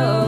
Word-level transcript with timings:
Oh. 0.00 0.27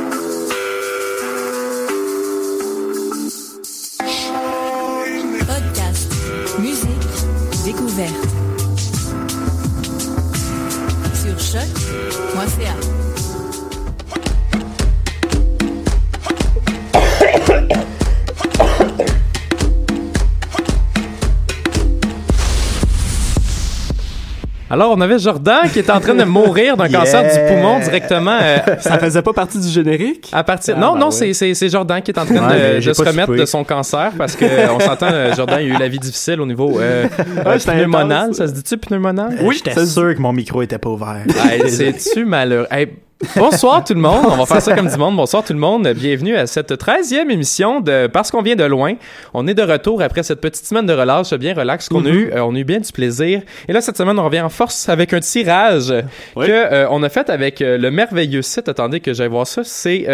Alors, 24.71 24.93
on 24.95 25.01
avait 25.01 25.19
Jordan 25.19 25.69
qui 25.71 25.79
était 25.79 25.91
en 25.91 25.99
train 25.99 26.15
de 26.15 26.23
mourir 26.23 26.77
d'un 26.77 26.87
cancer 26.97 27.23
du 27.23 27.53
poumon 27.53 27.79
directement. 27.79 28.37
euh, 28.41 28.57
Ça 28.79 28.97
faisait 28.97 29.21
pas 29.21 29.33
partie 29.33 29.59
du 29.59 29.67
générique? 29.67 30.29
à 30.31 30.43
partir. 30.43 30.75
Ah, 30.77 30.79
non, 30.79 30.93
ben 30.93 30.99
non, 30.99 31.05
ouais. 31.07 31.11
c'est 31.11 31.33
c'est 31.33 31.53
c'est 31.53 31.67
Jordan 31.69 32.01
qui 32.01 32.11
est 32.11 32.17
en 32.19 32.25
train 32.25 32.49
Ouais, 32.49 32.79
de, 32.79 32.85
de 32.87 32.93
se 32.93 33.01
remettre 33.03 33.35
de 33.35 33.45
son 33.45 33.63
cancer 33.65 34.11
parce 34.17 34.35
que 34.35 34.45
euh, 34.45 34.67
on 34.73 34.79
s'entend, 34.79 35.07
euh, 35.11 35.33
Jordan 35.35 35.57
a 35.57 35.61
eu 35.61 35.73
la 35.77 35.87
vie 35.89 35.99
difficile 35.99 36.39
au 36.39 36.45
niveau 36.45 36.79
euh, 36.79 37.07
euh, 37.45 37.57
pneumonal. 37.59 38.11
intense. 38.25 38.37
Ça 38.37 38.47
se 38.47 38.53
dit-tu 38.53 38.77
pneumonal? 38.77 39.37
Oui, 39.43 39.61
j'étais 39.63 39.85
sûr 39.85 40.15
que 40.15 40.21
mon 40.21 40.31
micro 40.31 40.61
était 40.61 40.77
pas 40.77 40.89
ouvert. 40.89 41.17
Hey, 41.49 41.69
C'est-tu 41.69 42.23
malheureux? 42.25 42.67
Hey, 42.71 42.87
bonsoir 43.35 43.83
tout 43.83 43.93
le 43.93 43.99
monde. 43.99 44.25
On 44.27 44.35
va 44.35 44.45
faire 44.45 44.61
ça 44.61 44.75
comme 44.75 44.87
du 44.87 44.97
monde. 44.97 45.15
Bonsoir 45.15 45.43
tout 45.43 45.53
le 45.53 45.59
monde. 45.59 45.87
Bienvenue 45.95 46.35
à 46.35 46.47
cette 46.47 46.71
13e 46.71 47.29
émission 47.29 47.79
de 47.79 48.07
Parce 48.07 48.31
qu'on 48.31 48.41
vient 48.41 48.55
de 48.55 48.63
loin. 48.63 48.93
On 49.33 49.47
est 49.47 49.53
de 49.53 49.61
retour 49.61 50.01
après 50.01 50.23
cette 50.23 50.41
petite 50.41 50.65
semaine 50.65 50.85
de 50.85 50.93
relâche 50.93 51.33
bien 51.33 51.53
relax 51.53 51.87
qu'on 51.89 52.05
a 52.05 52.09
eu. 52.09 52.31
Euh, 52.33 52.43
on 52.43 52.55
a 52.55 52.59
eu 52.59 52.63
bien 52.63 52.79
du 52.79 52.91
plaisir. 52.91 53.41
Et 53.67 53.73
là, 53.73 53.81
cette 53.81 53.97
semaine, 53.97 54.17
on 54.19 54.25
revient 54.25 54.41
en 54.41 54.49
force 54.49 54.89
avec 54.89 55.13
un 55.13 55.19
tirage 55.19 55.93
Oui. 56.35 56.47
que 56.47 56.51
euh, 56.51 56.87
on 56.89 57.03
a 57.03 57.09
fait 57.09 57.29
avec 57.29 57.61
euh, 57.61 57.77
le 57.77 57.91
merveilleux 57.91 58.41
site. 58.41 58.69
Attendez 58.69 58.99
que 58.99 59.13
j'aille 59.13 59.29
voir 59.29 59.47
ça. 59.47 59.61
C'est 59.63 60.07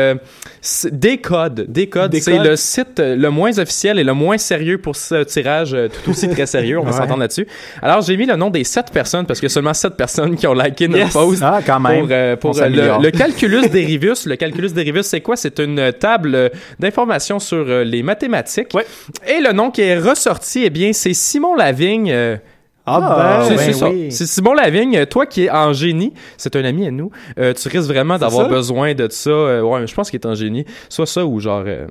Décode. 0.92 1.66
Décode, 1.70 2.16
c'est 2.16 2.40
le 2.40 2.56
site 2.56 3.00
le 3.00 3.30
moins 3.30 3.58
officiel 3.60 4.00
et 4.00 4.04
le 4.04 4.14
moins 4.14 4.38
sérieux 4.38 4.78
pour 4.78 4.96
ce 4.96 5.24
tirage 5.24 5.76
tout 6.04 6.12
aussi 6.12 6.30
très 6.30 6.46
sérieux. 6.46 6.80
On 6.80 6.84
va 6.84 6.92
Ouais. 6.92 6.98
s'entendre 6.98 7.20
là-dessus. 7.20 7.48
Alors, 7.82 8.02
j'ai 8.02 8.18
mis 8.18 8.26
le 8.26 8.36
nom 8.36 8.50
des 8.50 8.64
7 8.64 8.92
personnes 8.92 9.26
parce 9.26 9.40
a 9.44 9.50
seulement 9.50 9.74
7 9.74 9.96
personnes 9.96 10.36
qui 10.36 10.48
ont 10.48 10.54
liké 10.54 10.88
notre 10.88 10.98
Yes. 11.04 11.14
post 11.14 11.42
Ah, 11.44 11.60
quand 11.66 11.80
même. 11.80 12.08
pour, 12.38 12.52
pour. 12.52 12.97
Le, 13.00 13.04
le 13.06 13.12
calculus 13.12 13.68
derivus. 13.72 14.26
Le 14.26 14.36
calculus 14.36 14.70
derivus, 14.72 15.04
c'est 15.04 15.22
quoi? 15.22 15.36
C'est 15.36 15.60
une 15.60 15.92
table 15.94 16.36
euh, 16.36 16.50
d'informations 16.80 17.40
sur 17.40 17.66
euh, 17.68 17.84
les 17.84 18.04
mathématiques. 18.04 18.74
Ouais. 18.74 18.86
Et 19.28 19.42
le 19.42 19.52
nom 19.54 19.72
qui 19.72 19.82
est 19.82 19.98
ressorti, 19.98 20.64
eh 20.66 20.70
bien, 20.70 20.94
c'est 20.94 21.14
Simon 21.14 21.56
Lavigne. 21.56 22.12
euh, 22.12 22.38
Ah, 22.86 23.44
c'est 23.48 23.56
ben, 23.56 23.74
c'est 23.74 23.86
oui. 23.86 24.12
Simon 24.12 24.54
Lavigne, 24.54 25.06
toi 25.08 25.26
qui 25.26 25.44
es 25.46 25.50
en 25.50 25.74
génie, 25.74 26.14
c'est 26.38 26.56
un 26.56 26.64
ami 26.64 26.88
à 26.88 26.92
nous, 26.92 27.12
euh, 27.38 27.54
tu 27.54 27.68
risques 27.68 27.90
vraiment 27.90 28.18
d'avoir 28.18 28.48
besoin 28.48 28.94
de 28.94 29.08
ça. 29.10 29.30
euh, 29.30 29.62
ouais, 29.62 29.86
je 29.86 29.94
pense 29.94 30.10
qu'il 30.10 30.20
est 30.20 30.26
en 30.26 30.36
génie. 30.36 30.64
Soit 30.88 31.06
ça 31.06 31.26
ou 31.26 31.40
genre 31.42 31.64
euh, 31.68 31.86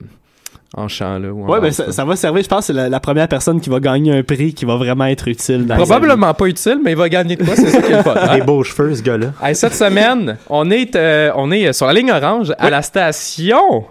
en 0.75 0.89
chant, 0.89 1.19
là. 1.19 1.29
Ou 1.29 1.45
en- 1.45 1.49
Ouais, 1.49 1.61
ben 1.61 1.71
ça, 1.71 1.93
ça 1.93 2.05
va 2.05 2.17
servir, 2.17 2.43
je 2.43 2.49
pense, 2.49 2.67
c'est 2.67 2.73
la, 2.73 2.89
la 2.89 3.01
première 3.01 3.29
personne 3.29 3.61
qui 3.61 3.71
va 3.71 3.81
gagner 3.81 4.13
un 4.17 4.23
prix 4.23 4.53
qui 4.55 4.65
va 4.65 4.77
vraiment 4.77 5.07
être 5.07 5.29
utile 5.29 5.67
dans 5.67 5.77
Probablement 5.77 6.35
pas 6.35 6.47
utile, 6.47 6.79
mais 6.85 6.93
il 6.93 6.97
va 6.97 7.09
gagner 7.09 7.37
de 7.37 7.45
quoi, 7.45 7.55
c'est 7.57 7.69
ça 7.69 7.81
qui 7.81 7.93
est 7.93 7.97
le 7.97 8.03
fun. 8.03 8.15
hein? 8.17 8.37
Des 8.39 8.43
beaux 8.45 8.63
cheveux, 8.65 8.95
ce 8.95 9.03
gars-là. 9.03 9.29
Hey, 9.43 9.55
cette 9.55 9.75
semaine, 9.75 10.37
on 10.51 10.71
est, 10.71 10.97
euh, 10.97 11.31
on 11.37 11.51
est 11.51 11.73
sur 11.73 11.87
la 11.87 11.93
ligne 11.93 12.11
orange 12.13 12.53
à 12.59 12.69
la 12.71 12.83
station 12.83 13.85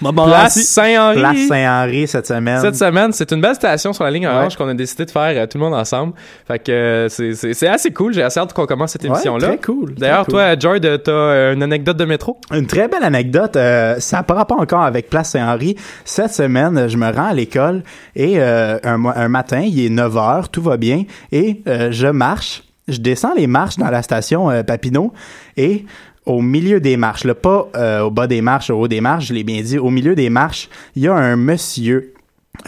Place. 0.00 0.54
Saint-Henri. 0.62 1.18
Place 1.18 1.46
Saint-Henri 1.48 2.06
cette 2.08 2.26
semaine. 2.26 2.60
Cette 2.60 2.76
semaine, 2.76 3.12
c'est 3.12 3.30
une 3.32 3.40
belle 3.40 3.54
station 3.54 3.92
sur 3.92 4.04
la 4.04 4.10
ligne 4.10 4.26
orange 4.26 4.56
qu'on 4.56 4.68
a 4.68 4.74
décidé 4.74 5.04
de 5.04 5.10
faire 5.10 5.32
euh, 5.42 5.46
tout 5.46 5.58
le 5.58 5.64
monde 5.64 5.74
ensemble. 5.74 6.14
Fait 6.46 6.58
que 6.58 6.72
euh, 6.72 7.08
c'est- 7.08 7.66
assez 7.68 7.92
cool. 7.92 8.12
J'ai 8.14 8.22
assez 8.22 8.40
hâte 8.40 8.52
qu'on 8.52 8.66
commence 8.66 8.92
cette 8.92 9.02
Ouais, 9.02 9.08
émission-là. 9.10 9.48
très 9.48 9.58
cool, 9.58 9.94
D'ailleurs, 9.94 10.24
cool. 10.24 10.32
toi, 10.34 10.58
Joy, 10.58 10.80
de- 10.80 10.96
t'as 10.96 11.10
euh, 11.12 11.54
une 11.54 11.62
anecdote 11.62 11.96
de 11.96 12.04
métro? 12.04 12.38
Une 12.52 12.66
très 12.66 12.88
belle 12.88 13.04
anecdote. 13.04 13.56
euh, 13.56 13.96
ça 13.98 14.18
n'a 14.18 14.22
pas 14.22 14.46
encore 14.56 14.82
avec 14.82 15.10
Place 15.10 15.30
Saint-Henri. 15.30 15.76
Cette 16.04 16.32
semaine, 16.32 16.88
je 16.88 16.96
me 16.96 17.10
rends 17.12 17.28
à 17.28 17.34
l'école 17.34 17.82
et 18.14 18.40
un, 18.40 19.28
matin, 19.28 19.60
il 19.60 19.84
est 19.84 19.90
9 19.90 20.16
heures, 20.16 20.48
tout 20.48 20.62
va 20.62 20.76
bien, 20.76 21.04
et 21.32 21.62
je 21.90 22.06
marche. 22.08 22.62
Je 22.88 22.98
descends 22.98 23.32
les 23.36 23.48
marches 23.48 23.78
dans 23.78 23.90
la 23.90 24.00
station 24.00 24.48
euh, 24.48 24.62
Papineau 24.62 25.12
et 25.56 25.84
au 26.26 26.42
milieu 26.42 26.80
des 26.80 26.96
marches, 26.96 27.24
là, 27.24 27.34
pas 27.34 27.68
euh, 27.76 28.02
au 28.02 28.10
bas 28.10 28.26
des 28.26 28.42
marches, 28.42 28.70
au 28.70 28.80
haut 28.80 28.88
des 28.88 29.00
marches, 29.00 29.26
je 29.26 29.34
l'ai 29.34 29.44
bien 29.44 29.62
dit, 29.62 29.78
au 29.78 29.90
milieu 29.90 30.14
des 30.14 30.28
marches, 30.28 30.68
il 30.96 31.02
y 31.02 31.08
a 31.08 31.14
un 31.14 31.36
monsieur 31.36 32.12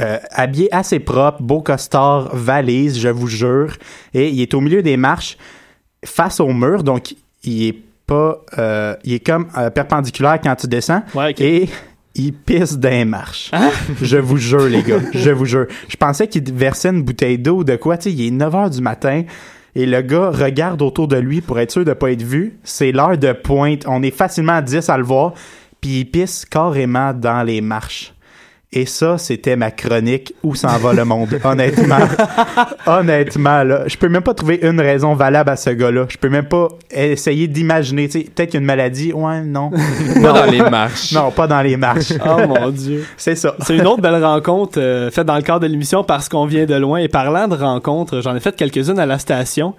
euh, 0.01 0.19
habillé 0.31 0.73
assez 0.73 1.01
propre, 1.01 1.43
beau 1.43 1.61
costard, 1.61 2.35
valise, 2.35 2.99
je 2.99 3.09
vous 3.09 3.27
jure, 3.27 3.77
et 4.15 4.29
il 4.29 4.41
est 4.41 4.55
au 4.55 4.61
milieu 4.61 4.83
des 4.83 4.97
marches 4.97 5.37
face 6.05 6.39
au 6.39 6.53
mur, 6.53 6.85
donc 6.85 7.15
il 7.43 7.67
est 7.67 7.79
pas, 8.07 8.41
euh, 8.57 8.95
il 9.05 9.15
est 9.15 9.27
comme 9.27 9.49
perpendiculaire 9.75 10.41
quand 10.41 10.55
tu 10.55 10.69
descends, 10.69 11.03
Ouais, 11.15 11.35
et 11.39 11.69
il 12.15 12.33
pisse 12.33 12.79
d'un 12.79 13.05
marche. 13.05 13.51
Hein? 13.53 13.71
Je 14.03 14.17
vous 14.17 14.37
jure, 14.37 14.67
les 14.67 14.83
gars. 14.83 15.01
Je 15.13 15.31
vous 15.31 15.45
jure. 15.45 15.67
Je 15.89 15.97
pensais 15.97 16.27
qu'il 16.27 16.53
versait 16.53 16.89
une 16.89 17.03
bouteille 17.03 17.39
d'eau 17.39 17.65
de 17.65 17.77
quoi. 17.77 17.97
Tu 17.97 18.11
sais, 18.11 18.13
il 18.13 18.27
est 18.27 18.31
9 18.31 18.53
h 18.55 18.71
du 18.71 18.81
matin. 18.81 19.23
Et 19.79 19.87
le 19.87 20.03
gars 20.03 20.31
regarde 20.31 20.83
autour 20.83 21.07
de 21.07 21.15
lui 21.15 21.41
pour 21.41 21.61
être 21.61 21.71
sûr 21.71 21.85
de 21.85 21.93
pas 21.93 22.11
être 22.11 22.25
vu. 22.25 22.59
C'est 22.65 22.91
l'heure 22.91 23.17
de 23.17 23.33
pointe. 23.33 23.85
On 23.87 24.03
est 24.03 24.11
facilement 24.11 24.55
à 24.55 24.61
10 24.61 24.91
à 24.91 24.99
le 24.99 25.05
voir. 25.05 25.35
Puis 25.81 26.01
il 26.01 26.05
pisse 26.05 26.45
carrément 26.45 27.13
dans 27.13 27.45
les 27.45 27.61
marches. 27.61 28.13
Et 28.71 28.85
ça, 28.85 29.17
c'était 29.17 29.57
ma 29.57 29.71
chronique 29.71 30.35
Où 30.43 30.55
s'en 30.55 30.77
va 30.79 30.93
le 30.93 31.05
monde? 31.07 31.41
Honnêtement. 31.45 32.07
Honnêtement, 32.87 33.63
là. 33.63 33.85
Je 33.87 33.97
peux 33.97 34.11
même 34.11 34.23
pas 34.23 34.35
trouver 34.35 34.61
une 34.63 34.79
raison 34.79 35.15
valable 35.15 35.49
à 35.49 35.57
ce 35.57 35.71
gars-là. 35.71 36.05
Je 36.11 36.19
peux 36.19 36.29
même 36.29 36.49
pas 36.49 36.69
essayer 36.91 37.49
d'imaginer. 37.49 38.09
Tu 38.09 38.21
sais, 38.21 38.25
peut-être 38.25 38.51
qu'il 38.51 38.55
y 38.55 38.57
a 38.59 38.61
une 38.61 38.67
maladie. 38.67 39.13
Ouais, 39.15 39.41
non. 39.41 39.71
Pas 40.23 40.33
dans 40.33 40.51
les 40.51 40.61
marches. 40.61 41.13
Non, 41.13 41.31
pas 41.31 41.47
dans 41.47 41.63
les 41.63 41.79
marches. 41.79 42.13
Oh 42.27 42.47
mon 42.47 42.69
dieu. 42.69 43.07
C'est 43.17 43.37
ça. 43.37 43.57
C'est 43.65 43.75
une 43.75 43.87
autre 43.87 44.03
belle 44.03 44.23
rencontre 44.23 44.79
euh, 44.79 45.11
faite 45.11 45.27
dans 45.27 45.37
le 45.37 45.43
cadre 45.43 45.61
de 45.61 45.67
l'émission 45.67 46.05
parce 46.05 46.29
qu'on 46.29 46.45
vient 46.45 46.67
de 46.67 46.75
loin. 46.75 46.99
Et 46.99 47.09
parlant 47.09 47.49
de 47.49 47.57
rencontres, 47.57 48.21
j'en 48.21 48.37
ai 48.37 48.41
fait 48.41 48.55
quelques-unes 48.55 48.99
à 48.99 49.07
la 49.07 49.19
station. 49.19 49.75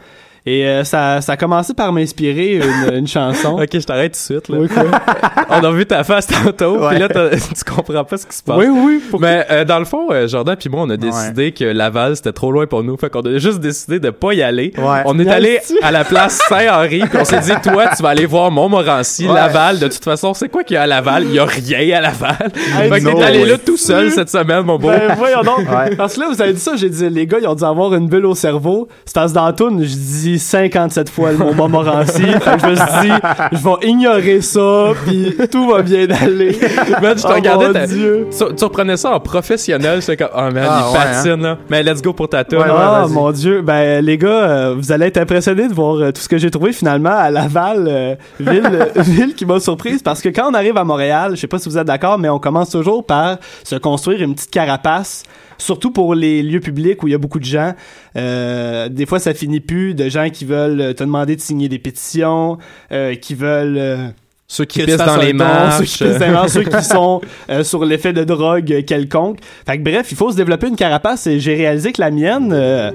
Et 0.52 0.66
euh, 0.66 0.84
ça, 0.84 1.22
ça 1.22 1.34
a 1.34 1.38
commencé 1.38 1.74
par 1.76 1.92
m'inspirer 1.94 2.56
une, 2.56 2.94
une 2.96 3.08
chanson. 3.08 3.60
Ok, 3.62 3.70
je 3.74 3.80
t'arrête 3.86 4.14
tout 4.14 4.34
de 4.34 4.40
suite. 4.42 4.50
Là. 4.50 4.58
Oui, 4.60 4.68
quoi? 4.68 4.84
On 5.52 5.64
a 5.64 5.72
vu 5.72 5.86
ta 5.86 6.04
face 6.04 6.26
tantôt, 6.28 6.78
puis 6.90 6.98
là, 6.98 7.08
tu 7.10 7.64
comprends 7.72 8.04
pas 8.04 8.18
ce 8.18 8.26
qui 8.26 8.36
se 8.36 8.42
passe. 8.44 8.58
oui, 8.58 8.68
oui. 8.70 9.02
pour- 9.12 9.20
Mais 9.20 9.46
euh, 9.52 9.64
dans 9.66 9.80
le 9.80 9.86
fond, 9.86 10.08
euh, 10.12 10.28
Jordan 10.28 10.56
puis 10.60 10.70
moi, 10.70 10.82
on 10.84 10.90
a 10.90 10.98
décidé 10.98 11.52
que 11.52 11.66
Laval 11.66 12.16
c'était 12.16 12.32
trop 12.32 12.52
loin 12.52 12.66
pour 12.68 12.84
nous, 12.84 12.98
fait 12.98 13.10
qu'on 13.10 13.22
a 13.22 13.38
juste 13.38 13.60
décidé 13.60 14.00
de 14.00 14.10
pas 14.10 14.34
y 14.34 14.42
aller. 14.42 14.74
Ouais. 14.78 15.02
On 15.06 15.20
est 15.20 15.30
allé 15.30 15.60
à 15.84 15.92
la 15.92 16.04
place 16.04 16.40
Saint-Henri, 16.50 17.02
puis 17.10 17.20
on 17.20 17.26
s'est 17.26 17.40
dit 17.42 17.52
toi, 17.64 17.88
tu 17.96 18.02
vas 18.04 18.10
aller 18.10 18.26
voir 18.26 18.50
Montmorency, 18.52 19.28
Ouais. 19.28 19.34
Laval. 19.34 19.80
De 19.80 19.88
toute 19.88 20.04
façon, 20.04 20.34
c'est 20.34 20.50
quoi 20.50 20.64
qu'il 20.64 20.76
y 20.76 20.78
a 20.78 20.84
à 20.84 20.88
Laval? 20.88 21.26
Il 21.26 21.34
y 21.34 21.40
a 21.40 21.46
rien 21.46 21.98
à 21.98 22.02
Laval. 22.02 22.36
Hey, 22.80 22.90
fait 22.90 23.00
que 23.02 23.06
no 23.06 23.14
t'es 23.18 23.24
allé 23.24 23.40
way. 23.44 23.50
là 23.50 23.58
tout 23.58 23.78
seul 23.78 24.12
cette 24.12 24.30
semaine, 24.30 24.64
mon 24.64 24.78
beau. 24.80 24.88
Ben 24.90 25.16
voyons 25.18 25.42
donc. 25.42 25.60
Ouais. 25.60 25.96
Parce 25.96 26.16
que 26.16 26.22
là, 26.22 26.28
vous 26.32 26.42
avez 26.42 26.54
dit 26.54 26.60
ça, 26.60 26.76
j'ai 26.76 26.90
dit, 26.90 27.10
les 27.10 27.28
gars, 27.28 27.38
ils 27.42 27.48
ont 27.48 27.56
dû 27.56 27.64
avoir 27.64 27.94
une 27.94 28.08
bulle 28.08 28.26
au 28.26 28.36
cerveau. 28.36 28.88
C'est 29.06 29.14
parce 29.16 29.32
que 29.32 29.36
dans 29.36 29.46
la 29.46 29.54
toune, 29.54 29.84
je 29.84 29.88
dis 29.96 30.39
57 30.40 31.10
fois 31.10 31.32
le 31.32 31.38
mot 31.38 31.54
Montmorency. 31.54 32.24
fait 32.42 32.56
que 32.56 32.60
je 32.62 32.66
me 32.68 32.76
suis 32.76 33.10
dit, 33.10 33.14
je 33.52 33.58
vais 33.58 33.88
ignorer 33.90 34.42
ça, 34.42 34.92
puis 35.06 35.36
tout 35.52 35.70
va 35.70 35.82
bien 35.82 36.08
aller. 36.10 36.58
Man, 37.02 37.18
je 37.18 37.24
te 37.24 37.28
Oh 37.30 37.34
regardais, 37.36 37.88
Dieu. 37.88 38.28
tu, 38.32 38.56
tu 38.56 38.64
reprenais 38.64 38.98
ça 38.98 39.12
en 39.12 39.20
professionnel, 39.20 40.02
c'est 40.02 40.18
comme, 40.18 40.30
oh 40.36 40.52
man, 40.52 40.66
Ah, 40.70 40.86
il 40.90 40.94
ouais, 40.94 41.04
patine, 41.04 41.42
là. 41.44 41.58
Mais 41.70 41.84
let's 41.84 42.02
go 42.02 42.14
pour 42.14 42.30
ta 42.30 42.44
tour. 42.44 42.60
Ouais, 42.60 42.66
Ah 42.70 43.06
mon 43.10 43.32
dieu, 43.32 43.62
ben 43.62 44.04
les 44.04 44.18
gars, 44.18 44.28
euh, 44.30 44.76
vous 44.78 44.92
allez 44.92 45.08
être 45.08 45.18
impressionnés 45.18 45.68
de 45.68 45.74
voir 45.74 45.96
euh, 45.98 46.12
tout 46.12 46.22
ce 46.22 46.30
que 46.30 46.38
j'ai 46.38 46.50
trouvé 46.52 46.72
finalement 46.74 47.10
à 47.16 47.30
Laval, 47.30 47.86
euh, 47.88 48.16
ville, 48.40 48.88
ville 48.96 49.36
qui 49.36 49.46
m'a 49.46 49.60
surprise 49.60 50.02
parce 50.02 50.22
que 50.22 50.30
quand 50.30 50.50
on 50.50 50.54
arrive 50.54 50.78
à 50.78 50.84
Montréal, 50.84 51.32
je 51.36 51.42
sais 51.42 51.48
pas 51.48 51.60
si 51.60 51.70
vous 51.70 51.78
êtes 51.78 51.88
d'accord, 51.88 52.18
mais 52.18 52.30
on 52.30 52.40
commence 52.40 52.70
toujours 52.70 53.06
par 53.06 53.38
se 53.64 53.76
construire 53.76 54.22
une 54.22 54.36
petite 54.36 54.52
carapace, 54.52 55.24
surtout 55.60 55.92
pour 55.92 56.16
les 56.16 56.42
lieux 56.42 56.60
publics 56.60 57.04
où 57.04 57.08
il 57.08 57.12
y 57.12 57.16
a 57.16 57.20
beaucoup 57.20 57.40
de 57.40 57.46
gens. 57.46 57.74
Euh, 58.16 58.90
des 58.90 59.06
fois, 59.06 59.20
ça 59.20 59.34
finit 59.34 59.60
plus 59.60 59.94
de 59.94 60.10
gens 60.10 60.30
qui 60.30 60.46
veulent 60.46 60.96
te 60.96 61.04
demander 61.04 61.36
de 61.36 61.42
signer 61.42 61.70
des 61.70 61.80
pétitions, 61.80 62.58
euh, 62.92 63.16
qui 63.16 63.36
veulent 63.36 63.78
euh, 63.78 64.08
Ceux 64.48 64.66
qui 64.66 64.84
pissent 64.84 64.98
dans 64.98 65.18
les 65.18 65.34
marches. 65.34 65.86
Ceux 65.86 66.08
qui, 66.08 66.12
pissent 66.12 66.32
dans 66.32 66.48
ceux 66.48 66.64
qui 66.64 66.84
sont 66.84 67.22
euh, 67.52 67.64
sur 67.64 67.86
l'effet 67.86 68.14
de 68.14 68.24
drogue 68.24 68.74
euh, 68.74 68.82
quelconque. 68.82 69.40
Fait 69.68 69.78
que 69.78 69.84
bref, 69.84 70.08
il 70.12 70.18
faut 70.18 70.32
se 70.32 70.36
développer 70.36 70.68
une 70.68 70.76
carapace 70.76 71.28
et 71.28 71.40
j'ai 71.40 71.56
réalisé 71.56 71.92
que 71.92 72.02
la 72.02 72.10
mienne 72.10 72.52
euh, 72.52 72.92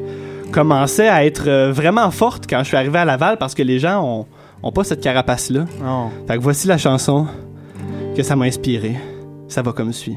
commençait 0.50 1.08
à 1.08 1.24
être 1.24 1.48
euh, 1.48 1.70
vraiment 1.72 2.10
forte 2.10 2.46
quand 2.50 2.58
je 2.60 2.68
suis 2.68 2.76
arrivé 2.76 2.98
à 2.98 3.04
Laval 3.04 3.36
parce 3.38 3.54
que 3.54 3.62
les 3.62 3.78
gens 3.78 4.02
ont, 4.04 4.26
ont 4.64 4.72
pas 4.72 4.82
cette 4.82 5.00
carapace-là. 5.00 5.64
Oh. 5.86 6.08
Fait 6.26 6.36
que 6.36 6.42
voici 6.42 6.66
la 6.66 6.76
chanson 6.76 7.26
que 8.16 8.22
ça 8.24 8.34
m'a 8.34 8.46
inspiré. 8.46 8.96
Ça 9.46 9.62
va 9.62 9.72
comme 9.72 9.92
suit. 9.92 10.16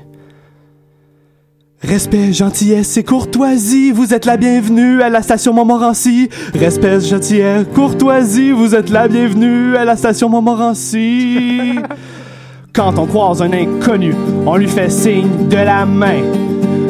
Respect, 1.83 2.33
gentillesse 2.33 2.97
et 2.97 3.03
courtoisie, 3.03 3.91
vous 3.91 4.11
êtes 4.11 4.25
la 4.25 4.35
bienvenue 4.35 5.03
à 5.03 5.09
la 5.09 5.21
station 5.21 5.53
Montmorency. 5.53 6.27
Respect, 6.55 7.01
gentillesse, 7.01 7.67
courtoisie, 7.75 8.51
vous 8.51 8.73
êtes 8.73 8.89
la 8.89 9.07
bienvenue 9.07 9.77
à 9.77 9.85
la 9.85 9.95
station 9.95 10.27
Montmorency. 10.27 11.77
Quand 12.73 12.97
on 12.97 13.05
croise 13.05 13.43
un 13.43 13.53
inconnu, 13.53 14.15
on 14.47 14.55
lui 14.55 14.67
fait 14.67 14.89
signe 14.89 15.47
de 15.49 15.55
la 15.55 15.85
main. 15.85 16.23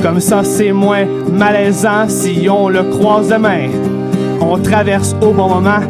Comme 0.01 0.21
ça, 0.21 0.45
c'est 0.45 0.71
moins 0.71 1.05
malaisant 1.33 2.07
si 2.07 2.47
on 2.49 2.69
le 2.69 2.83
croise 2.83 3.27
de 3.27 3.35
main. 3.35 3.67
On 4.39 4.57
traverse 4.57 5.17
au 5.21 5.31
bon 5.33 5.49
moment 5.49 5.81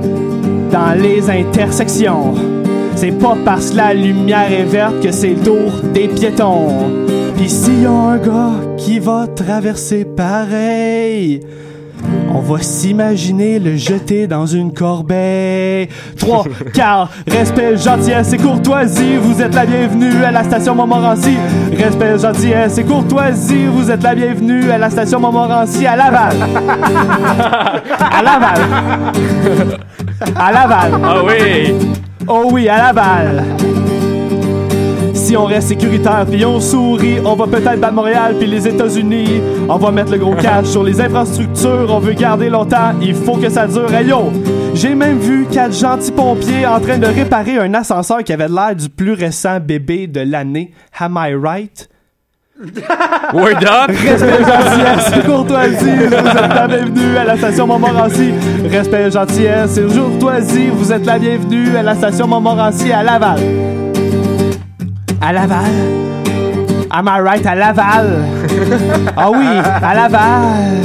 dans 0.72 1.00
les 1.00 1.30
intersections. 1.30 2.34
C'est 2.96 3.12
pas 3.12 3.38
parce 3.46 3.70
que 3.70 3.78
la 3.78 3.94
lumière 3.94 4.52
est 4.52 4.64
verte 4.64 5.00
que 5.04 5.12
c'est 5.12 5.36
le 5.36 5.44
tour 5.44 5.72
des 5.94 6.08
piétons. 6.08 6.92
Pis 7.38 7.48
s'il 7.48 7.84
y 7.84 7.86
a 7.86 7.92
un 7.92 8.18
gars 8.18 8.67
qui 8.88 9.00
va 9.00 9.28
traverser 9.28 10.06
pareil, 10.06 11.42
on 12.34 12.40
va 12.40 12.62
s'imaginer 12.62 13.60
le 13.60 13.76
jeter 13.76 14.28
dans 14.28 14.46
une 14.46 14.74
corbeille. 14.74 15.90
3, 16.18 16.46
car 16.74 17.10
respect, 17.28 17.76
gentillesse 17.76 18.32
et 18.32 18.38
courtoisie, 18.38 19.18
vous 19.18 19.42
êtes 19.42 19.54
la 19.54 19.66
bienvenue 19.66 20.24
à 20.24 20.32
la 20.32 20.46
station 20.46 20.74
Montmorency. 20.74 21.36
Respect, 21.78 22.18
gentillesse 22.18 22.78
et 22.78 22.86
courtoisie, 22.86 23.66
vous 23.66 23.92
êtes 23.92 24.04
la 24.04 24.16
bienvenue 24.16 24.72
à 24.72 24.78
la 24.78 24.90
station 24.90 25.20
Montmorency 25.20 25.86
à 25.86 25.98
Laval. 25.98 26.38
à 28.00 28.24
Laval. 28.24 28.62
À 30.34 30.52
Laval. 30.54 30.92
Ah 31.04 31.24
oui! 31.26 31.74
Oh 32.26 32.48
oui, 32.54 32.70
à 32.70 32.78
Laval. 32.78 33.44
Si 35.28 35.36
on 35.36 35.44
reste 35.44 35.68
sécuritaire 35.68 36.26
puis 36.26 36.46
on 36.46 36.62
sourit, 36.62 37.20
on 37.20 37.36
va 37.36 37.48
peut-être 37.48 37.82
battre 37.82 37.94
Montréal 37.94 38.36
puis 38.40 38.48
les 38.48 38.66
États-Unis. 38.66 39.42
On 39.68 39.76
va 39.76 39.92
mettre 39.92 40.14
le 40.14 40.20
gros 40.20 40.34
cash 40.34 40.68
sur 40.68 40.84
les 40.86 41.02
infrastructures, 41.02 41.88
on 41.90 42.00
veut 42.00 42.14
garder 42.14 42.50
longtemps, 42.50 42.94
il 43.02 43.14
faut 43.14 43.36
que 43.36 43.50
ça 43.50 43.68
dure. 43.68 43.94
Hey 43.94 44.08
yo, 44.08 44.32
j'ai 44.74 44.96
même 44.96 45.20
vu 45.20 45.46
quatre 45.52 45.74
gentils 45.74 46.14
pompiers 46.14 46.66
en 46.66 46.80
train 46.80 46.98
de 46.98 47.08
réparer 47.08 47.58
un 47.58 47.74
ascenseur 47.74 48.24
qui 48.24 48.32
avait 48.32 48.48
l'air 48.48 48.74
du 48.74 48.88
plus 48.88 49.12
récent 49.12 49.60
bébé 49.60 50.08
de 50.08 50.22
l'année. 50.22 50.72
Am 50.98 51.20
I 51.20 51.36
right? 51.36 51.90
Word 53.34 53.66
up! 53.66 53.90
Respect, 53.90 54.46
gentillesse 54.46 55.26
courtoisie, 55.26 56.08
vous 56.08 56.16
êtes 56.16 56.56
la 56.56 56.68
bienvenue 56.70 57.18
à 57.18 57.26
la 57.26 57.36
station 57.36 57.68
Montmorency. 57.68 58.32
Respect, 58.72 59.12
gentillesse 59.12 59.78
et 59.78 59.88
courtoisie, 59.88 60.70
vous 60.72 60.94
êtes 60.94 61.06
la 61.06 61.20
bienvenue 61.20 61.76
à 61.76 61.84
la 61.84 61.96
station 61.96 62.28
Montmorency 62.28 62.94
à 62.94 63.04
Laval. 63.04 63.42
À 65.22 65.34
Laval? 65.34 65.72
Am 66.92 67.08
I 67.08 67.20
right? 67.20 67.46
À 67.46 67.56
Laval? 67.56 68.08
Ah 69.18 69.32
oui, 69.32 69.46
à 69.46 69.94
Laval. 69.96 70.82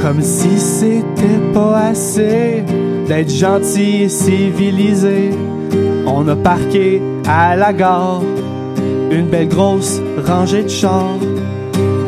Comme 0.00 0.22
si 0.22 0.58
c'était 0.58 1.40
pas 1.52 1.88
assez 1.90 2.62
d'être 3.08 3.30
gentil 3.30 4.02
et 4.02 4.08
civilisé. 4.08 5.30
On 6.06 6.26
a 6.28 6.36
parqué 6.36 7.02
à 7.28 7.56
la 7.56 7.72
gare 7.72 8.22
une 9.10 9.26
belle 9.26 9.48
grosse 9.48 10.00
rangée 10.26 10.62
de 10.64 10.68
chars, 10.68 11.18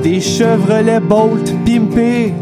des 0.02 0.20
Chevrolet 0.20 1.00
Bolt 1.00 1.52
pimpés, 1.64 2.32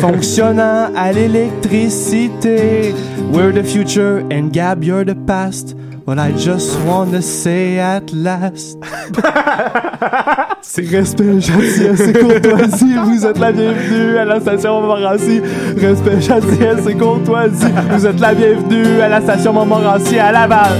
fonctionnant 0.00 0.90
à 0.94 1.12
l'électricité. 1.12 2.94
We're 3.32 3.52
the 3.52 3.64
future 3.64 4.22
and 4.30 4.50
Gab, 4.52 4.84
you're 4.84 5.04
the 5.04 5.14
past. 5.26 5.74
But 6.04 6.18
I 6.18 6.32
just 6.32 6.78
wanna 6.86 7.22
say 7.22 7.78
at 7.78 8.12
last. 8.12 8.78
C'est 10.62 10.88
respect, 10.88 11.40
gentillesse 11.40 12.00
et 12.00 12.12
courtoisie. 12.12 12.94
Vous 13.04 13.26
êtes 13.26 13.38
la 13.38 13.52
bienvenue 13.52 14.16
à 14.18 14.24
la 14.24 14.40
station 14.40 14.80
Montmorency. 14.80 15.40
Respect, 15.76 16.20
gentillesse 16.20 16.86
et 16.86 16.94
courtoisie. 16.94 17.66
Vous 17.90 18.06
êtes 18.06 18.20
la 18.20 18.34
bienvenue 18.34 19.00
à 19.00 19.08
la 19.08 19.20
station 19.20 19.52
Montmorency 19.52 20.18
à 20.18 20.32
Laval. 20.32 20.72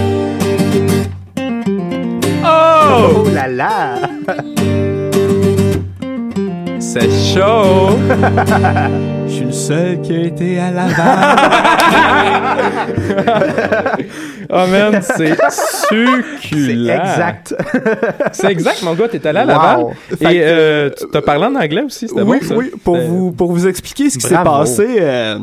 Oh 2.45 3.25
là 3.33 3.47
là! 3.49 4.45
C'est 6.93 7.11
chaud! 7.11 7.91
Je 9.29 9.33
suis 9.33 9.45
le 9.45 9.53
seul 9.53 10.01
qui 10.01 10.13
a 10.13 10.21
été 10.23 10.59
à 10.59 10.71
Laval. 10.73 11.39
Oh 14.53 14.65
man, 14.69 15.01
c'est 15.01 15.37
C'est 15.49 16.07
succulent. 16.41 16.91
exact. 16.91 17.55
C'est 18.33 18.51
exact, 18.51 18.83
mon 18.83 18.95
gars, 18.95 19.07
t'es 19.07 19.25
allé 19.25 19.39
à 19.39 19.43
Wow. 19.45 19.49
Laval. 19.49 19.87
Que, 20.09 20.25
Et 20.25 20.41
euh, 20.43 20.91
tu 20.91 21.05
t'as 21.13 21.23
parlé 21.23 21.45
en 21.45 21.55
anglais 21.55 21.83
aussi, 21.83 22.09
c'était 22.09 22.23
oui, 22.23 22.39
bon 22.41 22.47
ça? 22.49 22.55
oui, 22.57 22.71
pour 22.83 22.97
Euh, 22.97 23.07
vous, 23.07 23.31
pour 23.31 23.53
vous 23.53 23.69
expliquer 23.69 24.11
ce 24.11 24.19
qui 24.19 24.27
s'est 24.27 24.35
passé, 24.43 24.97
euh, 25.01 25.39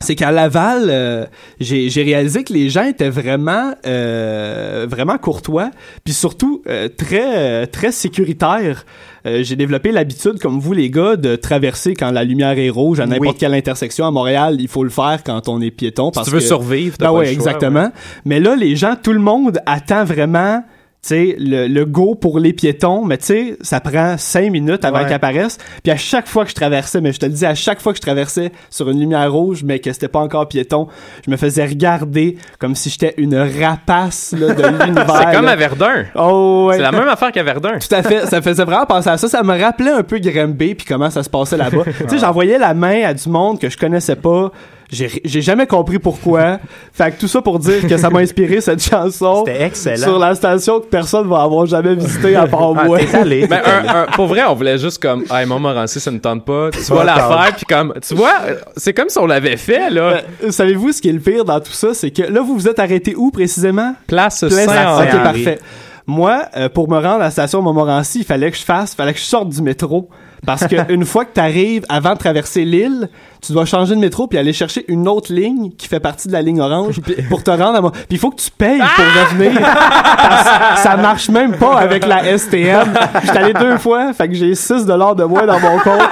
c'est 0.00 0.14
qu'à 0.14 0.30
Laval, 0.32 0.86
euh, 0.88 1.26
j'ai 1.60 2.02
réalisé 2.02 2.44
que 2.44 2.52
les 2.52 2.68
gens 2.70 2.84
étaient 2.84 3.10
vraiment, 3.10 3.72
euh, 3.86 4.86
vraiment 4.88 5.18
courtois, 5.18 5.70
puis 6.04 6.12
surtout 6.14 6.62
euh, 6.68 6.88
très, 6.88 7.66
très 7.66 7.92
sécuritaires. 7.92 8.84
Euh, 9.26 9.42
j'ai 9.42 9.56
développé 9.56 9.90
l'habitude, 9.92 10.38
comme 10.40 10.60
vous 10.60 10.72
les 10.72 10.90
gars, 10.90 11.16
de 11.16 11.36
traverser 11.36 11.94
quand 11.94 12.10
la 12.12 12.24
lumière 12.24 12.58
est 12.58 12.70
rouge 12.70 13.00
à 13.00 13.06
n'importe 13.06 13.32
Oui. 13.32 13.36
quelle 13.40 13.54
intersection. 13.54 14.06
À 14.06 14.10
Montréal, 14.10 14.56
il 14.60 14.68
faut 14.68 14.84
le 14.84 14.90
faire 14.90 15.22
quand 15.24 15.48
on 15.48 15.60
est 15.60 15.70
piéton. 15.72 16.06
Si 16.06 16.12
Parce 16.14 16.28
tu 16.28 16.34
veux 16.34 16.40
que- 16.40 16.44
survivre, 16.46 16.96
ben 16.98 17.10
ouais, 17.10 17.30
exactement. 17.32 17.90
Mais 18.24 18.40
là, 18.40 18.54
les 18.56 18.76
gens, 18.76 18.94
tout 19.02 19.12
le 19.12 19.18
monde 19.18 19.60
attend 19.66 20.04
vraiment 20.04 20.62
sais, 21.02 21.36
le, 21.38 21.68
le 21.68 21.84
go 21.86 22.14
pour 22.14 22.38
les 22.40 22.52
piétons, 22.52 23.04
mais 23.04 23.18
tu 23.18 23.24
sais, 23.26 23.56
ça 23.60 23.80
prend 23.80 24.16
cinq 24.18 24.50
minutes 24.50 24.84
avant 24.84 24.98
Ouais. 24.98 25.04
qu'ils 25.04 25.14
apparaissent. 25.14 25.58
Puis 25.82 25.92
à 25.92 25.96
chaque 25.96 26.26
fois 26.26 26.44
que 26.44 26.50
je 26.50 26.54
traversais, 26.56 27.00
mais 27.00 27.12
je 27.12 27.20
te 27.20 27.26
le 27.26 27.32
dis, 27.32 27.46
à 27.46 27.54
chaque 27.54 27.80
fois 27.80 27.92
que 27.92 27.98
je 27.98 28.02
traversais 28.02 28.50
sur 28.70 28.88
une 28.90 28.98
lumière 29.00 29.32
rouge, 29.32 29.62
mais 29.64 29.78
que 29.78 29.92
c'était 29.92 30.08
pas 30.08 30.18
encore 30.18 30.48
piéton, 30.48 30.88
je 31.24 31.30
me 31.30 31.36
faisais 31.36 31.64
regarder 31.64 32.36
comme 32.58 32.74
si 32.74 32.90
j'étais 32.90 33.14
une 33.16 33.36
rapace 33.36 34.34
là, 34.38 34.54
de 34.54 34.62
l'univers. 34.84 35.16
C'est 35.28 35.36
comme 35.36 35.48
à 35.48 35.56
Verdun. 35.56 36.04
Oh, 36.16 36.66
ouais. 36.68 36.76
C'est 36.76 36.82
la 36.82 36.92
même 36.92 37.08
affaire 37.08 37.30
qu'à 37.32 37.42
Verdun. 37.42 37.78
Tout 37.78 37.94
à 37.94 38.02
fait. 38.02 38.26
Ça 38.26 38.42
faisait 38.42 38.64
vraiment 38.64 38.86
penser 38.86 39.08
à 39.10 39.16
ça. 39.16 39.28
Ça 39.28 39.42
me 39.42 39.58
rappelait 39.58 39.92
un 39.92 40.02
peu 40.02 40.18
Grimby 40.18 40.74
puis 40.74 40.86
comment 40.86 41.10
ça 41.10 41.22
se 41.22 41.30
passait 41.30 41.56
là-bas. 41.56 41.84
tu 41.98 42.08
sais, 42.08 42.18
j'envoyais 42.18 42.58
la 42.58 42.74
main 42.74 43.04
à 43.04 43.14
du 43.14 43.28
monde 43.28 43.60
que 43.60 43.70
je 43.70 43.76
connaissais 43.78 44.16
pas. 44.16 44.50
J'ai 44.90 45.20
j'ai 45.24 45.42
jamais 45.42 45.66
compris 45.66 45.98
pourquoi. 45.98 46.58
Fait 46.92 47.10
que 47.10 47.20
tout 47.20 47.28
ça 47.28 47.42
pour 47.42 47.58
dire 47.58 47.86
que 47.86 47.96
ça 47.98 48.08
m'a 48.08 48.20
inspiré 48.20 48.60
cette 48.62 48.82
chanson 48.82 49.44
C'était 49.44 49.62
excellent. 49.64 49.96
sur 50.02 50.18
la 50.18 50.34
station 50.34 50.80
que 50.80 50.86
personne 50.86 51.28
va 51.28 51.42
avoir 51.42 51.66
jamais 51.66 51.94
visité 51.94 52.34
à 52.36 52.46
part 52.46 52.72
Ah, 52.76 52.84
moi. 52.84 52.98
t'es 52.98 53.14
allé. 53.14 53.46
Ben, 53.46 53.60
un- 53.64 53.88
un- 54.02 54.06
pour 54.06 54.26
vrai, 54.28 54.42
on 54.48 54.54
voulait 54.54 54.78
juste 54.78 55.00
comme, 55.02 55.24
hey, 55.30 55.44
moi, 55.46 55.58
Montmorency, 55.58 56.00
ça 56.00 56.10
ne 56.10 56.18
tente 56.18 56.44
pas. 56.46 56.70
Tu 56.72 56.80
vois 56.90 57.04
l'affaire, 57.04 57.54
puis 57.56 57.66
comme, 57.66 57.92
tu 58.06 58.14
vois, 58.14 58.32
c'est 58.76 58.94
comme 58.94 59.10
si 59.10 59.18
on 59.18 59.26
l'avait 59.26 59.58
fait, 59.58 59.90
là. 59.90 60.20
Euh, 60.42 60.50
Savez-vous 60.50 60.92
ce 60.92 61.02
qui 61.02 61.10
est 61.10 61.12
le 61.12 61.20
pire 61.20 61.44
dans 61.44 61.60
tout 61.60 61.72
ça? 61.72 61.92
C'est 61.92 62.10
que 62.10 62.22
là, 62.22 62.40
vous 62.40 62.54
vous 62.54 62.66
êtes 62.68 62.78
arrêté 62.78 63.14
où 63.14 63.30
précisément? 63.30 63.94
Place 64.06 64.40
Place- 64.40 64.54
Saint-Henri. 64.54 65.06
Ok, 65.12 65.22
parfait. 65.22 65.58
Moi, 66.06 66.40
euh, 66.56 66.70
pour 66.70 66.88
me 66.88 66.94
rendre 66.96 67.16
à 67.16 67.18
la 67.18 67.30
station 67.30 67.60
Montmorency, 67.60 68.20
il 68.20 68.24
fallait 68.24 68.50
que 68.50 68.56
je 68.56 68.62
fasse, 68.64 68.94
fallait 68.94 69.12
que 69.12 69.18
je 69.20 69.24
sorte 69.24 69.50
du 69.50 69.60
métro. 69.60 70.08
Parce 70.46 70.66
que 70.66 70.76
une 70.92 71.04
fois 71.04 71.24
que 71.24 71.34
tu 71.34 71.40
arrives 71.40 71.84
avant 71.88 72.14
de 72.14 72.18
traverser 72.18 72.64
l'île, 72.64 73.08
tu 73.40 73.52
dois 73.52 73.64
changer 73.64 73.94
de 73.94 74.00
métro 74.00 74.26
puis 74.26 74.38
aller 74.38 74.52
chercher 74.52 74.84
une 74.88 75.06
autre 75.08 75.32
ligne 75.32 75.70
qui 75.78 75.86
fait 75.86 76.00
partie 76.00 76.26
de 76.28 76.32
la 76.32 76.42
ligne 76.42 76.60
orange 76.60 77.00
pour 77.28 77.42
te 77.44 77.50
rendre 77.50 77.76
à 77.76 77.80
moi. 77.80 77.92
Puis 77.92 78.04
il 78.10 78.18
faut 78.18 78.30
que 78.30 78.40
tu 78.40 78.50
payes 78.50 78.78
pour 78.78 79.04
revenir. 79.04 79.60
Parce 79.60 80.44
que 80.76 80.80
ça 80.82 80.96
marche 80.96 81.28
même 81.28 81.56
pas 81.56 81.76
avec 81.78 82.06
la 82.06 82.36
STM. 82.36 82.92
J'étais 83.24 83.38
allé 83.38 83.52
deux 83.52 83.78
fois, 83.78 84.12
fait 84.12 84.28
que 84.28 84.34
j'ai 84.34 84.54
6 84.54 84.86
dollars 84.86 85.14
de 85.14 85.24
moins 85.24 85.46
dans 85.46 85.60
mon 85.60 85.78
compte. 85.78 86.08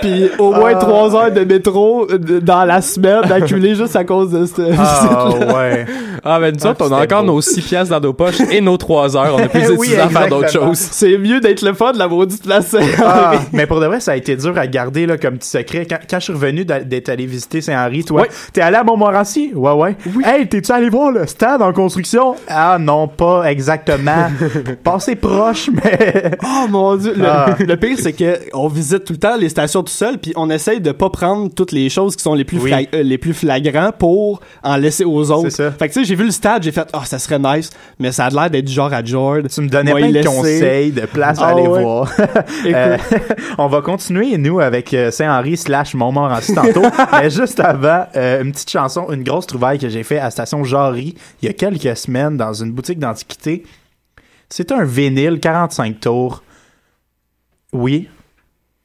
Puis 0.00 0.30
au 0.38 0.52
moins 0.52 0.74
3 0.74 1.14
heures 1.16 1.30
de 1.32 1.44
métro 1.44 2.06
euh, 2.10 2.40
dans 2.40 2.64
la 2.64 2.80
semaine 2.80 3.30
accumulé 3.30 3.74
juste 3.74 3.94
à 3.94 4.04
cause 4.04 4.30
de 4.30 4.46
ce 4.46 4.62
Ah, 4.78 5.28
ouais. 5.54 5.86
Ah, 6.24 6.40
ben, 6.40 6.54
nous 6.58 6.66
autres, 6.66 6.86
on 6.88 6.92
a 6.92 7.02
encore 7.02 7.20
beau. 7.22 7.32
nos 7.34 7.40
6 7.40 7.60
piastres 7.62 7.94
dans 7.94 8.00
nos 8.00 8.12
poches 8.12 8.40
et 8.50 8.60
nos 8.60 8.76
3 8.76 9.16
heures. 9.16 9.36
On 9.38 9.42
a 9.42 9.48
plus 9.48 9.68
Oui, 9.76 9.88
d'étudiants 9.88 10.06
à 10.06 10.08
faire 10.08 10.28
d'autres 10.28 10.50
choses. 10.50 10.78
C'est 10.78 11.18
mieux 11.18 11.40
d'être 11.40 11.62
le 11.62 11.74
fun 11.74 11.92
de 11.92 11.98
la 11.98 12.08
maudite 12.08 12.42
place. 12.42 12.74
Mais 13.62 13.66
pour 13.68 13.78
de 13.78 13.86
vrai, 13.86 14.00
ça 14.00 14.10
a 14.10 14.16
été 14.16 14.34
dur 14.34 14.58
à 14.58 14.66
garder 14.66 15.06
là, 15.06 15.16
comme 15.16 15.38
petit 15.38 15.48
secret. 15.48 15.86
Quand, 15.88 15.98
quand 16.10 16.18
je 16.18 16.24
suis 16.24 16.32
revenu 16.32 16.64
d'être 16.64 17.08
allé 17.08 17.26
visiter 17.26 17.60
Saint-Henri, 17.60 18.02
toi, 18.02 18.22
Ouais. 18.22 18.28
t'es 18.52 18.60
allé 18.60 18.74
à 18.76 18.82
Montmorency? 18.82 19.52
Ouais, 19.54 19.70
ouais. 19.70 19.96
Hey, 20.24 20.48
t'es-tu 20.48 20.72
allé 20.72 20.88
voir 20.88 21.12
le 21.12 21.28
stade 21.28 21.62
en 21.62 21.72
construction? 21.72 22.34
Ah 22.48 22.76
non, 22.80 23.06
pas 23.06 23.44
exactement. 23.52 24.30
Passé 24.82 25.14
proche, 25.14 25.70
mais... 25.72 26.32
Oh 26.42 26.66
mon 26.68 26.96
dieu, 26.96 27.14
le, 27.16 27.24
Ah. 27.24 27.54
le 27.56 27.76
pire 27.76 27.96
c'est 28.00 28.12
que 28.14 28.40
on 28.52 28.66
visite 28.66 29.04
tout 29.04 29.12
le 29.12 29.18
temps 29.20 29.36
les 29.36 29.48
stations 29.48 29.84
tout 29.84 29.92
seul 29.92 30.18
puis 30.18 30.32
on 30.34 30.50
essaye 30.50 30.80
de 30.80 30.90
pas 30.90 31.08
prendre 31.08 31.48
toutes 31.54 31.70
les 31.70 31.88
choses 31.88 32.16
qui 32.16 32.22
sont 32.24 32.34
les 32.34 32.44
plus 32.44 32.58
Oui. 32.58 32.88
euh, 32.92 33.04
les 33.04 33.16
plus 33.18 33.32
flagrants 33.32 33.92
pour 33.96 34.40
en 34.64 34.76
laisser 34.76 35.04
aux 35.04 35.30
autres. 35.30 35.50
C'est 35.50 35.62
ça. 35.62 35.70
Fait 35.70 35.86
que 35.88 35.92
tu 35.92 36.00
sais, 36.00 36.04
j'ai 36.04 36.16
vu 36.16 36.24
le 36.24 36.32
stade, 36.32 36.64
j'ai 36.64 36.72
fait 36.72 36.88
oh 36.94 36.98
ça 37.04 37.20
serait 37.20 37.38
nice, 37.38 37.70
mais 38.00 38.10
ça 38.10 38.24
a 38.24 38.30
l'air 38.30 38.50
d'être 38.50 38.64
du 38.64 38.72
genre 38.72 38.92
à 38.92 39.04
George. 39.04 39.42
Tu 39.54 39.60
me 39.60 39.68
donnais 39.68 39.92
plein 39.94 40.10
de 40.10 40.26
conseils, 40.26 40.90
de 40.90 41.02
places 41.06 41.40
à 41.40 41.46
aller 41.48 41.62
ouais. 41.62 41.80
voir. 41.82 42.10
Écoute. 42.64 42.74
Euh, 42.74 42.96
on 43.58 43.68
va 43.68 43.82
continuer, 43.82 44.36
nous, 44.38 44.60
avec 44.60 44.92
euh, 44.94 45.10
Saint-Henri 45.10 45.56
slash 45.56 45.94
Montmorency 45.94 46.54
tantôt. 46.54 46.82
mais 47.12 47.30
juste 47.30 47.60
avant, 47.60 48.06
euh, 48.16 48.42
une 48.42 48.52
petite 48.52 48.70
chanson, 48.70 49.10
une 49.10 49.22
grosse 49.22 49.46
trouvaille 49.46 49.78
que 49.78 49.88
j'ai 49.88 50.02
fait 50.02 50.18
à 50.18 50.30
Station 50.30 50.64
Jarry 50.64 51.14
il 51.40 51.46
y 51.46 51.48
a 51.48 51.52
quelques 51.52 51.96
semaines 51.96 52.36
dans 52.36 52.52
une 52.52 52.72
boutique 52.72 52.98
d'antiquité. 52.98 53.64
C'est 54.48 54.72
un 54.72 54.84
vinyle 54.84 55.40
45 55.40 56.00
tours. 56.00 56.42
Oui. 57.72 58.08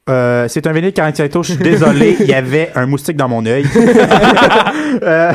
Euh, 0.10 0.48
c'est 0.48 0.66
un 0.68 0.72
vinyle 0.72 0.94
45 0.94 1.30
tours, 1.30 1.44
je 1.44 1.54
suis 1.54 1.64
désolé, 1.64 2.16
il 2.20 2.28
y 2.28 2.34
avait 2.34 2.72
un 2.76 2.86
moustique 2.86 3.18
dans 3.18 3.28
mon 3.28 3.46
œil. 3.46 3.66
Euh, 5.04 5.32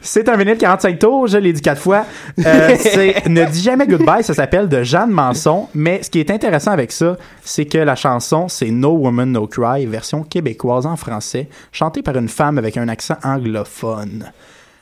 c'est 0.00 0.28
un 0.28 0.36
vinyle 0.36 0.56
45 0.56 0.98
tours, 0.98 1.26
je 1.26 1.38
l'ai 1.38 1.52
dit 1.52 1.60
quatre 1.60 1.80
fois. 1.80 2.04
Euh, 2.44 2.74
c'est 2.78 3.28
Ne 3.28 3.44
dis 3.44 3.62
jamais 3.62 3.86
goodbye, 3.86 4.24
ça 4.24 4.34
s'appelle 4.34 4.68
de 4.68 4.82
Jeanne 4.82 5.10
Manson. 5.10 5.68
Mais 5.74 6.02
ce 6.02 6.10
qui 6.10 6.18
est 6.20 6.30
intéressant 6.30 6.72
avec 6.72 6.90
ça, 6.90 7.16
c'est 7.42 7.66
que 7.66 7.78
la 7.78 7.94
chanson, 7.94 8.48
c'est 8.48 8.70
No 8.70 8.92
Woman 8.92 9.30
No 9.30 9.46
Cry, 9.46 9.86
version 9.86 10.22
québécoise 10.22 10.86
en 10.86 10.96
français, 10.96 11.48
chantée 11.70 12.02
par 12.02 12.16
une 12.16 12.28
femme 12.28 12.58
avec 12.58 12.76
un 12.76 12.88
accent 12.88 13.16
anglophone. 13.22 14.32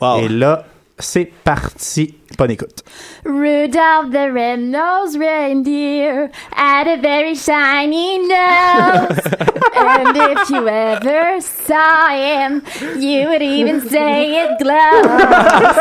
Wow. 0.01 0.21
Et 0.21 0.29
là, 0.29 0.65
c'est 0.99 1.27
parti. 1.45 2.15
Bonne 2.39 2.51
écoute. 2.51 2.83
Rudolph 3.25 4.11
the 4.11 4.31
red-nosed 4.33 5.19
reindeer 5.19 6.31
had 6.53 6.87
a 6.87 7.01
very 7.01 7.35
shiny 7.35 8.19
nose. 8.19 8.27
and 9.77 10.17
if 10.17 10.51
you 10.51 10.69
ever 10.69 11.41
saw 11.41 12.09
him, 12.09 12.63
you 12.99 13.29
would 13.29 13.43
even 13.43 13.89
say 13.89 14.43
it 14.43 14.59
glows. 14.59 15.77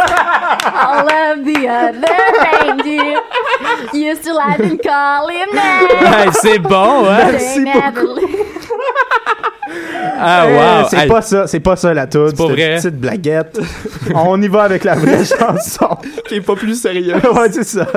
All 0.65 1.09
of 1.09 1.45
the 1.45 1.67
other 1.67 2.17
reindeer 2.43 3.21
used 3.93 4.23
to 4.23 4.33
laugh 4.33 4.59
and 4.59 4.81
call 4.81 5.29
him 5.29 5.49
names. 5.53 5.93
Hey, 5.93 6.31
c'est 6.31 6.59
bon, 6.59 7.05
hein? 7.05 7.31
They 7.31 7.57
never 7.63 8.03
lived. 8.03 9.54
Ah, 10.17 10.45
Eh, 10.47 10.53
wow. 10.53 10.87
c'est 10.89 11.07
pas 11.07 11.21
ça, 11.21 11.47
c'est 11.47 11.59
pas 11.59 11.75
ça 11.75 11.93
la 11.93 12.07
toute. 12.07 12.29
C'est 12.31 12.37
pas 12.37 12.47
vrai. 12.47 12.71
une 12.75 12.81
petite 12.81 12.99
blaguette. 12.99 13.59
On 14.15 14.41
y 14.41 14.47
va 14.47 14.63
avec 14.63 14.83
la 14.83 14.95
vraie 14.95 15.23
chanson. 15.25 15.97
qui 16.27 16.35
est 16.35 16.41
pas 16.41 16.55
plus 16.55 16.79
sérieux. 16.79 17.15
ouais, 17.33 17.51
c'est 17.51 17.63
ça. 17.63 17.87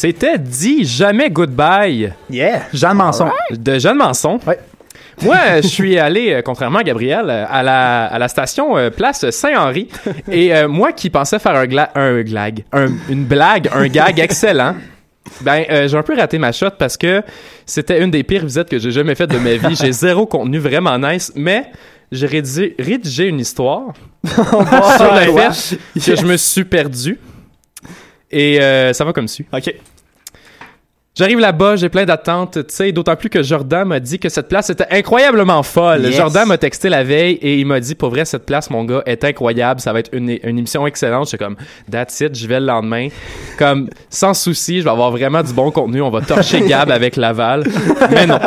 C'était 0.00 0.38
Dis 0.38 0.86
jamais 0.86 1.28
goodbye 1.28 2.10
Yeah! 2.30 2.62
Jean 2.72 2.94
Manson. 2.94 3.28
de 3.50 3.78
Jeanne 3.78 3.98
Manson. 3.98 4.40
Ouais. 4.46 4.58
Moi, 5.22 5.36
je 5.60 5.66
suis 5.66 5.98
allé, 5.98 6.32
euh, 6.32 6.40
contrairement 6.40 6.78
à 6.78 6.82
Gabriel, 6.82 7.26
euh, 7.28 7.44
à 7.46 7.62
la, 7.62 8.06
à 8.06 8.18
la 8.18 8.28
station 8.28 8.78
euh, 8.78 8.88
Place 8.88 9.28
Saint-Henri. 9.28 9.88
Et 10.32 10.54
euh, 10.54 10.68
moi 10.68 10.92
qui 10.92 11.10
pensais 11.10 11.38
faire 11.38 11.54
un, 11.54 11.66
gla 11.66 11.90
un 11.94 12.22
glag, 12.22 12.64
un- 12.72 12.86
une 13.10 13.24
blague, 13.26 13.68
un 13.74 13.88
gag 13.88 14.18
excellent, 14.20 14.74
ben, 15.42 15.64
euh, 15.70 15.86
j'ai 15.86 15.98
un 15.98 16.02
peu 16.02 16.16
raté 16.16 16.38
ma 16.38 16.52
shot 16.52 16.70
parce 16.78 16.96
que 16.96 17.22
c'était 17.66 18.02
une 18.02 18.10
des 18.10 18.22
pires 18.22 18.46
visites 18.46 18.70
que 18.70 18.78
j'ai 18.78 18.92
jamais 18.92 19.14
faites 19.14 19.28
de 19.30 19.38
ma 19.38 19.56
vie. 19.56 19.76
J'ai 19.76 19.92
zéro 19.92 20.24
contenu 20.24 20.56
vraiment 20.60 20.98
nice, 20.98 21.30
mais 21.36 21.66
j'ai 22.10 22.26
rédigé, 22.26 22.74
rédigé 22.78 23.26
une 23.26 23.40
histoire 23.40 23.92
sur 24.26 25.14
le 25.14 25.50
fait 25.50 25.76
que 25.94 26.16
je 26.16 26.24
me 26.24 26.38
suis 26.38 26.64
perdu. 26.64 27.18
Et 28.30 28.58
ça 28.94 29.04
va 29.04 29.12
comme 29.12 29.28
suit. 29.28 29.44
OK. 29.52 29.74
J'arrive 31.16 31.40
là-bas, 31.40 31.74
j'ai 31.74 31.88
plein 31.88 32.04
d'attentes, 32.04 32.66
tu 32.68 32.74
sais, 32.74 32.92
d'autant 32.92 33.16
plus 33.16 33.28
que 33.28 33.42
Jordan 33.42 33.86
m'a 33.88 33.98
dit 33.98 34.20
que 34.20 34.28
cette 34.28 34.48
place 34.48 34.70
était 34.70 34.86
incroyablement 34.92 35.62
folle. 35.64 36.04
Yes. 36.04 36.16
Jordan 36.16 36.46
m'a 36.46 36.56
texté 36.56 36.88
la 36.88 37.02
veille 37.02 37.34
et 37.42 37.58
il 37.58 37.66
m'a 37.66 37.80
dit, 37.80 37.96
pour 37.96 38.10
vrai, 38.10 38.24
cette 38.24 38.46
place, 38.46 38.70
mon 38.70 38.84
gars, 38.84 39.02
est 39.06 39.24
incroyable, 39.24 39.80
ça 39.80 39.92
va 39.92 39.98
être 39.98 40.10
une, 40.14 40.30
une 40.30 40.58
émission 40.58 40.86
excellente. 40.86 41.28
J'étais 41.28 41.44
comme, 41.44 41.56
that's 41.90 42.20
it, 42.20 42.38
je 42.38 42.46
vais 42.46 42.60
le 42.60 42.66
lendemain. 42.66 43.08
Comme, 43.58 43.90
sans 44.08 44.34
souci, 44.34 44.78
je 44.78 44.84
vais 44.84 44.90
avoir 44.90 45.10
vraiment 45.10 45.42
du 45.42 45.52
bon 45.52 45.72
contenu, 45.72 46.00
on 46.00 46.10
va 46.10 46.20
torcher 46.20 46.60
Gab 46.68 46.90
avec 46.92 47.16
Laval. 47.16 47.64
Mais 48.12 48.26
non. 48.26 48.38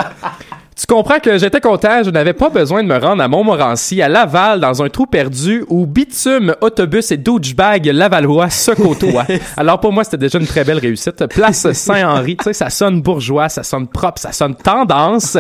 Tu 0.76 0.88
comprends 0.88 1.20
que 1.20 1.38
j'étais 1.38 1.62
content, 1.62 2.02
je 2.04 2.10
n'avais 2.10 2.34
pas 2.34 2.50
besoin 2.50 2.82
de 2.84 2.88
me 2.88 2.98
rendre 2.98 3.22
à 3.22 3.28
Montmorency, 3.28 4.02
à 4.02 4.10
Laval, 4.10 4.60
dans 4.60 4.82
un 4.82 4.90
trou 4.90 5.06
perdu 5.06 5.64
où 5.68 5.86
bitume, 5.86 6.56
autobus 6.62 7.12
et 7.12 7.18
douchebag 7.18 7.86
lavallois 7.86 8.50
se 8.50 8.72
côtoient. 8.72 9.26
Alors 9.58 9.80
pour 9.80 9.94
moi, 9.94 10.04
c'était 10.04 10.18
déjà 10.18 10.40
une 10.40 10.48
très 10.48 10.64
belle 10.64 10.80
réussite. 10.80 11.28
Place 11.28 11.72
Saint-Henri, 11.72 12.38
tu 12.38 12.46
sais, 12.46 12.54
ça 12.54 12.70
sonne 12.70 13.02
bourgeois, 13.02 13.50
ça 13.50 13.64
sonne 13.64 13.88
propre, 13.88 14.20
ça 14.20 14.32
sonne 14.32 14.56
tendance. 14.56 15.38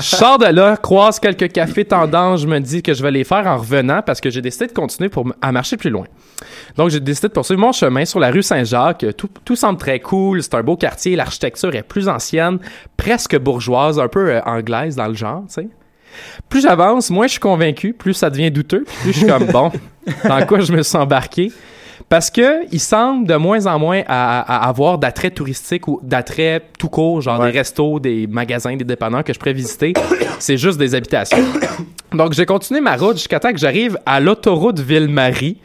Je 0.00 0.16
sors 0.16 0.38
de 0.38 0.46
là, 0.46 0.76
croise 0.76 1.20
quelques 1.20 1.52
cafés 1.52 1.84
tendance, 1.84 2.42
je 2.42 2.46
me 2.46 2.58
dis 2.58 2.82
que 2.82 2.92
je 2.92 3.02
vais 3.02 3.12
les 3.12 3.24
faire 3.24 3.46
en 3.46 3.58
revenant 3.58 4.02
parce 4.04 4.20
que 4.20 4.30
j'ai 4.30 4.42
décidé 4.42 4.66
de 4.66 4.72
continuer 4.72 5.08
pour 5.08 5.26
à 5.40 5.52
marcher 5.52 5.76
plus 5.76 5.90
loin. 5.90 6.04
Donc 6.76 6.90
j'ai 6.90 7.00
décidé 7.00 7.28
de 7.28 7.32
poursuivre 7.32 7.60
mon 7.60 7.72
chemin 7.72 8.04
sur 8.04 8.18
la 8.18 8.30
rue 8.30 8.42
Saint-Jacques. 8.42 9.06
Tout, 9.16 9.28
tout 9.44 9.56
semble 9.56 9.78
très 9.78 10.00
cool, 10.00 10.42
c'est 10.42 10.54
un 10.54 10.62
beau 10.62 10.76
quartier, 10.76 11.16
l'architecture 11.16 11.74
est 11.74 11.82
plus 11.82 12.08
ancienne, 12.08 12.58
presque 12.96 13.38
bourgeoise, 13.38 13.98
un 13.98 14.08
peu 14.08 14.30
euh, 14.30 14.40
anglaise 14.74 14.96
dans 14.96 15.06
le 15.08 15.14
genre, 15.14 15.42
tu 15.48 15.54
sais. 15.54 15.68
Plus 16.48 16.60
j'avance, 16.60 17.08
moins 17.10 17.26
je 17.26 17.32
suis 17.32 17.40
convaincu, 17.40 17.94
plus 17.94 18.12
ça 18.14 18.28
devient 18.28 18.50
douteux, 18.50 18.84
puis 18.86 18.96
plus 19.02 19.12
je 19.12 19.18
suis 19.18 19.26
comme 19.26 19.46
bon, 19.46 19.72
dans 20.24 20.44
quoi 20.46 20.60
je 20.60 20.72
me 20.72 20.82
suis 20.82 20.98
embarqué? 20.98 21.50
Parce 22.08 22.30
que 22.30 22.66
il 22.70 22.80
semble 22.80 23.26
de 23.26 23.34
moins 23.36 23.64
en 23.66 23.78
moins 23.78 24.02
à, 24.06 24.40
à 24.40 24.68
avoir 24.68 24.98
d'attrait 24.98 25.30
touristique 25.30 25.88
ou 25.88 25.98
d'attrait 26.02 26.62
tout 26.78 26.90
court, 26.90 27.22
genre 27.22 27.40
Ouais. 27.40 27.50
des 27.50 27.58
restos, 27.58 28.00
des 28.00 28.26
magasins, 28.26 28.76
des 28.76 28.84
dépanneurs 28.84 29.24
que 29.24 29.32
je 29.32 29.38
pourrais 29.38 29.54
visiter. 29.54 29.94
C'est 30.38 30.58
juste 30.58 30.78
des 30.78 30.94
habitations. 30.94 31.38
Donc 32.12 32.34
j'ai 32.34 32.44
continué 32.44 32.82
ma 32.82 32.96
route 32.96 33.16
jusqu'à 33.16 33.40
temps 33.40 33.52
que 33.52 33.58
j'arrive 33.58 33.98
à 34.04 34.20
l'autoroute 34.20 34.78
Ville-Marie. 34.80 35.56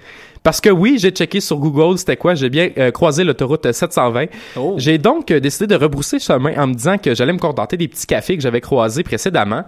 Parce 0.48 0.62
que 0.62 0.70
oui, 0.70 0.96
j'ai 0.98 1.10
checké 1.10 1.42
sur 1.42 1.58
Google 1.58 1.98
c'était 1.98 2.16
quoi, 2.16 2.34
j'ai 2.34 2.50
bien 2.50 2.70
euh, 2.78 2.90
croisé 2.90 3.26
l'autoroute 3.26 3.70
720. 3.70 4.28
Oh. 4.56 4.76
J'ai 4.78 4.98
donc 4.98 5.30
euh, 5.30 5.42
décidé 5.42 5.68
de 5.68 5.76
rebrousser 5.76 6.20
chemin 6.20 6.54
en 6.58 6.68
me 6.68 6.74
disant 6.74 6.98
que 6.98 7.14
j'allais 7.14 7.34
me 7.34 7.38
contenter 7.38 7.76
des 7.76 7.90
petits 7.90 8.06
cafés 8.06 8.38
que 8.38 8.42
j'avais 8.42 8.62
croisés 8.62 9.04
précédemment. 9.04 9.64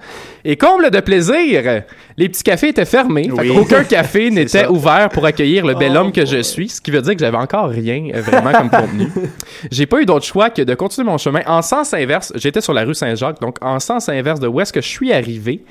Et 0.45 0.55
comble 0.55 0.89
de 0.89 0.99
plaisir, 1.01 1.83
les 2.15 2.29
petits 2.29 2.43
cafés 2.43 2.69
étaient 2.69 2.85
fermés. 2.85 3.29
Oui. 3.29 3.49
Aucun 3.49 3.83
café 3.83 4.29
n'était 4.31 4.67
ouvert 4.67 5.09
pour 5.09 5.25
accueillir 5.25 5.65
le 5.65 5.73
bel 5.73 5.91
Oh, 5.95 5.97
homme 5.99 6.11
que 6.13 6.25
je 6.25 6.41
suis, 6.41 6.69
ce 6.69 6.79
qui 6.79 6.91
veut 6.91 7.01
dire 7.01 7.13
que 7.13 7.19
j'avais 7.19 7.35
encore 7.35 7.67
rien 7.67 8.11
euh, 8.15 8.21
vraiment 8.21 8.53
comme 8.53 8.69
contenu. 8.69 9.09
J'ai 9.71 9.85
pas 9.85 9.99
eu 9.99 10.05
d'autre 10.05 10.25
choix 10.25 10.49
que 10.49 10.61
de 10.61 10.75
continuer 10.75 11.09
mon 11.09 11.17
chemin 11.17 11.41
en 11.45 11.61
sens 11.61 11.93
inverse. 11.93 12.31
J'étais 12.35 12.61
sur 12.61 12.71
la 12.71 12.85
rue 12.85 12.95
Saint-Jacques, 12.95 13.41
donc 13.41 13.57
en 13.59 13.81
sens 13.81 14.07
inverse 14.07 14.39
de 14.39 14.47
où 14.47 14.61
est-ce 14.61 14.71
que 14.71 14.79
je 14.79 14.87
suis 14.87 15.11
arrivé. 15.11 15.61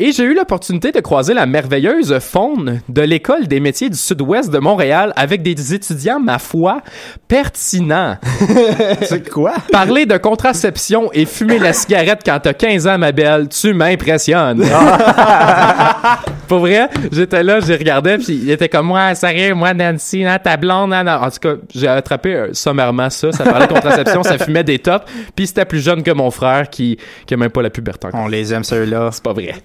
Et 0.00 0.10
j'ai 0.10 0.24
eu 0.24 0.34
l'opportunité 0.34 0.90
de 0.90 0.98
croiser 0.98 1.32
la 1.32 1.46
merveilleuse 1.46 2.18
faune 2.18 2.80
de 2.88 3.02
l'école 3.02 3.46
des 3.46 3.60
métiers 3.60 3.88
du 3.88 3.96
sud-ouest 3.96 4.47
de 4.50 4.58
Montréal 4.58 5.12
avec 5.16 5.42
des 5.42 5.74
étudiants, 5.74 6.20
ma 6.20 6.38
foi, 6.38 6.82
pertinents. 7.26 8.16
C'est 9.02 9.28
quoi? 9.28 9.54
Parler 9.70 10.06
de 10.06 10.16
contraception 10.16 11.10
et 11.12 11.26
fumer 11.26 11.58
la 11.58 11.72
cigarette 11.72 12.20
quand 12.24 12.38
t'as 12.40 12.52
15 12.52 12.86
ans, 12.86 12.98
ma 12.98 13.12
belle, 13.12 13.48
tu 13.48 13.74
m'impressionnes. 13.74 14.64
Pour 16.48 16.60
vrai, 16.60 16.88
j'étais 17.12 17.42
là, 17.42 17.60
j'ai 17.60 17.76
regardé, 17.76 18.16
puis 18.16 18.40
il 18.42 18.50
était 18.50 18.68
comme 18.68 18.86
moi, 18.86 19.14
sérieux, 19.14 19.54
moi, 19.54 19.74
Nancy, 19.74 20.24
hein, 20.24 20.38
ta 20.42 20.56
blonde, 20.56 20.94
hein, 20.94 21.04
non. 21.04 21.12
En 21.12 21.30
tout 21.30 21.40
cas, 21.40 21.54
j'ai 21.74 21.88
attrapé 21.88 22.34
euh, 22.34 22.54
sommairement 22.54 23.10
ça. 23.10 23.32
Ça 23.32 23.44
parlait 23.44 23.66
de 23.66 23.72
contraception, 23.72 24.22
ça 24.22 24.38
fumait 24.38 24.64
des 24.64 24.78
tops, 24.78 25.04
puis 25.36 25.46
c'était 25.46 25.66
plus 25.66 25.80
jeune 25.80 26.02
que 26.02 26.10
mon 26.10 26.30
frère 26.30 26.70
qui, 26.70 26.98
qui 27.26 27.34
a 27.34 27.36
même 27.36 27.50
pas 27.50 27.60
la 27.60 27.70
puberté 27.70 28.06
encore. 28.06 28.20
On 28.20 28.28
les 28.28 28.54
aime, 28.54 28.64
ceux-là. 28.64 29.10
C'est 29.12 29.22
pas 29.22 29.34
vrai. 29.34 29.56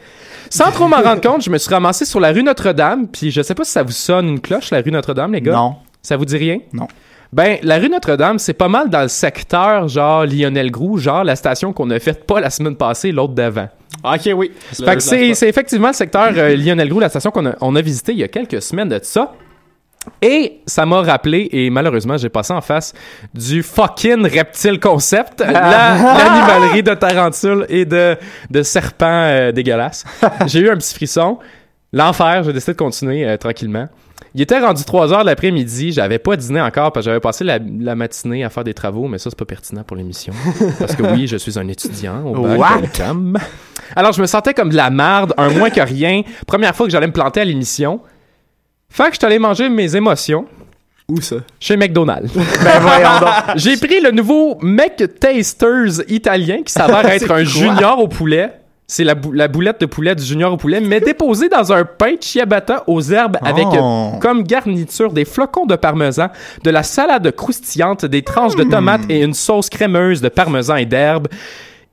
Sans 0.50 0.72
trop 0.72 0.88
m'en 0.88 1.02
rendre 1.02 1.22
compte, 1.22 1.43
je 1.43 1.50
me 1.50 1.58
suis 1.58 1.74
ramassé 1.74 2.06
sur 2.06 2.19
la 2.19 2.32
rue 2.32 2.43
Notre-Dame, 2.43 3.08
puis 3.08 3.32
je 3.32 3.41
sais 3.41 3.56
pas 3.56 3.63
si 3.63 3.72
ça 3.72 3.82
vous 3.82 3.91
sonne 3.91 4.28
une 4.28 4.39
cloche, 4.39 4.69
la 4.74 4.82
rue 4.82 4.92
Notre-Dame, 4.92 5.34
les 5.34 5.42
gars? 5.42 5.54
Non. 5.54 5.76
Ça 6.02 6.18
vous 6.18 6.26
dit 6.26 6.38
rien? 6.38 6.60
Non. 6.74 6.88
Ben, 7.32 7.58
la 7.64 7.80
rue 7.80 7.90
Notre-Dame, 7.90 8.38
c'est 8.38 8.54
pas 8.54 8.68
mal 8.68 8.90
dans 8.90 9.02
le 9.02 9.08
secteur, 9.08 9.88
genre 9.88 10.26
Lionel 10.26 10.70
Groux, 10.70 10.98
genre 10.98 11.24
la 11.24 11.36
station 11.36 11.74
qu'on 11.74 11.90
a 11.90 12.00
faite 12.00 12.26
pas 12.28 12.40
la 12.40 12.50
semaine 12.50 12.76
passée, 12.76 13.12
l'autre 13.12 13.34
d'avant. 13.34 13.70
OK, 14.04 14.30
oui. 14.36 14.52
Fait 14.74 14.96
que 14.96 15.00
c'est 15.02 15.48
effectivement 15.48 15.88
le 15.88 15.94
secteur 15.94 16.30
euh, 16.36 16.56
Lionel 16.58 16.90
Groux, 16.90 17.00
la 17.00 17.10
station 17.10 17.32
qu'on 17.32 17.46
a, 17.48 17.56
on 17.62 17.76
a 17.76 17.82
visité 17.82 18.12
il 18.12 18.20
y 18.20 18.24
a 18.24 18.28
quelques 18.28 18.62
semaines 18.62 18.90
de 18.90 19.00
ça. 19.02 19.34
Et 20.22 20.60
ça 20.66 20.86
m'a 20.86 21.02
rappelé, 21.02 21.48
et 21.54 21.70
malheureusement, 21.70 22.18
j'ai 22.18 22.28
passé 22.28 22.52
en 22.52 22.60
face 22.60 22.94
du 23.34 23.64
fucking 23.64 24.28
reptile 24.28 24.78
concept, 24.80 25.40
la- 25.48 25.96
l'animalerie 26.18 26.84
de 26.84 26.94
tarentules 26.94 27.66
et 27.70 27.86
de, 27.86 28.18
de 28.50 28.64
serpents 28.64 29.06
euh, 29.08 29.52
dégueulasses. 29.54 30.04
J'ai 30.48 30.60
eu 30.60 30.70
un 30.70 30.76
petit 30.76 30.94
frisson. 30.94 31.40
L'enfer, 31.94 32.44
j'ai 32.44 32.52
décidé 32.54 32.74
de 32.74 32.78
continuer 32.78 33.24
euh, 33.26 33.38
tranquillement. 33.38 33.88
Il 34.36 34.41
était 34.41 34.60
rendu 34.60 34.84
3 34.84 35.13
heures 35.13 35.22
de 35.22 35.28
l'après-midi, 35.28 35.91
j'avais 35.91 36.17
pas 36.17 36.36
dîné 36.36 36.60
encore 36.60 36.91
parce 36.91 37.06
que 37.06 37.12
j'avais 37.12 37.19
passé 37.19 37.43
la, 37.43 37.60
la 37.60 37.96
matinée 37.96 38.43
à 38.43 38.50
faire 38.50 38.63
des 38.63 38.74
travaux, 38.74 39.08
mais 39.08 39.19
ça 39.19 39.30
c'est 39.30 39.38
pas 39.38 39.46
pertinent 39.46 39.84
pour 39.84 39.96
l'émission. 39.96 40.34
Parce 40.80 40.96
que 40.96 41.04
oui, 41.04 41.28
je 41.28 41.38
suis 41.38 41.60
un 41.60 41.67
étudiant 41.67 42.24
au 42.26 42.41
bac 42.41 42.60
What? 42.60 43.41
Alors 43.96 44.12
je 44.12 44.22
me 44.22 44.26
sentais 44.26 44.56
comme 44.56 44.69
de 44.69 44.76
la 44.76 44.89
merde, 44.89 45.34
un 45.38 45.50
moins 45.50 45.69
que 45.69 45.82
rien. 45.82 46.24
Première 46.48 46.76
fois 46.76 46.88
que 46.88 46.91
j'allais 46.91 47.06
me 47.08 47.13
planter 47.13 47.41
à 47.41 47.46
l'émission. 47.46 48.00
Fait 48.89 49.06
que 49.06 49.13
je 49.13 49.17
suis 49.17 49.26
allé 49.26 49.39
manger 49.39 49.69
mes 49.69 49.96
émotions. 49.96 50.46
Où 51.10 51.19
ça? 51.22 51.36
Chez 51.60 51.78
McDonald's. 51.78 52.34
Ben 52.63 52.80
voyons 52.80 53.19
donc. 53.19 53.30
J'ai 53.58 53.78
pris 53.78 54.00
le 54.02 54.12
nouveau 54.12 54.58
McTasters 54.62 56.02
italien 56.08 56.63
qui 56.63 56.72
s'avère 56.72 57.06
être 57.10 57.30
un 57.30 57.43
junior 57.43 58.00
au 58.00 58.08
poulet. 58.08 58.52
C'est 58.86 59.06
la, 59.06 59.15
bou- 59.15 59.32
la 59.32 59.48
boulette 59.48 59.80
de 59.82 59.86
poulet 59.86 60.13
du 60.13 60.24
junior 60.24 60.52
au 60.54 60.58
poulet, 60.58 60.82
mais 60.82 61.00
déposée 61.00 61.48
dans 61.50 61.72
un 61.72 61.86
pain 61.86 62.15
ciabatta 62.19 62.84
aux 62.88 63.02
herbes 63.02 63.38
avec 63.41 63.65
Oh. 63.72 64.12
euh, 64.15 64.19
comme 64.19 64.43
garniture 64.43 65.13
des 65.13 65.26
flocons 65.26 65.65
de 65.65 65.76
parmesan, 65.76 66.28
de 66.63 66.69
la 66.69 66.84
salade 66.84 67.32
croustillante, 67.32 68.06
des 68.06 68.22
tranches 68.24 68.56
de 68.56 68.63
tomates 68.63 69.02
et 69.10 69.22
une 69.24 69.34
sauce 69.34 69.69
crémeuse 69.69 70.22
de 70.22 70.30
parmesan 70.30 70.76
et 70.76 70.86
d'herbes. 70.86 71.28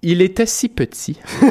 Il 0.02 0.22
était 0.22 0.46
si 0.46 0.68
petit. 0.68 1.18
je 1.42 1.48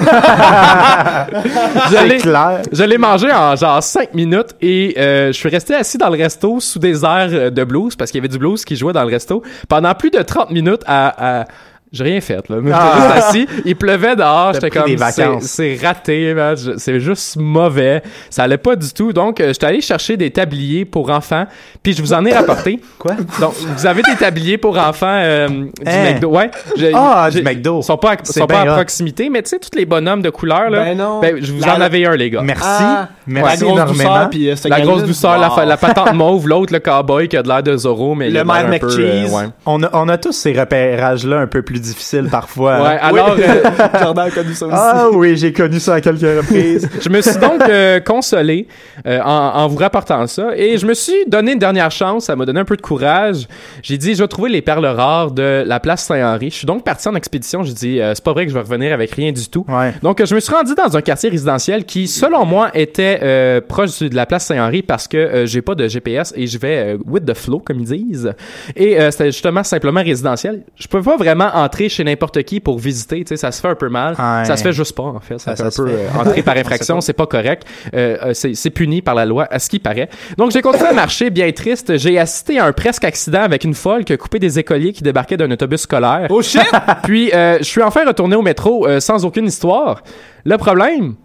clair. 2.21 2.61
je 2.71 2.83
l'ai 2.83 2.97
mangé 2.97 3.31
en 3.31 3.55
genre 3.55 3.81
5 3.81 4.13
minutes 4.13 4.55
et 4.61 4.95
euh, 4.97 5.27
je 5.27 5.33
suis 5.37 5.49
resté 5.49 5.75
assis 5.75 5.97
dans 5.97 6.09
le 6.09 6.17
resto 6.17 6.59
sous 6.59 6.79
des 6.79 7.03
airs 7.05 7.29
euh, 7.31 7.49
de 7.49 7.63
blues 7.63 7.95
parce 7.95 8.11
qu'il 8.11 8.17
y 8.17 8.21
avait 8.21 8.27
du 8.27 8.39
blues 8.39 8.65
qui 8.65 8.75
jouait 8.75 8.93
dans 8.93 9.03
le 9.03 9.09
resto 9.11 9.43
pendant 9.67 9.93
plus 9.93 10.09
de 10.11 10.21
30 10.21 10.51
minutes 10.51 10.81
à. 10.85 11.41
à- 11.41 11.45
j'ai 11.91 12.03
rien 12.03 12.21
fait, 12.21 12.47
là. 12.49 12.57
Ah. 12.73 12.93
juste 12.95 13.27
assis. 13.27 13.47
Il 13.65 13.75
pleuvait 13.75 14.15
dehors. 14.15 14.53
J'étais 14.53 14.69
comme, 14.69 14.85
des 14.85 14.95
vacances. 14.95 15.43
c'est 15.43 15.77
raté, 15.81 16.35
C'est 16.77 16.99
juste 16.99 17.37
mauvais. 17.37 18.01
Ça 18.29 18.43
allait 18.43 18.57
pas 18.57 18.75
du 18.75 18.91
tout. 18.93 19.11
Donc, 19.13 19.39
euh, 19.39 19.47
j'étais 19.49 19.65
allé 19.65 19.81
chercher 19.81 20.15
des 20.17 20.29
tabliers 20.31 20.85
pour 20.85 21.09
enfants. 21.09 21.45
Puis, 21.81 21.93
je 21.93 22.01
vous 22.01 22.13
en 22.13 22.23
ai 22.25 22.33
rapporté. 22.33 22.79
Quoi? 22.99 23.13
Donc, 23.39 23.53
vous 23.75 23.85
avez 23.85 24.01
des 24.03 24.15
tabliers 24.15 24.57
pour 24.57 24.77
enfants 24.77 25.07
euh, 25.09 25.47
du 25.47 25.71
Hein? 25.85 26.13
McDo. 26.13 26.29
Ouais. 26.29 26.51
Ah, 26.93 27.29
du 27.31 27.41
McDo. 27.41 27.79
Ils 27.79 27.83
sont 27.83 27.97
pas, 27.97 28.11
à- 28.13 28.23
sont 28.25 28.45
pas 28.47 28.61
à 28.61 28.65
proximité, 28.75 29.29
mais 29.29 29.41
tu 29.41 29.49
sais, 29.49 29.59
tous 29.59 29.77
les 29.77 29.85
bonhommes 29.85 30.21
de 30.21 30.29
couleur, 30.29 30.69
là. 30.69 30.83
Ben 30.83 30.97
non. 30.97 31.19
Ben, 31.21 31.37
je 31.41 31.51
vous 31.51 31.61
La- 31.61 31.75
en 31.77 31.81
avais 31.81 32.05
un, 32.05 32.15
les 32.15 32.29
gars. 32.29 32.41
Merci. 32.43 32.63
Ah, 32.65 33.09
Merci 33.27 33.49
la 33.49 33.65
grosse 33.65 33.73
énormément. 33.79 34.09
douceur, 34.13 34.29
puis, 34.29 34.49
euh, 34.49 34.55
La 34.65 34.81
grosse 34.81 35.03
douceur, 35.03 35.37
la, 35.39 35.49
Wow. 35.49 35.55
fa- 35.55 35.65
la 35.65 35.77
patente 35.77 36.13
mauve, 36.13 36.47
l'autre, 36.47 36.73
le 36.73 36.79
cowboy 36.79 37.27
qui 37.27 37.37
a 37.37 37.43
de 37.43 37.47
l'air 37.47 37.63
de 37.63 37.75
Zorro, 37.77 38.15
mais 38.15 38.27
il 38.27 38.33
Le 38.33 38.43
Mad 38.43 38.65
un 38.65 38.77
peu, 38.79 38.87
McCheese. 38.87 39.33
euh, 39.33 39.37
ouais. 39.37 39.43
On 39.65 39.81
a, 39.83 39.89
on 39.93 40.07
a 40.09 40.17
tous 40.17 40.31
ces 40.33 40.53
repérages-là 40.53 41.39
un 41.39 41.47
peu 41.47 41.61
plus 41.61 41.78
difficiles 41.79 42.27
parfois. 42.29 42.81
Ouais, 42.81 42.97
alors, 43.01 43.35
euh, 43.37 43.99
Jordan 44.01 44.27
a 44.27 44.31
connu 44.31 44.53
ça 44.53 44.65
aussi. 44.67 44.75
Ah 44.77 45.07
oui, 45.11 45.37
j'ai 45.37 45.53
connu 45.53 45.79
ça 45.79 45.95
à 45.95 46.01
quelques 46.01 46.21
reprises. 46.21 46.89
je 47.01 47.09
me 47.09 47.21
suis 47.21 47.37
donc 47.37 47.61
euh, 47.67 47.99
consolé 47.99 48.67
euh, 49.05 49.19
en, 49.21 49.51
en 49.55 49.67
vous 49.67 49.77
rapportant 49.77 50.25
ça 50.27 50.49
et 50.55 50.77
je 50.77 50.85
me 50.85 50.93
suis 50.93 51.25
donné 51.27 51.53
une 51.53 51.59
dernière 51.59 51.91
chance. 51.91 52.25
Ça 52.25 52.35
m'a 52.35 52.45
donné 52.45 52.59
un 52.59 52.65
peu 52.65 52.75
de 52.77 52.81
courage. 52.81 53.47
J'ai 53.81 53.97
dit, 53.97 54.15
je 54.15 54.23
vais 54.23 54.27
trouver 54.27 54.49
les 54.49 54.61
perles 54.61 54.85
rares 54.85 55.31
de 55.31 55.63
la 55.65 55.79
place 55.79 56.03
Saint-Henri. 56.03 56.49
Je 56.49 56.55
suis 56.55 56.67
donc 56.67 56.83
parti 56.83 57.07
en 57.07 57.15
expédition. 57.15 57.63
J'ai 57.63 57.73
dit, 57.73 58.01
euh, 58.01 58.13
c'est 58.15 58.23
pas 58.23 58.33
vrai 58.33 58.45
que 58.45 58.49
je 58.51 58.55
vais 58.55 58.61
revenir 58.61 58.93
avec 58.93 59.11
rien 59.11 59.31
du 59.31 59.47
tout. 59.47 59.65
Ouais. 59.67 59.93
Donc, 60.01 60.21
euh, 60.21 60.25
je 60.25 60.35
me 60.35 60.39
suis 60.39 60.53
rendu 60.53 60.73
dans 60.75 60.95
un 60.95 61.01
quartier 61.01 61.29
résidentiel 61.29 61.85
qui, 61.85 62.07
selon 62.07 62.45
moi, 62.45 62.69
était 62.73 63.19
euh, 63.21 63.61
proche 63.61 63.99
de 63.99 64.15
la 64.15 64.25
place 64.25 64.45
Saint-Henri 64.45 64.81
parce 64.81 65.07
que 65.07 65.17
euh, 65.17 65.45
j'ai 65.45 65.61
pas 65.61 65.75
de 65.75 65.87
GPS 65.87 66.33
et 66.35 66.47
je 66.47 66.57
vais 66.57 66.95
euh, 66.95 66.97
with 67.05 67.25
the 67.25 67.33
flow, 67.33 67.59
comme 67.59 67.79
ils 67.79 67.85
disent. 67.85 68.33
Et 68.75 68.99
euh, 68.99 69.11
c'était 69.11 69.31
justement 69.31 69.63
simplement 69.63 70.01
résidentiel. 70.01 70.63
Je 70.75 70.87
peux 70.87 71.01
pas 71.01 71.17
vraiment 71.17 71.49
entrer 71.69 71.89
chez 71.89 72.03
n'importe 72.03 72.41
qui 72.43 72.59
pour 72.59 72.79
visiter. 72.79 73.19
Tu 73.23 73.27
sais, 73.29 73.37
ça 73.37 73.51
se 73.51 73.61
fait 73.61 73.67
un 73.67 73.75
peu 73.75 73.89
mal. 73.89 74.11
Ouais. 74.13 74.45
Ça 74.45 74.57
se 74.57 74.63
fait 74.63 74.73
juste 74.73 74.95
pas, 74.95 75.03
en 75.03 75.19
fait. 75.19 75.37
Ça, 75.37 75.55
Ça- 75.55 75.69
fait 75.71 75.81
un 75.81 75.85
peu 75.85 75.91
euh, 75.91 76.07
entrer 76.19 76.41
par 76.41 76.57
infraction. 76.63 76.99
C'est 77.01 77.13
pas 77.13 77.27
correct. 77.27 77.65
Euh, 77.93 78.17
euh, 78.25 78.33
c'est 78.33 78.69
puni 78.71 79.01
par 79.01 79.15
la 79.15 79.25
loi, 79.25 79.47
à 79.49 79.59
ce 79.59 79.69
qui 79.69 79.79
paraît. 79.79 80.09
Donc, 80.37 80.51
j'ai 80.51 80.61
continué 80.61 80.89
à 80.89 80.93
marcher, 80.93 81.29
bien 81.29 81.51
triste. 81.51 81.97
J'ai 81.97 82.17
assisté 82.19 82.59
à 82.59 82.65
un 82.65 82.71
presque 82.73 83.03
accident 83.03 83.41
avec 83.41 83.63
une 83.63 83.73
folle 83.75 84.03
qui 84.05 84.13
a 84.13 84.17
coupé 84.17 84.39
des 84.39 84.57
écoliers 84.59 84.91
qui 84.93 85.03
débarquaient 85.03 85.37
d'un 85.37 85.51
autobus 85.51 85.81
scolaire. 85.81 86.27
Oh 86.29 86.41
shit! 86.41 86.61
Puis, 87.03 87.31
euh, 87.33 87.57
je 87.59 87.63
suis 87.65 87.83
enfin 87.83 88.05
retourné 88.05 88.35
au 88.35 88.41
métro 88.41 88.87
sans 88.99 89.23
aucune 89.25 89.45
histoire. 89.45 90.01
Le 90.45 90.57
problème, 90.57 91.15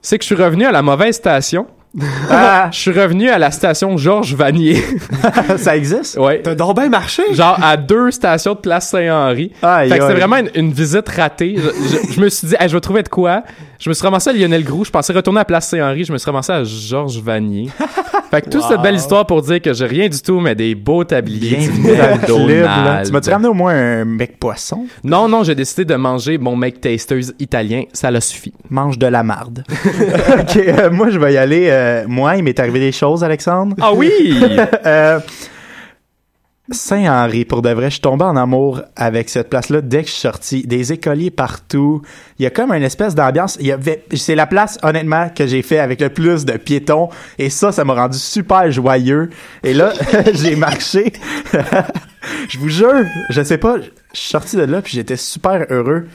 c'est 0.00 0.18
que 0.18 0.24
je 0.24 0.34
suis 0.34 0.42
revenu 0.42 0.64
à 0.66 0.72
la 0.72 0.82
mauvaise 0.82 1.16
station. 1.16 1.66
Ah, 2.30 2.68
Je 2.72 2.78
suis 2.78 2.90
revenu 2.90 3.28
à 3.28 3.38
la 3.38 3.50
station 3.50 3.96
Georges 3.96 4.34
Vanier. 4.34 4.82
ça 5.58 5.76
existe? 5.76 6.16
ouais. 6.18 6.40
T'as 6.42 6.54
donc 6.54 6.76
bien 6.76 6.88
marché! 6.88 7.22
Genre 7.32 7.58
à 7.62 7.76
deux 7.76 8.10
stations 8.10 8.54
de 8.54 8.58
place 8.60 8.88
Saint-Henri. 8.88 9.52
Fait 9.88 9.98
que 9.98 10.04
c'était 10.06 10.18
vraiment 10.18 10.36
une, 10.38 10.50
une 10.54 10.72
visite 10.72 11.08
ratée. 11.08 11.56
Je, 11.58 11.62
je- 12.08 12.12
je 12.14 12.20
me 12.20 12.28
suis 12.28 12.48
dit, 12.48 12.54
Hey, 12.58 12.68
je 12.68 12.74
vais 12.74 12.80
trouver 12.80 13.02
de 13.02 13.08
quoi. 13.08 13.42
Je 13.82 13.88
me 13.88 13.94
suis 13.94 14.04
ramassé 14.04 14.30
à 14.30 14.32
Lionel 14.32 14.62
Groux. 14.62 14.84
Je 14.84 14.92
pensais 14.92 15.12
retourner 15.12 15.40
à 15.40 15.44
place 15.44 15.66
Saint-Henri. 15.66 16.04
Je 16.04 16.12
me 16.12 16.18
suis 16.18 16.30
ramassé 16.30 16.52
à 16.52 16.62
Georges 16.62 17.20
Vanier. 17.20 17.68
fait 18.30 18.42
que 18.42 18.48
toute 18.48 18.62
cette 18.62 18.80
belle 18.80 18.94
histoire 18.94 19.26
pour 19.26 19.42
dire 19.42 19.60
que 19.60 19.72
j'ai 19.72 19.86
rien 19.86 20.08
du 20.08 20.22
tout, 20.22 20.38
mais 20.38 20.54
des 20.54 20.76
beaux 20.76 21.02
tabliers. 21.02 21.56
Bienvenue 21.56 21.90
du 21.90 21.96
dans 21.96 22.38
le 22.38 22.44
club, 22.44 22.62
là. 22.62 22.76
McDonald's. 22.76 23.08
Tu 23.08 23.12
m'as-tu 23.12 23.30
ramené 23.30 23.48
au 23.48 23.54
moins 23.54 23.74
un 23.74 24.04
mec 24.04 24.38
poisson? 24.38 24.86
Non, 25.02 25.28
non, 25.28 25.42
j'ai 25.42 25.56
décidé 25.56 25.84
de 25.84 25.96
manger 25.96 26.38
mon 26.38 26.54
Make 26.54 26.80
Tasters 26.80 27.32
italien. 27.40 27.82
Ça 27.92 28.12
l'a 28.12 28.20
suffi. 28.20 28.52
Mange 28.70 28.98
de 28.98 29.06
la 29.08 29.24
marde. 29.24 29.64
ok, 29.68 30.56
euh, 30.58 30.88
moi 30.92 31.10
je 31.10 31.18
vais 31.18 31.32
y 31.32 31.36
aller. 31.36 31.66
euh, 31.68 32.04
moi, 32.06 32.36
il 32.36 32.44
m'est 32.44 32.60
arrivé 32.60 32.78
des 32.78 32.92
choses, 32.92 33.24
Alexandre. 33.24 33.74
Ah 33.80 33.92
oui! 33.92 34.12
Euh, 34.86 35.20
Saint-Henri, 36.72 37.44
pour 37.44 37.62
de 37.62 37.70
vrai, 37.70 37.86
je 37.86 37.92
suis 37.92 38.00
tombé 38.00 38.24
en 38.24 38.36
amour 38.36 38.82
avec 38.96 39.28
cette 39.28 39.50
place-là 39.50 39.80
dès 39.80 40.02
que 40.02 40.08
je 40.08 40.12
suis 40.12 40.20
sorti. 40.20 40.66
Des 40.66 40.92
écoliers 40.92 41.30
partout. 41.30 42.02
Il 42.38 42.42
y 42.42 42.46
a 42.46 42.50
comme 42.50 42.72
une 42.72 42.82
espèce 42.82 43.14
d'ambiance. 43.14 43.58
C'est 44.14 44.34
la 44.34 44.46
place, 44.46 44.78
honnêtement, 44.82 45.28
que 45.28 45.46
j'ai 45.46 45.62
fait 45.62 45.78
avec 45.78 46.00
le 46.00 46.10
plus 46.10 46.44
de 46.44 46.56
piétons. 46.56 47.08
Et 47.38 47.50
ça, 47.50 47.72
ça 47.72 47.84
m'a 47.84 47.94
rendu 47.94 48.18
super 48.18 48.70
joyeux. 48.70 49.30
Et 49.62 49.74
là, 49.74 49.92
j'ai 50.34 50.56
marché. 50.56 51.12
je 52.48 52.58
vous 52.58 52.68
jure, 52.68 53.04
je 53.30 53.42
sais 53.42 53.58
pas, 53.58 53.76
je 53.78 54.18
suis 54.18 54.30
sorti 54.30 54.56
de 54.56 54.62
là 54.62 54.82
puis 54.82 54.92
j'étais 54.94 55.16
super 55.16 55.66
heureux, 55.70 56.06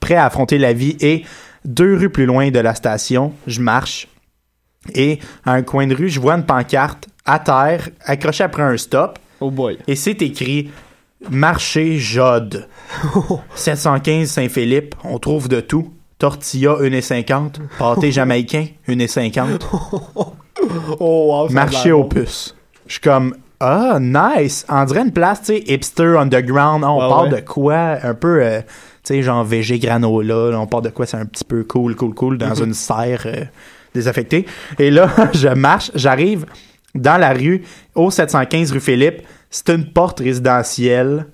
prêt 0.00 0.14
à 0.14 0.26
affronter 0.26 0.58
la 0.58 0.72
vie. 0.72 0.96
Et 1.00 1.24
deux 1.64 1.96
rues 1.96 2.10
plus 2.10 2.26
loin 2.26 2.50
de 2.50 2.58
la 2.58 2.74
station, 2.74 3.32
je 3.46 3.60
marche. 3.60 4.08
Et 4.94 5.18
à 5.44 5.52
un 5.52 5.62
coin 5.62 5.86
de 5.86 5.94
rue, 5.94 6.08
je 6.08 6.20
vois 6.20 6.34
une 6.34 6.44
pancarte 6.44 7.08
à 7.24 7.38
terre, 7.38 7.88
accrochée 8.04 8.44
après 8.44 8.62
un 8.62 8.76
stop. 8.76 9.18
Oh 9.40 9.50
boy. 9.50 9.78
Et 9.86 9.96
c'est 9.96 10.20
écrit 10.22 10.70
Marché 11.30 11.98
Jode. 11.98 12.68
715 13.54 14.28
Saint-Philippe, 14.30 14.94
on 15.04 15.18
trouve 15.18 15.48
de 15.48 15.60
tout. 15.60 15.92
Tortilla 16.18 16.76
1,50. 16.80 17.56
Pâté 17.78 18.10
jamaïcain 18.12 18.66
1,50. 18.88 19.60
Oh 20.98 21.26
wow, 21.28 21.48
ça 21.48 21.52
a 21.52 21.54
Marché 21.54 21.92
aux 21.92 22.04
puces. 22.04 22.56
Je 22.86 22.92
suis 22.92 23.00
comme 23.00 23.36
Ah, 23.60 23.98
nice! 24.00 24.64
On 24.68 24.84
dirait 24.84 25.02
une 25.02 25.12
place, 25.12 25.40
tu 25.40 25.46
sais, 25.54 25.58
hipster 25.66 26.16
underground. 26.18 26.82
Ah, 26.84 26.90
on 26.92 26.98
Ouais, 27.02 27.08
parle 27.08 27.28
ouais. 27.32 27.40
de 27.40 27.46
quoi? 27.46 27.96
Un 28.02 28.14
peu, 28.14 28.42
euh, 28.42 28.60
tu 28.60 29.14
sais, 29.14 29.22
genre 29.22 29.44
VG 29.44 29.78
granola. 29.78 30.50
là, 30.50 30.58
on 30.60 30.66
parle 30.66 30.84
de 30.84 30.88
quoi? 30.88 31.04
C'est 31.06 31.18
un 31.18 31.26
petit 31.26 31.44
peu 31.44 31.62
cool, 31.64 31.94
cool, 31.94 32.14
cool 32.14 32.38
dans 32.38 32.54
une 32.54 32.72
serre 32.74 33.22
euh, 33.26 33.44
désaffectée. 33.94 34.46
Et 34.78 34.90
là, 34.90 35.08
je 35.34 35.48
marche, 35.48 35.90
j'arrive 35.94 36.46
dans 36.98 37.18
la 37.18 37.32
rue, 37.32 37.62
au 37.94 38.10
715 38.10 38.72
rue 38.72 38.80
Philippe. 38.80 39.22
C'est 39.50 39.70
une 39.70 39.86
porte 39.92 40.20
résidentielle, 40.20 41.26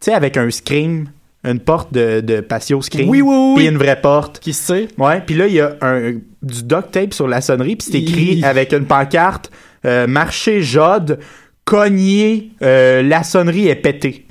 tu 0.00 0.06
sais, 0.06 0.14
avec 0.14 0.36
un 0.36 0.50
scream, 0.50 1.08
une 1.44 1.60
porte 1.60 1.92
de, 1.92 2.20
de 2.20 2.40
patio 2.40 2.80
scream. 2.82 3.08
Oui, 3.08 3.20
oui, 3.20 3.34
oui. 3.36 3.54
Puis 3.56 3.66
une 3.66 3.78
vraie 3.78 4.00
porte. 4.00 4.38
Qui 4.38 4.52
sait? 4.52 4.88
Ouais, 4.98 5.20
puis 5.20 5.34
là, 5.34 5.46
il 5.46 5.54
y 5.54 5.60
a 5.60 5.76
un, 5.80 6.12
du 6.42 6.62
duct 6.62 6.90
tape 6.90 7.14
sur 7.14 7.28
la 7.28 7.40
sonnerie, 7.40 7.76
puis 7.76 7.88
c'est 7.90 7.98
écrit 7.98 8.44
avec 8.44 8.72
une 8.72 8.86
pancarte 8.86 9.50
euh, 9.84 10.06
Marché 10.06 10.62
Jode, 10.62 11.18
cogné, 11.64 12.50
euh, 12.62 13.02
la 13.02 13.22
sonnerie 13.22 13.68
est 13.68 13.74
pétée. 13.74 14.23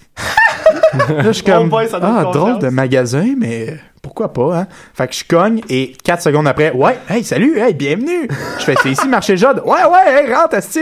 Là, 1.09 1.23
je 1.23 1.31
suis 1.31 1.43
comme, 1.43 1.67
Oh 1.67 1.69
boy, 1.69 1.87
ça 1.87 1.99
donne 1.99 2.15
ah, 2.17 2.31
drôle 2.31 2.59
de 2.59 2.69
magasin, 2.69 3.35
mais 3.37 3.77
pourquoi 4.01 4.33
pas, 4.33 4.57
hein? 4.57 4.67
Fait 4.93 5.07
que 5.07 5.15
je 5.15 5.23
cogne, 5.23 5.61
et 5.69 5.93
4 6.03 6.21
secondes 6.21 6.47
après, 6.47 6.71
ouais, 6.71 6.97
hey, 7.09 7.23
salut, 7.23 7.57
hey, 7.57 7.73
bienvenue! 7.73 8.27
Je 8.59 8.63
fais, 8.63 8.75
c'est 8.83 8.91
ici 8.91 9.07
Marché 9.07 9.37
Jode. 9.37 9.61
Ouais, 9.65 9.83
ouais, 9.85 10.23
hey, 10.23 10.33
rentre, 10.33 10.55
asti! 10.55 10.81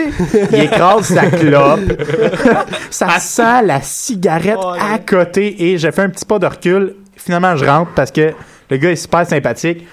Il 0.52 0.60
écrase 0.60 1.06
sa 1.06 1.28
clope. 1.28 1.80
ça 2.90 3.20
sent 3.20 3.62
la 3.64 3.82
cigarette 3.82 4.58
Oh, 4.60 4.74
à 4.74 4.98
côté, 4.98 5.72
et 5.72 5.78
j'ai 5.78 5.92
fait 5.92 6.02
un 6.02 6.10
petit 6.10 6.26
pas 6.26 6.40
de 6.40 6.48
recul. 6.48 6.96
Finalement, 7.16 7.56
je 7.56 7.66
rentre 7.66 7.92
parce 7.96 8.12
que 8.12 8.34
le 8.72 8.78
gars 8.78 8.92
est 8.92 8.96
super 8.96 9.26
sympathique. 9.28 9.86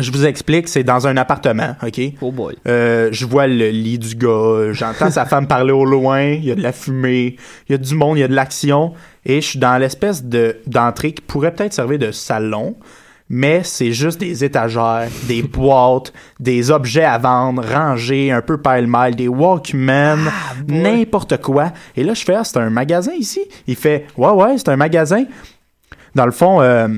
Je 0.00 0.10
vous 0.10 0.26
explique, 0.26 0.68
c'est 0.68 0.84
dans 0.84 1.06
un 1.06 1.16
appartement, 1.16 1.74
OK? 1.82 2.00
Oh 2.20 2.30
boy. 2.30 2.54
Euh, 2.68 3.08
je 3.12 3.24
vois 3.24 3.46
le 3.46 3.70
lit 3.70 3.98
du 3.98 4.14
gars, 4.14 4.72
j'entends 4.72 5.10
sa 5.10 5.24
femme 5.24 5.46
parler 5.46 5.72
au 5.72 5.86
loin, 5.86 6.22
il 6.22 6.44
y 6.44 6.50
a 6.50 6.54
de 6.54 6.62
la 6.62 6.72
fumée, 6.72 7.36
il 7.68 7.72
y 7.72 7.74
a 7.74 7.78
du 7.78 7.94
monde, 7.94 8.18
il 8.18 8.20
y 8.20 8.24
a 8.24 8.28
de 8.28 8.34
l'action, 8.34 8.92
et 9.24 9.40
je 9.40 9.46
suis 9.46 9.58
dans 9.58 9.78
l'espèce 9.78 10.24
de 10.24 10.58
d'entrée 10.66 11.12
qui 11.12 11.22
pourrait 11.22 11.54
peut-être 11.54 11.72
servir 11.72 11.98
de 11.98 12.10
salon, 12.10 12.76
mais 13.28 13.62
c'est 13.64 13.92
juste 13.92 14.20
des 14.20 14.44
étagères, 14.44 15.08
des 15.28 15.42
boîtes, 15.42 16.12
des 16.40 16.70
objets 16.70 17.04
à 17.04 17.18
vendre, 17.18 17.64
rangés, 17.66 18.30
un 18.30 18.42
peu 18.42 18.58
pile-mile, 18.60 19.16
des 19.16 19.28
Walkman, 19.28 20.18
n'importe 20.68 21.40
quoi. 21.40 21.72
Et 21.96 22.04
là, 22.04 22.14
je 22.14 22.22
fais, 22.22 22.34
ah, 22.34 22.44
c'est 22.44 22.58
un 22.58 22.70
magasin 22.70 23.12
ici? 23.12 23.40
Il 23.66 23.76
fait, 23.76 24.06
ouais, 24.16 24.30
ouais, 24.30 24.58
c'est 24.58 24.68
un 24.68 24.76
magasin. 24.76 25.24
Dans 26.14 26.26
le 26.26 26.32
fond, 26.32 26.60
euh, 26.60 26.88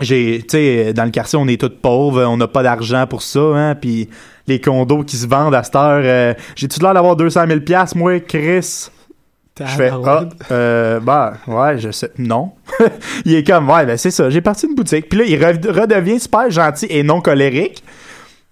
j'ai, 0.00 0.40
tu 0.42 0.50
sais, 0.50 0.92
dans 0.92 1.04
le 1.04 1.10
quartier, 1.10 1.38
on 1.40 1.46
est 1.48 1.60
tous 1.60 1.70
pauvres, 1.70 2.24
on 2.24 2.36
n'a 2.36 2.48
pas 2.48 2.62
d'argent 2.62 3.06
pour 3.06 3.22
ça, 3.22 3.40
hein, 3.40 3.74
puis 3.74 4.08
les 4.46 4.60
condos 4.60 5.04
qui 5.04 5.16
se 5.16 5.26
vendent 5.26 5.54
à 5.54 5.62
cette 5.62 5.76
heure, 5.76 6.02
euh, 6.04 6.34
j'ai-tu 6.56 6.80
l'air 6.80 6.94
d'avoir 6.94 7.16
200 7.16 7.46
000 7.46 7.60
piastres, 7.60 7.96
moi, 7.96 8.20
Chris? 8.20 8.88
Je 9.58 9.66
fais, 9.66 9.90
ah, 10.06 10.24
euh, 10.52 11.00
bah, 11.00 11.34
ouais, 11.46 11.78
je 11.78 11.90
sais, 11.90 12.10
non. 12.16 12.52
il 13.26 13.34
est 13.34 13.46
comme, 13.46 13.68
ouais, 13.68 13.84
ben 13.84 13.98
c'est 13.98 14.10
ça, 14.10 14.30
j'ai 14.30 14.40
parti 14.40 14.66
d'une 14.66 14.74
boutique. 14.74 15.08
Puis 15.08 15.18
là, 15.18 15.24
il 15.26 15.38
re- 15.38 15.70
redevient 15.80 16.18
super 16.18 16.50
gentil 16.50 16.86
et 16.88 17.02
non 17.02 17.20
colérique. 17.20 17.84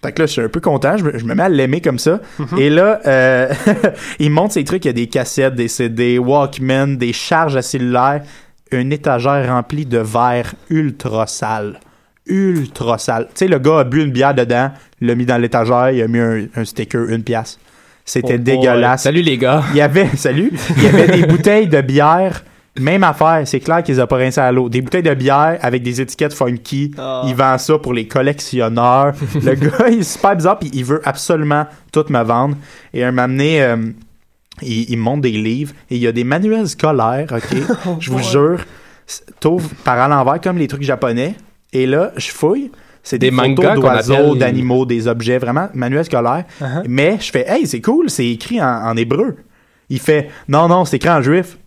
Fait 0.03 0.11
que 0.11 0.21
là, 0.21 0.27
je 0.27 0.31
suis 0.33 0.41
un 0.41 0.49
peu 0.49 0.61
content, 0.61 0.97
je 0.97 1.03
me, 1.03 1.17
je 1.17 1.25
me 1.25 1.33
mets 1.33 1.43
à 1.43 1.49
l'aimer 1.49 1.81
comme 1.81 1.97
ça. 1.99 2.19
Mhm. 2.37 2.59
Et 2.59 2.69
là, 2.69 2.99
euh, 3.07 3.51
il 4.19 4.29
montre 4.29 4.53
ces 4.53 4.63
trucs, 4.63 4.85
il 4.85 4.89
y 4.89 4.91
a 4.91 4.93
des 4.93 5.07
cassettes, 5.07 5.55
des 5.55 5.67
CD, 5.67 6.19
Walkman, 6.19 6.97
des 6.97 7.11
charges 7.11 7.55
à 7.55 7.63
cellulaire, 7.63 8.21
une 8.71 8.91
étagère 8.91 9.47
remplie 9.49 9.85
de 9.85 9.97
verre 9.99 10.53
ultra 10.69 11.27
sale. 11.27 11.79
Ultra 12.25 12.97
sale. 12.97 13.25
Tu 13.29 13.31
sais, 13.35 13.47
le 13.47 13.57
gars 13.59 13.79
a 13.79 13.83
bu 13.83 14.03
une 14.03 14.11
bière 14.11 14.35
dedans, 14.35 14.71
l'a 15.01 15.15
mis 15.15 15.25
dans 15.25 15.37
l'étagère, 15.37 15.89
il 15.91 16.01
a 16.01 16.07
mis 16.07 16.19
un, 16.19 16.45
un 16.55 16.65
sticker, 16.65 17.09
une 17.09 17.23
pièce. 17.23 17.59
C'était 18.05 18.35
Oh 18.35 18.43
dégueulasse. 18.43 19.03
Salut 19.03 19.21
les 19.21 19.37
gars. 19.37 19.63
Il 19.71 19.77
y 19.77 19.81
avait, 19.81 20.07
salut, 20.15 20.51
il 20.77 20.83
y 20.83 20.87
avait 20.87 21.07
des 21.07 21.25
bouteilles 21.27 21.67
de 21.67 21.81
bière, 21.81 22.43
même 22.79 23.03
affaire, 23.03 23.41
c'est 23.45 23.59
clair 23.59 23.83
qu'ils 23.83 23.99
ont 24.01 24.07
pas 24.07 24.17
rincé 24.17 24.39
à 24.39 24.51
l'eau. 24.51 24.69
Des 24.69 24.81
bouteilles 24.81 25.03
de 25.03 25.13
bière 25.13 25.57
avec 25.61 25.83
des 25.83 26.01
étiquettes 26.01 26.33
funky, 26.33 26.91
Ah. 26.97 27.23
il 27.25 27.35
vend 27.35 27.57
ça 27.57 27.77
pour 27.79 27.93
les 27.93 28.07
collectionneurs. 28.07 29.13
le 29.43 29.53
gars, 29.55 29.89
il 29.89 29.99
est 29.99 30.03
super 30.03 30.35
bizarre, 30.35 30.59
puis 30.59 30.69
il 30.73 30.85
veut 30.85 31.01
absolument 31.03 31.65
tout 31.91 32.05
me 32.09 32.23
vendre. 32.23 32.55
Et 32.93 33.03
un 33.03 33.11
donné, 33.11 33.61
euh, 33.63 33.75
il, 34.61 34.89
il 34.89 34.97
me 34.97 35.03
montre 35.03 35.21
des 35.21 35.31
livres, 35.31 35.73
et 35.89 35.95
il 35.95 36.01
y 36.01 36.07
a 36.07 36.11
des 36.11 36.23
manuels 36.23 36.67
scolaires, 36.67 37.27
ok? 37.31 37.97
Je 37.99 38.11
vous 38.11 38.23
jure, 38.23 38.59
t'ouvres 39.39 39.69
par 39.83 39.99
à 39.99 40.07
l'envers 40.07 40.39
comme 40.41 40.57
les 40.57 40.67
trucs 40.67 40.83
japonais, 40.83 41.35
et 41.73 41.85
là, 41.85 42.11
je 42.17 42.29
fouille. 42.31 42.71
C'est 43.01 43.17
des, 43.17 43.27
Des 43.29 43.35
mangas 43.35 43.75
d'oiseaux, 43.75 44.13
appelle- 44.13 44.37
d'animaux, 44.39 44.85
des 44.85 45.07
objets, 45.07 45.37
vraiment, 45.37 45.69
manuel 45.73 46.03
scolaire. 46.03 46.43
Uh-huh. 46.61 46.83
Mais 46.87 47.17
je 47.19 47.31
fais, 47.31 47.45
hey, 47.47 47.65
c'est 47.65 47.79
cool, 47.81 48.09
c'est 48.09 48.27
écrit 48.27 48.61
en, 48.61 48.65
en 48.67 48.95
hébreu. 48.97 49.37
Il 49.89 49.99
fait, 49.99 50.29
non, 50.47 50.67
non, 50.67 50.83
c'est 50.85 50.97
écrit 50.97 51.09
en 51.09 51.21
juif. 51.21 51.57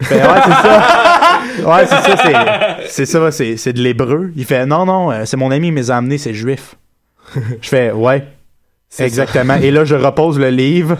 Je 0.00 0.06
fais, 0.06 0.22
ouais, 0.22 0.40
c'est 0.44 0.50
ça. 0.50 0.82
Ouais, 1.66 1.84
c'est 1.86 1.96
ça, 1.96 2.16
c'est, 2.86 2.86
c'est 2.88 3.06
ça, 3.06 3.30
c'est, 3.56 3.72
de 3.72 3.82
l'hébreu. 3.82 4.30
Il 4.36 4.44
fait, 4.44 4.64
non, 4.64 4.86
non, 4.86 5.10
euh, 5.10 5.24
c'est 5.24 5.36
mon 5.36 5.50
ami, 5.50 5.68
il 5.68 5.72
me 5.72 5.78
les 5.78 5.90
a 5.90 5.96
amenés, 5.96 6.16
c'est 6.18 6.32
juif. 6.34 6.76
Je 7.60 7.68
fais, 7.68 7.90
ouais. 7.90 8.24
Exactement. 8.98 9.54
Et 9.56 9.70
là, 9.70 9.84
je 9.84 9.94
repose 9.94 10.38
le 10.38 10.50
livre 10.50 10.96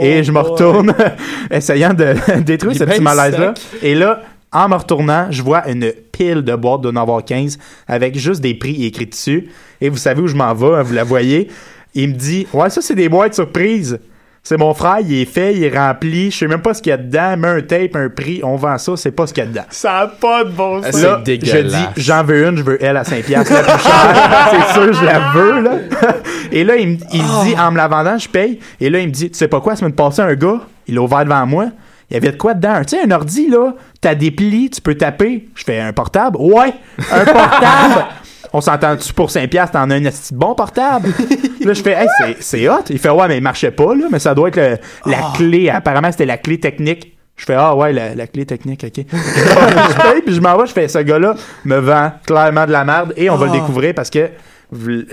et 0.00 0.22
je 0.22 0.30
me 0.30 0.38
Oh, 0.38 0.42
retourne, 0.42 0.94
essayant 1.50 1.92
de 1.92 2.14
détruire 2.40 2.76
ce 2.76 2.84
petit 2.84 3.00
malaise-là. 3.00 3.54
Et 3.82 3.94
là, 3.94 4.22
en 4.52 4.68
me 4.68 4.74
retournant, 4.76 5.26
je 5.30 5.42
vois 5.42 5.68
une 5.68 5.92
pile 6.12 6.42
de 6.42 6.54
boîtes 6.54 6.82
d'en 6.82 6.94
avoir 6.96 7.24
15 7.24 7.58
avec 7.88 8.16
juste 8.18 8.40
des 8.40 8.54
prix 8.54 8.84
écrits 8.84 9.06
dessus. 9.06 9.48
Et 9.80 9.88
vous 9.88 9.96
savez 9.96 10.22
où 10.22 10.28
je 10.28 10.36
m'en 10.36 10.54
vais, 10.54 10.76
hein, 10.76 10.82
vous 10.82 10.94
la 10.94 11.04
voyez. 11.04 11.48
Il 11.94 12.10
me 12.10 12.14
dit, 12.14 12.46
ouais, 12.52 12.70
ça, 12.70 12.80
c'est 12.80 12.94
des 12.94 13.08
boîtes 13.08 13.34
surprises. 13.34 13.98
C'est 14.44 14.56
mon 14.58 14.74
frère, 14.74 14.96
il 15.00 15.20
est 15.20 15.24
fait, 15.24 15.54
il 15.54 15.62
est 15.62 15.78
rempli. 15.78 16.30
Je 16.32 16.38
sais 16.38 16.46
même 16.48 16.62
pas 16.62 16.74
ce 16.74 16.82
qu'il 16.82 16.90
y 16.90 16.92
a 16.92 16.96
dedans. 16.96 17.36
Mets 17.36 17.48
un 17.48 17.60
tape, 17.60 17.94
un 17.94 18.08
prix, 18.08 18.40
on 18.42 18.56
vend 18.56 18.76
ça, 18.76 18.96
c'est 18.96 19.12
pas 19.12 19.26
ce 19.28 19.32
qu'il 19.32 19.44
y 19.44 19.46
a 19.46 19.50
dedans. 19.50 19.64
Ça 19.70 19.98
a 20.00 20.06
pas 20.08 20.42
de 20.42 20.50
bon 20.50 20.82
sens. 20.82 20.90
C'est 20.96 21.02
Là, 21.02 21.22
je 21.46 21.52
dis, 21.68 21.74
j'en 21.96 22.24
veux 22.24 22.46
une, 22.48 22.56
je 22.56 22.62
veux 22.64 22.84
elle 22.84 22.96
à 22.96 23.04
5 23.04 23.22
piastres, 23.24 23.52
la 23.52 23.62
plus 23.62 23.82
chère. 23.82 24.48
c'est 24.50 24.72
sûr, 24.74 24.92
je 24.94 25.04
la 25.04 25.18
veux, 25.32 25.60
là. 25.60 25.70
Et 26.52 26.64
là, 26.64 26.74
il, 26.76 26.88
me- 26.88 26.96
il 27.12 27.22
dit, 27.44 27.54
en 27.56 27.70
me 27.70 27.76
la 27.76 27.86
vendant, 27.86 28.18
je 28.18 28.28
paye. 28.28 28.58
Et 28.80 28.90
là, 28.90 28.98
il 28.98 29.06
me 29.08 29.12
dit, 29.12 29.30
tu 29.30 29.38
sais 29.38 29.46
pas 29.48 29.60
quoi, 29.60 29.74
la 29.74 29.76
semaine 29.76 29.92
passée, 29.94 30.22
un 30.22 30.34
gars, 30.34 30.60
il 30.88 30.96
l'a 30.96 31.02
ouvert 31.02 31.24
devant 31.24 31.46
moi. 31.46 31.66
Il 32.10 32.14
y 32.14 32.16
avait 32.16 32.32
de 32.32 32.36
quoi 32.36 32.52
dedans? 32.52 32.80
Tu 32.82 32.96
sais, 32.96 33.02
un 33.06 33.10
ordi, 33.12 33.48
là, 33.48 33.72
t'as 34.00 34.14
des 34.16 34.30
plis, 34.32 34.68
tu 34.68 34.82
peux 34.82 34.96
taper. 34.96 35.48
Je 35.54 35.62
fais 35.64 35.80
un 35.80 35.92
portable? 35.94 36.36
Ouais, 36.38 36.74
un 37.10 37.24
portable! 37.24 38.04
On 38.52 38.60
s'entend-tu 38.60 39.12
pour 39.14 39.30
5 39.30 39.48
piastres, 39.48 39.72
t'en 39.72 39.88
as 39.90 39.94
un 39.96 40.10
bon 40.32 40.54
portable? 40.54 41.08
là, 41.64 41.72
je 41.72 41.82
fais, 41.82 41.92
hey, 41.92 42.08
c'est, 42.18 42.36
c'est 42.42 42.68
hot. 42.68 42.82
Il 42.90 42.98
fait, 42.98 43.08
ouais, 43.10 43.28
mais 43.28 43.38
il 43.38 43.42
marchait 43.42 43.70
pas, 43.70 43.94
là, 43.94 44.06
mais 44.10 44.18
ça 44.18 44.34
doit 44.34 44.48
être 44.48 44.56
le- 44.56 44.78
la 45.10 45.18
clé. 45.34 45.70
Apparemment, 45.70 46.10
c'était 46.12 46.26
la 46.26 46.36
clé 46.36 46.58
technique. 46.60 47.16
Je 47.36 47.46
fais, 47.46 47.54
ah 47.54 47.74
ouais, 47.74 47.92
la, 47.92 48.14
la 48.14 48.26
clé 48.26 48.44
technique, 48.44 48.84
ok. 48.86 49.04
je 49.12 50.02
paye, 50.12 50.22
puis 50.22 50.34
je 50.34 50.40
m'en 50.40 50.56
vais, 50.58 50.66
je 50.66 50.72
fais, 50.72 50.86
ce 50.86 50.98
gars-là 50.98 51.34
me 51.64 51.76
vend 51.78 52.12
clairement 52.26 52.66
de 52.66 52.72
la 52.72 52.84
merde 52.84 53.14
et 53.16 53.30
on 53.30 53.36
va 53.36 53.46
le 53.46 53.52
découvrir 53.52 53.94
parce 53.94 54.10
que 54.10 54.28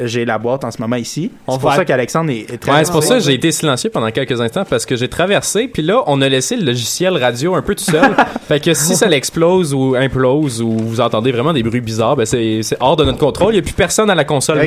j'ai 0.03 0.25
la 0.25 0.37
boîte 0.37 0.63
en 0.63 0.71
ce 0.71 0.79
moment 0.81 0.95
ici. 0.95 1.31
On 1.47 1.53
C'est 1.53 1.59
pour 1.59 1.69
va- 1.69 1.75
ça 1.77 1.85
qu'Alexandre 1.85 2.31
est, 2.31 2.51
est 2.53 2.57
très 2.57 2.71
Ouais, 2.71 2.85
c'est 2.85 2.91
pour 2.91 3.03
ça 3.03 3.15
que 3.15 3.23
j'ai 3.23 3.33
été 3.33 3.51
silencieux 3.51 3.89
pendant 3.89 4.09
quelques 4.11 4.39
instants 4.39 4.63
parce 4.69 4.85
que 4.85 4.95
j'ai 4.95 5.07
traversé, 5.09 5.67
puis 5.67 5.81
là, 5.83 6.03
on 6.07 6.21
a 6.21 6.29
laissé 6.29 6.55
le 6.55 6.63
logiciel 6.65 7.17
radio 7.17 7.55
un 7.55 7.61
peu 7.61 7.75
tout 7.75 7.83
seul. 7.83 8.11
fait 8.47 8.59
que 8.63 8.73
si 8.73 8.95
ça 8.95 9.07
l'explose 9.07 9.73
ou 9.73 9.95
implose 9.95 10.61
ou 10.61 10.69
vous 10.77 11.01
entendez 11.01 11.31
vraiment 11.31 11.53
des 11.53 11.63
bruits 11.63 11.81
bizarres, 11.81 12.15
ben 12.15 12.25
c'est 12.25 12.61
c'est 12.63 12.77
hors 12.79 12.95
de 12.95 13.03
notre 13.05 13.17
contrôle. 13.19 13.53
Il 13.53 13.57
n'y 13.57 13.59
a 13.59 13.63
plus 13.63 13.73
personne 13.73 14.09
à 14.09 14.15
la 14.15 14.23
console. 14.23 14.59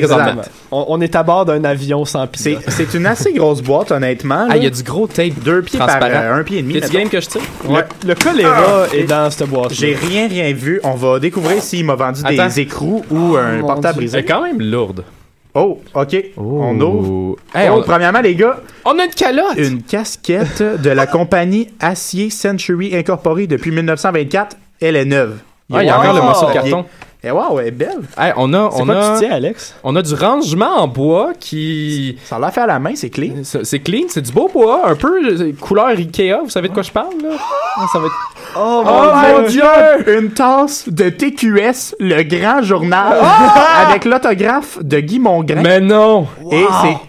On, 0.71 0.85
on 0.89 1.01
est 1.01 1.15
à 1.15 1.23
bord 1.23 1.45
d'un 1.45 1.63
avion 1.63 2.05
sans 2.05 2.27
pilote. 2.27 2.61
C'est, 2.67 2.71
c'est 2.71 2.93
une 2.97 3.05
assez 3.05 3.33
grosse 3.33 3.61
boîte, 3.61 3.91
honnêtement. 3.91 4.45
Ah, 4.47 4.53
là. 4.53 4.57
il 4.57 4.63
y 4.63 4.67
a 4.67 4.69
du 4.69 4.83
gros 4.83 5.07
tape. 5.07 5.33
deux 5.43 5.61
pieds 5.61 5.79
par 5.79 5.87
transparent. 5.87 6.13
euh, 6.13 6.39
un 6.39 6.43
pied 6.43 6.59
et 6.59 6.61
demi. 6.61 6.75
Mettons. 6.75 6.87
game 6.93 7.09
que 7.09 7.19
je 7.19 7.27
tire? 7.27 7.41
Ouais. 7.67 7.83
Le 8.05 8.15
choléra 8.15 8.85
Ah, 8.91 8.95
est 8.95 9.03
dans 9.03 9.29
cette 9.31 9.47
boîte. 9.49 9.73
J'ai 9.73 9.95
rien, 9.95 10.27
rien 10.27 10.51
vu. 10.53 10.79
On 10.83 10.93
va 10.95 11.19
découvrir 11.19 11.61
s'il 11.61 11.85
m'a 11.85 11.95
vendu 11.95 12.21
Attends. 12.23 12.45
des 12.47 12.59
écrous 12.61 13.03
ou 13.09 13.35
un 13.37 13.57
mon 13.57 13.67
portable. 13.67 13.93
C'est 13.93 14.21
brisé. 14.21 14.23
quand 14.23 14.43
même 14.43 14.59
lourde. 14.83 15.03
Oh, 15.55 15.79
OK. 15.93 16.15
On 16.37 16.79
ouvre. 16.81 17.37
Hey, 17.53 17.69
Oh, 17.71 17.75
on, 17.77 17.83
Premièrement, 17.83 18.21
les 18.21 18.33
gars, 18.35 18.59
on 18.85 18.97
a 18.97 19.05
une 19.05 19.11
calotte! 19.11 19.57
une 19.57 19.83
casquette 19.83 20.63
de 20.81 20.89
la 20.89 21.05
compagnie 21.05 21.69
Acier 21.79 22.29
Century 22.31 22.95
Incorporée 22.95 23.45
depuis 23.47 23.69
1924. 23.71 24.57
Elle 24.81 24.95
est 24.95 25.05
neuve. 25.05 25.37
Ah, 25.71 25.83
il 25.83 25.87
y 25.87 25.89
a 25.89 25.95
Wow. 25.95 26.01
encore 26.01 26.13
le 26.15 26.21
morceau 26.21 26.47
de 26.47 26.53
carton. 26.53 26.85
Eh 27.25 27.31
wow, 27.31 27.57
elle 27.59 27.67
est 27.67 27.71
belle. 27.71 28.01
Hey, 28.17 28.33
on 28.35 28.51
a, 28.53 28.63
on 28.63 28.83
quoi 28.85 28.95
a, 28.95 29.13
tu 29.13 29.25
tiens, 29.25 29.35
Alex? 29.35 29.75
on 29.83 29.95
a 29.95 30.01
du 30.01 30.13
rangement 30.13 30.75
en 30.81 30.87
bois 30.89 31.31
qui, 31.39 32.17
Ça 32.25 32.35
a 32.35 32.39
l'air 32.39 32.53
fait 32.53 32.61
à 32.61 32.67
la 32.67 32.79
main, 32.79 32.95
c'est 32.95 33.09
c'est 33.43 33.63
c'est 33.63 33.79
clean, 33.79 34.07
c'est 34.09 34.21
du 34.23 34.31
beau 34.33 34.49
bois, 34.51 34.89
un 34.89 34.95
peu 34.95 35.23
euh, 35.39 35.53
couleur 35.53 35.87
Ikea. 35.87 36.33
Vous 36.43 36.49
savez 36.49 36.67
de 36.67 36.73
quoi 36.73 36.83
je 36.83 36.91
parle 36.91 37.13
là? 37.23 37.37
Ah, 37.77 37.85
ça 37.93 37.99
va 37.99 38.07
être... 38.07 38.15
Oh, 38.55 38.83
Oh 38.85 39.11
mon 39.41 39.47
dieu! 39.47 39.63
Une 40.19 40.31
tasse 40.31 40.87
de 40.87 41.09
TQS, 41.09 41.95
le 41.99 42.21
grand 42.23 42.61
journal, 42.61 43.17
avec 43.87 44.05
l'autographe 44.05 44.77
de 44.81 44.99
Guy 44.99 45.19
Mongrain. 45.19 45.61
Mais 45.61 45.79
non. 45.79 46.27
Et 46.51 46.65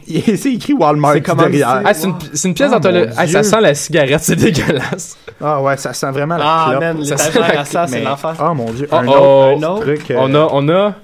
c'est- 0.07 0.14
et 0.33 0.37
c'est 0.37 0.52
écrit 0.54 0.72
Walmart 0.72 1.14
C'est 1.14 1.20
comment 1.22 1.42
derrière. 1.42 1.83
Ah, 1.85 1.92
c'est 1.94 2.07
une, 2.09 2.14
c'est 2.33 2.48
une 2.48 2.54
pièce 2.54 2.70
Oh, 2.70 2.74
d'anthologie. 2.76 3.11
Ah, 3.16 3.26
ça 3.26 3.42
sent 3.42 3.61
la 3.61 3.74
cigarette, 3.74 4.20
c'est 4.22 4.37
dégueulasse. 4.37 5.16
Ah 5.42 5.61
ouais, 5.61 5.76
ça 5.76 5.92
sent 5.92 6.11
vraiment 6.12 6.37
la 6.37 6.44
Ah, 6.46 6.66
clope. 6.70 6.80
man, 6.80 7.04
Ça 7.04 7.16
sent 7.18 7.38
la- 7.38 7.61
à 7.61 7.64
ça, 7.64 7.87
c'est 7.87 7.98
Mais- 7.98 8.04
l'enfer. 8.04 8.35
Oh 8.40 8.54
mon 8.54 8.70
dieu, 8.72 8.88
Oh, 8.90 8.94
un 8.96 9.07
oh. 9.07 9.11
autre, 9.11 9.66
Un 9.66 9.68
autre? 9.70 9.80
truc. 9.83 10.11
euh, 10.11 10.16
On 10.18 10.35
a, 10.35 10.48
on 10.52 10.68
a, 10.70 10.94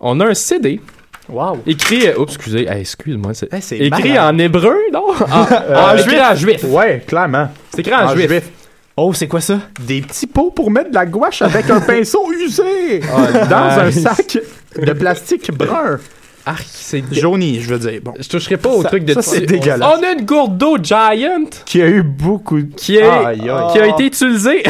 on 0.00 0.20
a 0.20 0.26
un 0.26 0.34
CD 0.34 0.80
Wow. 1.28 1.58
écrit. 1.66 2.08
Oups, 2.16 2.34
excusez. 2.34 2.68
Hey, 2.68 2.80
excuse-moi. 2.80 3.32
C'est 3.34 3.52
Hey, 3.52 3.60
c'est 3.62 3.78
écrit 3.78 4.18
en 4.18 4.36
hébreu, 4.38 4.76
non? 4.92 5.06
En, 5.10 5.46
Euh, 5.52 5.94
en 5.94 5.96
juif. 5.96 6.20
En 6.30 6.34
juif. 6.34 6.64
Ouais, 6.64 7.02
clairement. 7.06 7.48
C'est 7.70 7.80
écrit 7.80 7.94
en 7.94 8.06
En 8.06 8.14
juif. 8.14 8.28
juif. 8.28 8.50
Oh, 8.98 9.12
c'est 9.12 9.28
quoi 9.28 9.42
ça? 9.42 9.60
Des 9.86 10.00
petits 10.00 10.26
pots 10.26 10.50
pour 10.50 10.70
mettre 10.70 10.88
de 10.88 10.94
la 10.94 11.04
gouache 11.04 11.42
avec 11.42 11.68
un 11.68 11.80
pinceau 11.86 12.32
usé 12.32 13.00
dans 13.50 13.78
un 13.78 13.90
sac 13.90 14.38
de 14.80 14.92
plastique 14.94 15.52
brun. 15.52 15.98
Ah, 16.48 16.54
c'est. 16.64 17.00
dé- 17.00 17.16
Jauni, 17.20 17.60
je 17.60 17.68
veux 17.74 17.78
dire. 17.78 18.00
Bon. 18.02 18.12
Je 18.18 18.28
toucherai 18.28 18.56
pas 18.56 18.68
au 18.70 18.82
Ça- 18.82 18.88
truc 18.88 19.04
de 19.04 19.14
ça, 19.14 19.22
c'est 19.22 19.40
dégueulasse. 19.46 19.80
On 19.98 20.02
a 20.04 20.12
une 20.12 20.24
gourde 20.24 20.56
d'eau 20.56 20.76
Giant 20.80 21.44
Qui 21.64 21.82
a 21.82 21.88
eu 21.88 22.02
beaucoup 22.04 22.60
de... 22.62 22.72
qui, 22.74 22.96
est, 22.96 23.02
a 23.02 23.32
été 23.88 24.06
utilisée. 24.06 24.62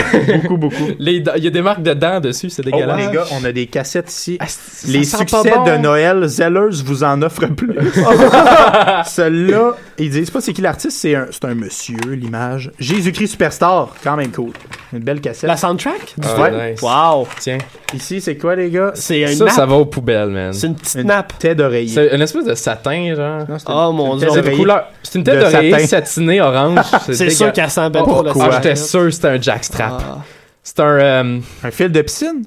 Beaucoup, 0.42 0.56
beaucoup. 0.56 0.74
Les 0.98 1.22
Il 1.36 1.44
y 1.44 1.46
a 1.46 1.50
des 1.50 1.60
marques 1.62 1.82
de 1.82 1.92
dents 1.92 2.20
dessus, 2.20 2.48
c'est 2.50 2.62
Oh, 2.66 2.70
dégueulasse. 2.70 3.06
les 3.08 3.12
gars, 3.12 3.24
on 3.40 3.44
a 3.44 3.52
des 3.52 3.66
cassettes 3.66 4.10
ici. 4.10 4.38
Ah, 4.40 4.46
c- 4.46 4.86
Les 4.90 5.04
succès 5.04 5.50
bon. 5.54 5.64
de 5.64 5.76
Noël, 5.76 6.26
Zellers 6.26 6.82
vous 6.84 7.04
en 7.04 7.20
offre 7.22 7.46
plus. 7.46 7.74
Celui-là, 9.06 9.74
ils 9.98 10.10
disent 10.10 10.30
pas 10.30 10.40
c'est 10.40 10.52
qui 10.52 10.62
l'artiste, 10.62 10.96
c'est 10.98 11.14
un, 11.14 11.26
c'est 11.30 11.44
un 11.44 11.54
monsieur, 11.54 11.96
l'image. 12.10 12.70
Jésus-Christ 12.78 13.28
Superstar, 13.32 13.94
quand 14.02 14.16
même 14.16 14.30
cool. 14.30 14.52
Une 14.92 15.00
belle 15.00 15.20
cassette. 15.20 15.48
La 15.48 15.56
soundtrack? 15.56 16.14
Ah, 16.22 16.40
Ouais. 16.40 16.72
nice. 16.72 16.80
Wow! 16.82 17.26
Tiens. 17.40 17.58
Ici, 17.94 18.20
c'est 18.20 18.36
quoi, 18.36 18.54
les 18.56 18.70
gars? 18.70 18.92
C'est 18.94 19.20
une 19.20 19.28
Ça, 19.28 19.44
nappe. 19.46 19.54
ça 19.54 19.66
va 19.66 19.74
aux 19.76 19.86
poubelles, 19.86 20.30
man. 20.30 20.52
C'est 20.52 20.66
une 20.68 20.74
petite 20.76 20.94
Une 21.00 21.08
nappe. 21.08 21.38
tête 21.38 21.56
d'oreiller. 21.66 21.88
C'est 21.88 22.14
une 22.14 22.22
espèce 22.22 22.44
de 22.44 22.54
satin, 22.54 23.14
genre. 23.14 23.38
Non, 23.48 23.56
Oh 23.68 23.90
une- 23.90 23.96
mon 23.96 24.12
une 24.14 24.18
dieu. 24.18 24.26
tête 24.28 24.34
C'est 24.34 24.36
de 24.36 24.42
d'oreiller. 24.42 24.58
couleur. 24.58 24.84
C'est 25.02 25.18
une 25.18 25.24
tête 25.24 25.34
De 25.36 25.40
d'oreiller 25.50 25.86
satin. 25.86 26.04
satinée 26.06 26.40
orange. 26.40 26.78
C'est 27.12 27.30
sûr 27.30 27.52
qu'elle 27.52 27.70
sent 27.70 27.90
belle 27.90 28.02
Pourquoi? 28.04 28.32
pour 28.32 28.42
Ah, 28.42 28.46
le 28.46 28.52
j'étais 28.54 28.76
sûr 28.76 29.00
que 29.02 29.10
c'était 29.10 29.28
un 29.28 29.40
jackstrap. 29.40 30.02
Ah, 30.04 30.18
C'est 30.62 30.80
un. 30.80 30.84
euh, 30.84 31.38
Un 31.64 31.70
fil 31.70 31.90
de 31.92 32.02
piscine? 32.02 32.44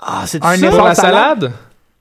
Ah, 0.00 0.22
c'est 0.26 0.44
Un 0.44 0.56
ça? 0.56 0.68
pour 0.70 0.78
la 0.84 0.92
essence 0.92 0.96
salade? 1.04 1.40
salade? 1.40 1.52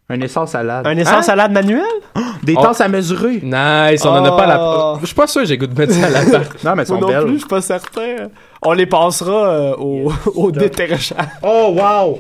Un 0.10 0.22
essence 0.22 0.52
salade. 0.52 0.88
Un 0.88 0.98
essence 0.98 1.14
Hein? 1.16 1.22
salade 1.22 1.52
manuel? 1.52 1.82
Des 2.44 2.54
Oh. 2.58 2.62
tasses 2.62 2.80
à 2.80 2.88
mesurer. 2.88 3.42
Nice, 3.44 4.06
on 4.06 4.10
en 4.10 4.24
a 4.24 4.32
Oh. 4.32 4.38
pas 4.38 4.44
à 4.44 4.48
la. 4.48 4.94
Je 5.02 5.06
suis 5.08 5.16
pas 5.16 5.28
sûr 5.28 5.42
que 5.42 5.48
j'ai 5.48 5.58
goût 5.58 5.68
de 5.68 5.78
mettre 5.78 5.94
ça 5.94 6.06
à 6.06 6.10
la. 6.10 6.22
Non, 6.64 6.76
mais 6.76 6.82
elles 6.84 6.88
sont 6.88 6.98
non 7.00 7.08
plus, 7.08 7.16
belles. 7.16 7.34
je 7.34 7.38
suis 7.40 7.48
pas 7.48 7.60
certain. 7.62 8.16
On 8.62 8.72
les 8.72 8.86
passera 8.86 9.32
euh, 9.50 9.76
au, 9.78 10.12
au 10.36 10.52
déterrachage. 10.52 11.18
Oh, 11.44 11.76
wow! 11.78 12.20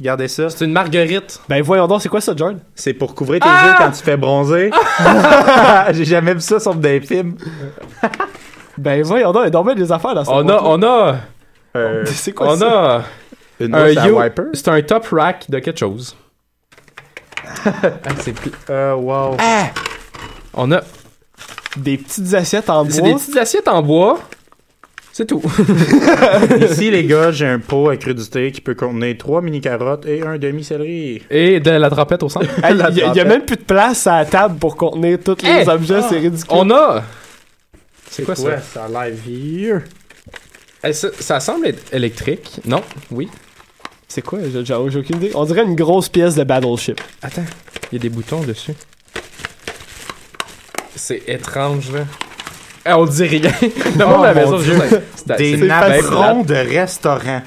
Regardez 0.00 0.28
ça. 0.28 0.48
C'est 0.48 0.64
une 0.64 0.72
marguerite. 0.72 1.40
Ben 1.48 1.62
voyons 1.62 1.86
donc, 1.86 2.00
c'est 2.02 2.08
quoi 2.08 2.20
ça, 2.22 2.32
Jordan? 2.34 2.58
C'est 2.74 2.94
pour 2.94 3.14
couvrir 3.14 3.40
tes 3.40 3.48
Ah! 3.48 3.66
yeux 3.66 3.74
quand 3.78 3.90
tu 3.90 4.02
fais 4.02 4.16
bronzer. 4.16 4.70
J'ai 5.92 6.04
jamais 6.06 6.32
vu 6.34 6.40
ça 6.40 6.58
sauf 6.58 6.74
dans 6.76 6.80
des 6.80 7.00
films. 7.00 7.36
Ben 8.78 9.02
voyons 9.02 9.30
donc, 9.32 9.42
il 9.42 9.46
y 9.46 9.48
a 9.48 9.50
donc 9.50 9.66
bien 9.66 9.74
des 9.74 9.92
affaires 9.92 10.14
dans 10.14 10.24
ça. 10.24 10.32
On 10.32 10.48
a, 10.48 10.58
on 10.62 10.82
a, 10.82 11.16
Euh, 11.76 12.02
C'est 12.06 12.32
quoi 12.32 12.52
on 12.54 12.56
ça? 12.56 12.96
a 12.96 13.02
une 13.60 13.74
un 13.74 13.90
housse 13.90 13.96
à 13.98 14.06
yo- 14.08 14.18
wiper? 14.18 14.42
C'est 14.54 14.68
un 14.68 14.80
top 14.80 15.06
rack 15.12 15.50
de 15.50 15.58
quelque 15.58 15.78
chose. 15.78 16.16
Ah, 17.66 17.70
c'est 18.20 18.32
pl- 18.32 18.54
Euh, 18.70 18.94
wow. 18.94 19.36
On 20.54 20.72
a. 20.72 20.80
Des 21.76 21.98
petites 21.98 22.32
assiettes 22.32 22.70
en 22.70 22.84
bois. 22.84 22.92
C'est 22.94 23.02
des 23.02 23.12
petites 23.14 23.36
assiettes 23.36 23.68
en 23.68 23.82
bois. 23.82 24.18
C'est 25.20 25.26
tout. 25.26 25.42
Ici, 26.70 26.90
les 26.90 27.04
gars, 27.04 27.30
j'ai 27.30 27.46
un 27.46 27.58
pot 27.58 27.90
à 27.90 27.96
crudité 27.98 28.50
qui 28.52 28.62
peut 28.62 28.74
contenir 28.74 29.18
trois 29.18 29.42
mini-carottes 29.42 30.06
et 30.06 30.22
un 30.22 30.38
demi-céleri. 30.38 31.20
Et 31.28 31.60
de 31.60 31.70
la 31.72 31.90
trompette 31.90 32.22
au 32.22 32.30
centre. 32.30 32.46
Il 32.70 32.96
y, 32.96 33.20
a- 33.20 33.24
même 33.26 33.44
plus 33.44 33.56
de 33.58 33.62
place 33.64 34.06
à 34.06 34.20
la 34.20 34.24
table 34.24 34.56
pour 34.58 34.78
contenir 34.78 35.18
tous 35.22 35.36
les 35.42 35.48
Hey! 35.50 35.68
objets, 35.68 36.00
c'est 36.08 36.20
ridicule. 36.20 36.46
On 36.48 36.70
a. 36.70 37.02
C'est 38.08 38.22
quoi 38.22 38.34
ça? 38.34 38.44
Ouais, 38.48 38.58
ça 38.72 38.88
live 38.88 39.20
here. 39.28 39.80
Ça? 40.94 41.08
Ça 41.20 41.38
semble 41.38 41.66
être 41.66 41.92
électrique. 41.92 42.58
Non? 42.64 42.80
Oui. 43.10 43.28
C'est 44.08 44.22
quoi? 44.22 44.38
J'ai 44.64 44.72
aucune 44.72 45.16
idée. 45.16 45.32
On 45.34 45.44
dirait 45.44 45.64
une 45.64 45.76
grosse 45.76 46.08
pièce 46.08 46.34
de 46.34 46.44
Battleship. 46.44 46.98
Attends. 47.20 47.44
Il 47.92 47.96
y 47.96 47.98
a 47.98 48.00
des 48.00 48.08
boutons 48.08 48.40
dessus. 48.40 48.72
C'est 50.96 51.22
étrange, 51.28 51.92
là. 51.92 52.06
Eh, 52.86 52.92
on 52.92 53.04
dit 53.04 53.24
rien. 53.24 53.50
Le 53.98 54.04
monde 54.06 54.16
Oh, 54.20 54.26
mon 54.26 54.34
maison, 54.34 54.58
Dieu. 54.58 54.74
juste- 54.74 55.36
Des 55.38 55.56
navrons 55.56 56.42
de 56.42 56.54
restaurant. 56.54 57.42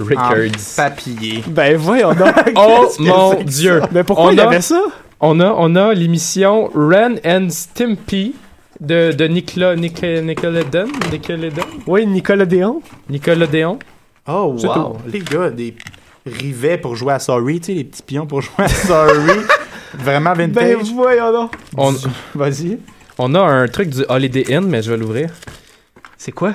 en 0.00 0.04
Records. 0.04 0.52
papier. 0.76 1.42
Ben 1.48 1.76
voyons 1.76 2.14
donc. 2.14 2.34
Oh 2.56 2.88
mon 3.00 3.34
dieu. 3.42 3.82
Mais 3.92 4.04
pourquoi 4.04 4.26
On 4.26 4.30
il 4.30 4.36
y 4.36 4.40
a- 4.40 4.46
avait 4.46 4.60
ça? 4.60 4.80
On 5.20 5.40
a, 5.40 5.52
on 5.58 5.74
a 5.76 5.92
l'émission 5.92 6.70
Ren 6.74 7.16
and 7.26 7.48
Stimpy 7.50 8.34
de, 8.80 9.12
de 9.12 9.26
Nicolas, 9.26 9.76
Nicolas. 9.76 10.22
Nickelodeon. 10.22 10.86
Oui, 11.86 12.06
Nicolas 12.06 12.46
Déon. 12.46 12.80
Nickelodeon. 13.10 13.78
Oh, 14.28 14.54
C'est 14.58 14.68
wow. 14.68 14.96
Les 15.12 15.18
gars, 15.18 15.50
des 15.50 15.74
rivets 16.24 16.78
pour 16.78 16.94
jouer 16.96 17.12
à 17.14 17.18
Sorry, 17.18 17.60
tu 17.60 17.66
sais, 17.66 17.74
les 17.74 17.84
petits 17.84 18.02
pions 18.02 18.26
pour 18.26 18.40
jouer 18.42 18.54
à 18.64 18.68
Sorry. 18.68 19.40
Vraiment 19.94 20.32
Ben 20.34 20.52
vintage. 20.52 20.92
voyons 20.94 21.32
donc. 21.32 21.52
On, 21.76 21.92
Vas-y. 22.34 22.78
On 23.22 23.34
a 23.34 23.40
un 23.40 23.68
truc 23.68 23.90
du 23.90 24.04
Holiday 24.08 24.54
Inn, 24.54 24.66
mais 24.66 24.82
je 24.82 24.90
vais 24.90 24.96
l'ouvrir. 24.96 25.30
C'est 26.16 26.32
quoi? 26.32 26.54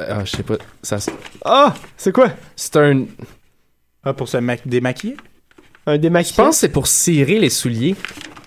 Euh, 0.00 0.06
Ah, 0.20 0.24
je 0.24 0.30
sais 0.36 0.42
pas. 0.42 0.54
Ça, 0.82 0.96
Ah! 1.44 1.74
C'est 1.96 2.12
quoi? 2.12 2.28
c'est 2.56 2.76
un. 2.76 3.04
Ah, 4.04 4.12
pour 4.14 4.28
se 4.28 4.38
ma- 4.38 4.56
démaquiller? 4.64 5.16
Un 5.86 5.94
Je 5.94 5.98
démaquillant? 5.98 6.44
pense 6.44 6.56
que 6.56 6.60
c'est 6.60 6.68
pour 6.72 6.86
cirer 6.86 7.38
les 7.38 7.50
souliers. 7.50 7.96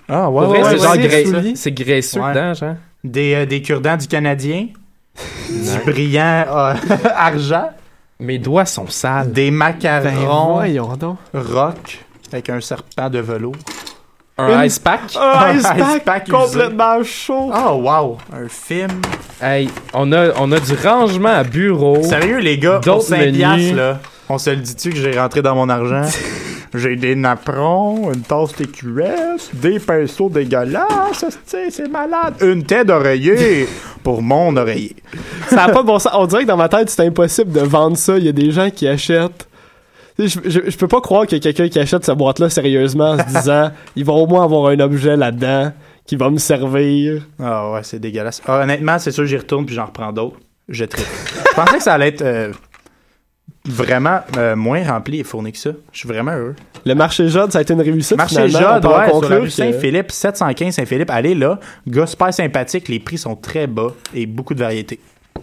Ah, 0.08 0.24
Pour 0.26 0.42
vrai, 0.42 0.64
c'est 0.64 0.78
genre 0.80 0.92
ouais, 0.94 1.08
grais- 1.08 1.56
c'est 1.56 1.72
graisseux 1.72 2.20
Ouais. 2.22 2.32
dedans, 2.32 2.54
genre. 2.54 2.76
Des, 3.04 3.34
euh, 3.36 3.46
des 3.46 3.62
cure-dents 3.62 3.98
du 3.98 4.08
Canadien. 4.08 4.68
du 5.50 5.92
brillant 5.92 6.46
euh, 6.48 6.74
argent. 7.16 7.70
Mes 8.20 8.40
doigts 8.40 8.66
sont 8.66 8.88
sales. 8.88 9.32
Des 9.32 9.50
Ben 9.52 9.58
macarons 9.58 10.54
voyons 10.54 10.96
donc. 10.98 11.18
rock 11.34 12.00
avec 12.32 12.50
un 12.50 12.62
serpent 12.62 13.10
de 13.10 13.20
velours. 13.20 13.56
Un 14.38 14.60
Une- 14.60 14.66
ice 14.66 14.80
pack? 14.80 15.02
Un 15.20 15.54
ice 15.56 15.60
Ice 15.62 15.68
pack, 15.78 16.04
pack 16.06 16.30
complètement 16.30 17.04
chaud. 17.04 17.52
Oh, 17.54 17.74
wow. 17.84 18.18
Un 18.34 18.48
film. 18.50 19.02
Hey, 19.42 19.70
on 19.94 20.12
a, 20.12 20.30
on 20.40 20.52
a 20.52 20.60
du 20.60 20.74
rangement 20.84 21.30
à 21.30 21.44
bureau. 21.44 22.02
Sérieux, 22.04 22.40
les 22.40 22.58
gars, 22.58 22.80
pour 22.82 22.96
D'autres 22.96 23.08
5 23.10 23.20
menus. 23.20 23.38
piastres, 23.38 23.76
là, 23.76 24.00
on 24.30 24.38
se 24.38 24.50
le 24.50 24.56
dit-tu 24.58 24.90
que 24.90 24.96
j'ai 24.98 25.20
rentré 25.20 25.42
dans 25.44 25.54
mon 25.56 25.70
argent? 25.70 26.02
j'ai 26.74 26.96
des 26.96 27.14
napperons, 27.16 28.12
une 28.12 28.22
tasse 28.22 28.54
TQS, 28.56 29.52
des 29.54 29.80
pinceaux 29.80 30.30
dégueulasses, 30.30 31.26
c'est 31.46 31.88
malade. 31.92 32.34
Une 32.42 32.64
tête 32.64 32.88
d'oreiller 32.88 33.68
pour 34.04 34.24
mon 34.24 34.56
oreiller. 34.58 34.96
Ça 35.50 35.66
a 35.66 35.70
pas 35.70 35.82
de 35.84 35.88
bon 35.88 36.00
sens. 36.00 36.12
On 36.16 36.26
dirait 36.26 36.42
que 36.44 36.48
dans 36.48 36.58
ma 36.58 36.70
tête, 36.70 36.90
c'est 36.90 37.06
impossible 37.06 37.52
de 37.52 37.60
vendre 37.62 37.98
ça. 37.98 38.18
Il 38.18 38.24
y 38.26 38.30
a 38.30 38.32
des 38.34 38.50
gens 38.50 38.72
qui 38.72 38.88
achètent. 38.88 39.48
Je, 40.20 40.28
je, 40.28 40.60
je 40.70 40.78
peux 40.78 40.88
pas 40.88 41.02
croire 41.02 41.26
qu'il 41.26 41.38
y 41.38 41.42
a 41.42 41.44
quelqu'un 41.52 41.70
qui 41.70 41.80
achète 41.80 42.06
cette 42.06 42.18
boîte-là 42.18 42.50
sérieusement 42.50 43.12
en 43.12 43.18
se 43.18 43.26
disant 43.26 43.72
il 43.96 44.06
va 44.06 44.14
au 44.14 44.28
moins 44.28 44.44
avoir 44.44 44.68
un 44.68 44.80
objet 44.80 45.18
là-dedans 45.18 45.72
qui 46.06 46.16
va 46.16 46.30
me 46.30 46.38
servir. 46.38 47.24
Ah 47.40 47.72
ouais, 47.72 47.84
c'est 47.84 48.00
dégueulasse. 48.00 48.42
Ah, 48.46 48.60
honnêtement, 48.64 49.00
c'est 49.00 49.12
sûr, 49.12 49.26
j'y 49.26 49.38
retourne 49.38 49.66
puis 49.66 49.76
j'en 49.76 49.86
reprends 49.86 50.12
d'autres. 50.12 50.38
Je 50.70 50.86
tripe. 50.86 51.06
Je 51.50 51.56
pensais 51.56 51.78
que 51.78 51.84
ça 51.84 51.94
allait 51.94 52.10
être 52.10 52.22
euh, 52.22 52.52
vraiment 53.66 54.20
euh, 54.38 54.56
moins 54.56 54.84
rempli 54.84 55.20
et 55.20 55.24
fourni 55.24 55.52
que 55.52 55.58
ça. 55.58 55.72
Je 55.92 56.00
suis 56.00 56.08
vraiment 56.08 56.32
heureux. 56.32 56.56
Le 56.86 56.96
marché 56.96 57.28
Jode, 57.30 57.52
ça 57.52 57.60
a 57.60 57.62
été 57.62 57.74
une 57.74 57.82
réussite. 57.82 58.18
Marché 58.18 58.38
en 58.38 58.44
ouais, 58.44 58.50
sur 58.50 59.30
la 59.30 59.40
rue 59.40 59.50
Saint-Philippe, 59.50 60.12
715 60.12 60.76
Saint-Philippe. 60.76 61.10
Allez 61.10 61.36
là, 61.36 61.60
gars 61.88 62.06
super 62.06 62.34
sympathique, 62.34 62.90
les 62.90 63.00
prix 63.00 63.18
sont 63.18 63.36
très 63.36 63.68
bas 63.68 63.94
et 64.14 64.26
beaucoup 64.26 64.54
de 64.54 64.60
variétés. 64.60 65.00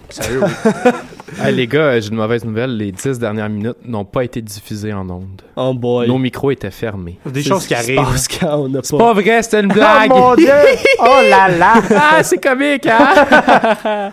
Sérieux, 0.09 0.43
oui. 0.43 0.91
Hey, 1.41 1.55
les 1.55 1.69
gars, 1.69 1.79
euh, 1.83 2.01
j'ai 2.01 2.09
une 2.09 2.17
mauvaise 2.17 2.45
nouvelle. 2.45 2.77
Les 2.77 2.91
10 2.91 3.21
dernières 3.21 3.49
minutes 3.49 3.77
n'ont 3.87 4.05
pas 4.05 4.25
été 4.25 4.43
diffusées 4.43 4.93
en 4.93 5.09
ondes. 5.09 5.41
Oh 5.55 5.73
boy. 5.73 6.09
Nos 6.09 6.19
micros 6.19 6.51
étaient 6.51 6.73
fermés. 6.73 7.19
Des 7.25 7.43
C'est 7.43 7.49
choses 7.51 7.69
qui 7.69 7.75
arrivent. 7.75 8.01
on 8.43 8.69
n'a 8.69 8.83
pas. 8.83 8.99
Pas 8.99 9.13
vrai, 9.13 9.41
c'était 9.41 9.61
une 9.61 9.67
Oh 9.71 9.75
blague! 9.75 10.11
mon 10.11 10.35
dieu! 10.35 10.49
Oh 10.99 11.21
là 11.31 11.49
là! 11.49 11.75
ah, 11.95 12.23
c'est 12.25 12.43
comique, 12.43 12.85
hein? 12.87 14.11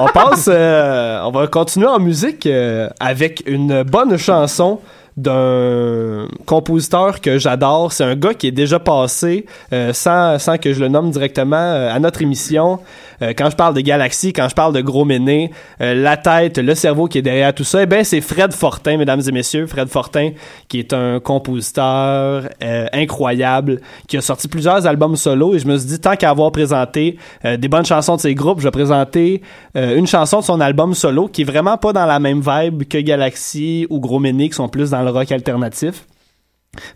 On 0.00 0.06
passe, 0.08 0.48
euh, 0.52 1.20
on 1.22 1.30
va 1.30 1.46
continuer 1.46 1.86
en 1.86 2.00
musique 2.00 2.44
euh, 2.46 2.88
avec 2.98 3.44
une 3.46 3.84
bonne 3.84 4.16
chanson 4.18 4.80
d'un 5.16 6.28
compositeur 6.44 7.20
que 7.20 7.38
j'adore. 7.38 7.92
C'est 7.92 8.04
un 8.04 8.16
gars 8.16 8.34
qui 8.34 8.48
est 8.48 8.52
déjà 8.52 8.78
passé, 8.78 9.46
euh, 9.72 9.92
sans, 9.94 10.38
sans 10.38 10.58
que 10.58 10.72
je 10.74 10.80
le 10.80 10.88
nomme 10.88 11.10
directement, 11.10 11.56
euh, 11.56 11.94
à 11.94 11.98
notre 11.98 12.20
émission. 12.20 12.80
Euh, 13.22 13.32
quand 13.36 13.50
je 13.50 13.56
parle 13.56 13.74
de 13.74 13.80
Galaxy, 13.80 14.32
quand 14.32 14.48
je 14.48 14.54
parle 14.54 14.72
de 14.72 14.80
Gros 14.80 15.04
Méné, 15.04 15.50
euh, 15.80 15.94
la 15.94 16.16
tête, 16.16 16.58
le 16.58 16.74
cerveau 16.74 17.06
qui 17.06 17.18
est 17.18 17.22
derrière 17.22 17.54
tout 17.54 17.64
ça, 17.64 17.82
eh 17.82 17.86
ben 17.86 18.04
c'est 18.04 18.20
Fred 18.20 18.52
Fortin, 18.52 18.96
mesdames 18.96 19.22
et 19.26 19.32
messieurs. 19.32 19.66
Fred 19.66 19.88
Fortin, 19.88 20.30
qui 20.68 20.78
est 20.78 20.92
un 20.92 21.20
compositeur 21.20 22.48
euh, 22.62 22.86
incroyable, 22.92 23.80
qui 24.06 24.16
a 24.16 24.20
sorti 24.20 24.48
plusieurs 24.48 24.86
albums 24.86 25.16
solo. 25.16 25.54
Et 25.54 25.58
je 25.58 25.66
me 25.66 25.76
suis 25.76 25.88
dit, 25.88 26.00
tant 26.00 26.16
qu'à 26.16 26.30
avoir 26.30 26.52
présenté 26.52 27.18
des 27.44 27.68
bonnes 27.68 27.84
chansons 27.84 28.16
de 28.16 28.20
ses 28.20 28.34
groupes, 28.34 28.60
je 28.60 28.64
vais 28.64 28.70
présenter 28.70 29.42
une 29.74 30.06
chanson 30.06 30.40
de 30.40 30.44
son 30.44 30.60
album 30.60 30.94
solo 30.94 31.28
qui 31.28 31.42
est 31.42 31.44
vraiment 31.44 31.76
pas 31.76 31.92
dans 31.92 32.06
la 32.06 32.18
même 32.18 32.40
vibe 32.40 32.84
que 32.84 32.98
Galaxy 32.98 33.86
ou 33.90 34.00
Gros 34.00 34.18
Méné, 34.18 34.48
qui 34.48 34.54
sont 34.54 34.68
plus 34.68 34.90
dans 34.90 35.02
le 35.02 35.10
rock 35.10 35.30
alternatif. 35.32 36.04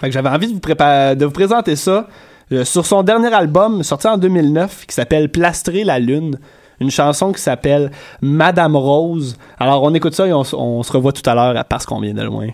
Fait 0.00 0.08
que 0.08 0.12
j'avais 0.12 0.28
envie 0.28 0.48
de 0.48 0.52
vous, 0.52 0.60
de 1.14 1.24
vous 1.24 1.30
présenter 1.30 1.76
ça 1.76 2.08
euh, 2.52 2.64
sur 2.64 2.84
son 2.86 3.02
dernier 3.02 3.32
album 3.32 3.82
sorti 3.82 4.06
en 4.08 4.18
2009 4.18 4.86
qui 4.86 4.94
s'appelle 4.94 5.28
Plastrer 5.28 5.84
la 5.84 5.98
lune. 5.98 6.38
Une 6.80 6.90
chanson 6.90 7.32
qui 7.32 7.40
s'appelle 7.42 7.90
Madame 8.22 8.74
Rose. 8.74 9.36
Alors 9.58 9.82
on 9.82 9.94
écoute 9.94 10.14
ça 10.14 10.26
et 10.26 10.32
on, 10.32 10.42
on 10.54 10.82
se 10.82 10.92
revoit 10.92 11.12
tout 11.12 11.28
à 11.28 11.34
l'heure 11.34 11.64
parce 11.66 11.84
qu'on 11.84 12.00
vient 12.00 12.14
de 12.14 12.22
loin. 12.22 12.48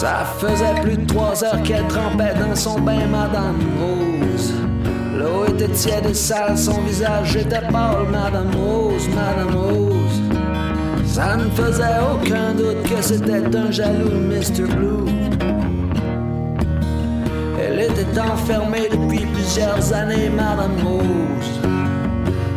Ça 0.00 0.24
faisait 0.38 0.80
plus 0.80 0.96
de 0.96 1.06
trois 1.06 1.42
heures 1.42 1.60
qu'elle 1.64 1.84
trempait 1.88 2.32
dans 2.38 2.54
son 2.54 2.78
bain, 2.78 3.04
Madame 3.10 3.58
Rose. 3.80 4.54
L'eau 5.18 5.44
était 5.48 5.72
tiède 5.72 6.06
et 6.08 6.14
sale, 6.14 6.56
son 6.56 6.80
visage 6.82 7.34
était 7.34 7.66
pâle, 7.72 8.06
Madame 8.08 8.48
Rose, 8.54 9.08
Madame 9.08 9.56
Rose. 9.56 10.22
Ça 11.04 11.34
ne 11.34 11.50
faisait 11.50 11.98
aucun 12.14 12.54
doute 12.54 12.84
que 12.84 13.02
c'était 13.02 13.56
un 13.56 13.72
jaloux 13.72 14.20
Mr. 14.20 14.72
Blue. 14.72 15.10
Elle 17.60 17.80
était 17.80 18.20
enfermée 18.20 18.88
depuis 18.92 19.26
plusieurs 19.26 19.92
années, 19.92 20.30
Madame 20.30 20.76
Rose. 20.86 21.60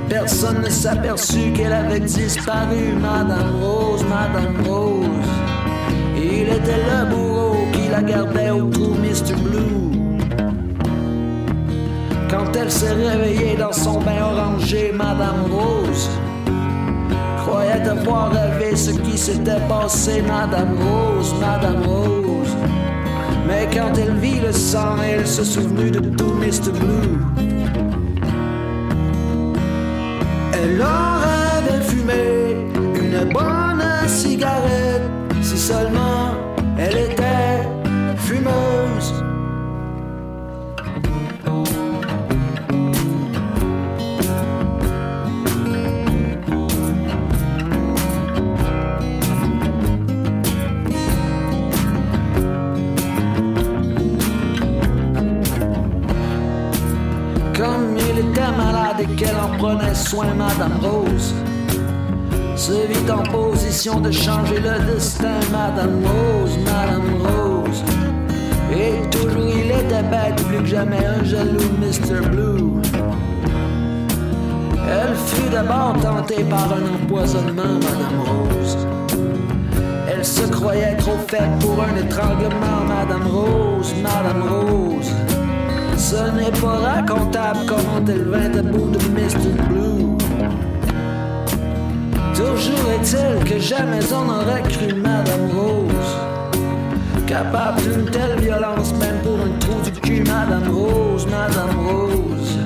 Personne 0.07 0.61
ne 0.61 0.69
s'aperçut 0.69 1.53
qu'elle 1.53 1.73
avait 1.73 2.01
disparu, 2.01 2.93
Madame 3.01 3.55
Rose, 3.59 4.05
Madame 4.07 4.63
Rose. 4.63 5.01
Il 6.41 6.47
était 6.47 6.81
le 6.89 7.05
bourreau 7.05 7.67
qui 7.71 7.87
la 7.87 8.01
gardait 8.01 8.49
au 8.49 8.65
trou 8.65 8.95
Mr. 8.95 9.35
Blue. 9.43 9.99
Quand 12.29 12.55
elle 12.55 12.71
s'est 12.71 12.93
réveillée 12.93 13.55
dans 13.57 13.71
son 13.71 13.99
bain 14.01 14.23
orangé, 14.23 14.91
Madame 14.91 15.43
Rose 15.51 16.09
croyait 17.43 17.87
avoir 17.87 18.31
rêvé 18.31 18.75
ce 18.75 18.89
qui 18.91 19.17
s'était 19.19 19.61
passé, 19.69 20.23
Madame 20.27 20.73
Rose, 20.79 21.35
Madame 21.39 21.83
Rose. 21.85 22.55
Mais 23.47 23.67
quand 23.71 23.95
elle 23.99 24.15
vit 24.15 24.39
le 24.39 24.51
sang, 24.51 24.95
elle 25.03 25.27
se 25.27 25.43
souvenut 25.43 25.91
de 25.91 25.99
tout 25.99 26.33
Mr. 26.33 26.71
Blue. 26.71 27.19
Elle 30.53 30.81
aurait 30.81 31.81
fumé 31.81 32.67
une 32.95 33.31
bonne 33.31 33.83
cigarette 34.07 35.03
si 35.41 35.57
seulement 35.57 36.10
Malade 59.07 59.53
et 59.53 59.57
prenait 59.57 59.95
soin, 59.95 60.33
Madame 60.35 60.79
Rose. 60.81 61.33
Se 62.55 62.71
vit 62.71 63.11
en 63.11 63.23
position 63.23 63.99
de 63.99 64.11
changer 64.11 64.59
le 64.59 64.93
destin, 64.93 65.39
Madame 65.51 66.03
Rose, 66.05 66.57
Madame 66.65 67.21
Rose. 67.21 67.83
Et 68.71 69.09
toujours 69.09 69.49
il 69.49 69.71
était 69.71 70.03
bête, 70.03 70.35
plus 70.47 70.59
que 70.59 70.65
jamais 70.65 71.03
un 71.05 71.23
jaloux 71.23 71.71
Mr. 71.79 72.27
Blue. 72.29 72.81
Elle 74.87 75.15
fut 75.15 75.49
d'abord 75.49 75.95
tentée 76.01 76.43
par 76.43 76.73
un 76.73 76.95
empoisonnement, 76.95 77.79
Madame 77.81 78.19
Rose. 78.25 78.77
Elle 80.13 80.25
se 80.25 80.45
croyait 80.47 80.95
trop 80.97 81.17
faite 81.27 81.59
pour 81.59 81.83
un 81.83 81.95
étranglement, 81.95 82.83
Madame 82.87 83.27
Rose, 83.27 83.93
Madame 84.03 84.43
Rose. 84.43 85.30
Ce 86.11 86.17
n'est 86.17 86.51
pas 86.59 86.75
racontable 86.75 87.59
comment 87.65 88.05
elle 88.05 88.23
vint 88.23 88.59
à 88.59 88.61
bout 88.63 88.91
de 88.91 88.97
Mr. 89.15 89.53
Blue. 89.69 90.17
Toujours 92.35 92.91
est-il 92.99 93.49
que 93.49 93.57
jamais 93.57 94.01
on 94.13 94.25
n'aurait 94.25 94.61
cru 94.63 94.93
Madame 94.93 95.49
Rose. 95.55 96.17
Capable 97.25 97.81
d'une 97.83 98.11
telle 98.11 98.41
violence, 98.41 98.93
même 98.99 99.19
pour 99.23 99.39
un 99.39 99.57
trou 99.59 99.79
du 99.85 99.91
cul, 100.01 100.23
Madame 100.23 100.69
Rose, 100.75 101.25
Madame 101.27 101.77
Rose. 101.87 102.57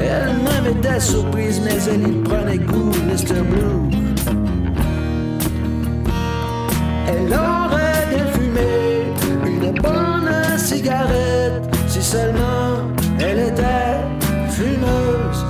Elle-même 0.00 0.78
était 0.78 1.00
surprise, 1.00 1.60
mais 1.62 1.76
elle 1.92 2.08
y 2.08 2.12
prenait 2.22 2.56
goût, 2.56 2.92
Mr. 3.06 3.42
Blue. 3.42 3.90
Elle 7.08 7.30
aurait 7.30 8.06
bien 8.08 8.26
fumé 8.32 9.12
une 9.44 9.70
bonne 9.82 10.56
cigarette 10.56 11.73
seulement 12.04 12.92
elle 13.18 13.38
était 13.38 13.96
fumeuse. 14.50 15.44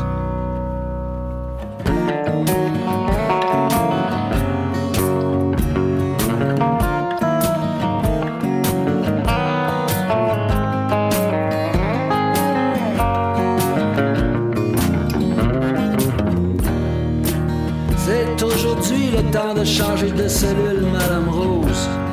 C'est 17.97 18.43
aujourd'hui 18.43 19.11
le 19.17 19.23
temps 19.33 19.55
de 19.55 19.65
changer 19.65 20.13
de 20.13 20.29
cellule, 20.29 20.87
Madame 20.93 21.29
Rose. 21.29 22.04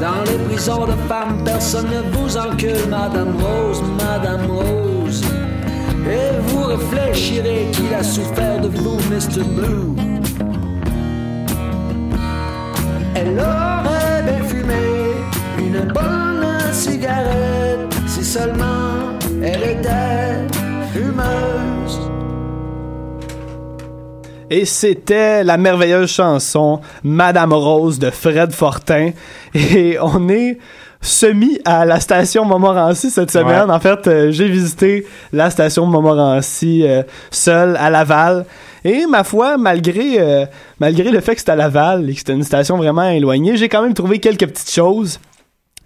Dans 0.00 0.22
les 0.24 0.38
prisons 0.44 0.86
de 0.86 0.92
femmes, 1.08 1.42
personne 1.44 1.86
ne 1.90 2.16
vous 2.16 2.36
encule, 2.36 2.88
Madame 2.88 3.34
Rose, 3.36 3.82
Madame 3.98 4.48
Rose. 4.48 5.22
Et 6.06 6.38
vous 6.46 6.64
réfléchirez 6.64 7.68
qu'il 7.72 7.92
a 7.92 8.02
souffert 8.04 8.60
de 8.60 8.68
vous, 8.68 8.96
Mr. 9.10 9.42
Blue. 9.44 9.96
Elle 13.16 13.40
aurait 13.40 14.22
bien 14.22 14.44
fumé 14.44 15.14
une 15.58 15.92
bonne 15.92 16.72
cigarette 16.72 17.92
si 18.06 18.24
seulement 18.24 19.18
elle 19.42 19.62
était 19.64 20.46
fumeuse. 20.92 21.77
Et 24.50 24.64
c'était 24.64 25.44
la 25.44 25.58
merveilleuse 25.58 26.10
chanson 26.10 26.80
Madame 27.04 27.52
Rose 27.52 27.98
de 27.98 28.10
Fred 28.10 28.52
Fortin. 28.52 29.10
Et 29.54 29.98
on 30.00 30.28
est 30.30 30.58
semi 31.02 31.60
à 31.66 31.84
la 31.84 32.00
station 32.00 32.44
Montmorency 32.46 33.10
cette 33.10 33.30
semaine. 33.30 33.70
En 33.70 33.78
fait, 33.78 34.06
euh, 34.06 34.30
j'ai 34.30 34.48
visité 34.48 35.06
la 35.32 35.50
station 35.50 35.84
Montmorency 35.84 36.82
euh, 36.84 37.02
seul 37.30 37.76
à 37.76 37.90
Laval. 37.90 38.46
Et 38.84 39.06
ma 39.06 39.22
foi, 39.22 39.58
malgré, 39.58 40.18
euh, 40.18 40.46
malgré 40.80 41.10
le 41.10 41.20
fait 41.20 41.34
que 41.34 41.40
c'était 41.40 41.52
à 41.52 41.56
Laval 41.56 42.08
et 42.08 42.14
que 42.14 42.18
c'était 42.18 42.32
une 42.32 42.44
station 42.44 42.78
vraiment 42.78 43.08
éloignée, 43.08 43.56
j'ai 43.56 43.68
quand 43.68 43.82
même 43.82 43.94
trouvé 43.94 44.18
quelques 44.18 44.46
petites 44.46 44.72
choses. 44.72 45.20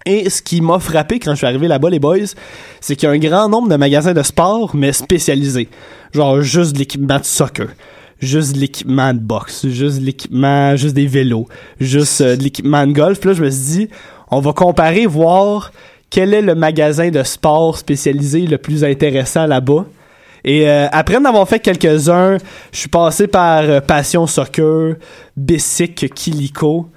Et 0.05 0.29
ce 0.29 0.41
qui 0.41 0.61
m'a 0.61 0.79
frappé 0.79 1.19
quand 1.19 1.31
je 1.31 1.37
suis 1.37 1.47
arrivé 1.47 1.67
là-bas, 1.67 1.89
les 1.89 1.99
boys, 1.99 2.17
c'est 2.79 2.95
qu'il 2.95 3.07
y 3.07 3.11
a 3.11 3.15
un 3.15 3.19
grand 3.19 3.49
nombre 3.49 3.69
de 3.69 3.75
magasins 3.75 4.13
de 4.13 4.23
sport, 4.23 4.71
mais 4.73 4.93
spécialisés. 4.93 5.69
Genre 6.13 6.41
juste 6.41 6.73
de 6.73 6.79
l'équipement 6.79 7.19
de 7.19 7.25
soccer 7.25 7.67
juste 8.19 8.53
de 8.55 8.59
l'équipement 8.59 9.13
de 9.13 9.19
boxe, 9.19 9.67
juste 9.67 9.99
de 9.99 10.05
l'équipement, 10.05 10.75
juste 10.75 10.95
des 10.95 11.07
vélos, 11.07 11.47
juste 11.79 12.21
euh, 12.21 12.35
de 12.35 12.43
l'équipement 12.43 12.85
de 12.87 12.93
golf. 12.93 13.23
Là, 13.25 13.33
je 13.33 13.43
me 13.43 13.49
suis 13.49 13.77
dit, 13.77 13.89
on 14.31 14.39
va 14.39 14.53
comparer, 14.53 15.05
voir 15.05 15.71
quel 16.09 16.33
est 16.33 16.41
le 16.41 16.55
magasin 16.55 17.09
de 17.09 17.23
sport 17.23 17.77
spécialisé 17.77 18.41
le 18.41 18.57
plus 18.57 18.83
intéressant 18.83 19.47
là-bas. 19.47 19.85
Et 20.45 20.69
euh, 20.69 20.87
après 20.91 21.15
en 21.17 21.25
avoir 21.25 21.47
fait 21.47 21.59
quelques-uns, 21.59 22.37
je 22.71 22.77
suis 22.77 22.89
passé 22.89 23.27
par 23.27 23.63
euh, 23.63 23.79
Passion 23.79 24.27
Soccer, 24.27 24.95
Bessic, 25.37 26.13
Kilico. 26.13 26.87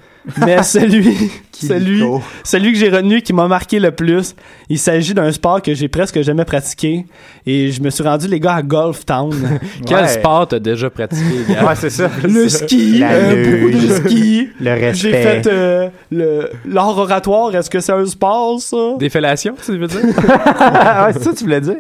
Mais 0.45 0.63
celui, 0.63 1.31
celui, 1.53 2.03
celui 2.43 2.73
que 2.73 2.79
j'ai 2.79 2.89
retenu 2.91 3.23
qui 3.23 3.33
m'a 3.33 3.47
marqué 3.47 3.79
le 3.79 3.91
plus, 3.93 4.35
il 4.69 4.79
s'agit 4.79 5.15
d'un 5.15 5.31
sport 5.31 5.63
que 5.63 5.73
j'ai 5.75 5.89
presque 5.89 6.21
jamais 6.23 6.45
pratiqué. 6.45 7.07
Et 7.47 7.71
je 7.71 7.81
me 7.81 7.91
suis 7.91 8.03
rendu, 8.03 8.27
les 8.27 8.41
gars, 8.41 8.55
à 8.55 8.63
Golf 8.63 9.05
Town. 9.07 9.33
Quel 9.87 9.99
Ouais. 9.99 10.09
sport 10.09 10.49
t'as 10.49 10.59
déjà 10.59 10.91
pratiqué, 10.91 11.23
gars? 11.49 11.65
Ouais, 11.65 11.75
c'est 11.77 11.91
ça. 11.91 12.11
Le 12.25 12.49
ski, 12.49 12.99
La 12.99 13.11
euh, 13.13 13.59
beaucoup 13.59 13.71
de 13.73 13.79
luge, 13.79 13.93
ski. 14.05 14.49
le 14.61 14.71
respect. 14.73 14.95
J'ai 14.95 15.11
fait 15.13 15.47
euh, 15.47 15.89
le 16.11 16.51
l'art 16.67 16.99
oratoire. 16.99 17.55
Est-ce 17.55 17.71
que 17.71 17.81
c'est 17.81 17.93
un 17.93 18.05
sport, 18.07 18.61
ça? 18.61 18.77
Des 18.99 19.09
fellations, 19.09 19.55
tu 19.65 19.79
veux 19.79 19.87
dire? 19.87 20.01
ouais, 20.03 21.13
c'est 21.13 21.23
ça 21.23 21.31
que 21.31 21.37
tu 21.37 21.45
voulais 21.45 21.61
dire? 21.61 21.77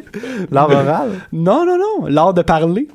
L'art 0.52 0.70
oral? 0.70 1.08
Non, 1.32 1.64
non, 1.66 1.76
non. 1.78 2.06
L'art 2.08 2.32
de 2.32 2.42
parler. 2.42 2.86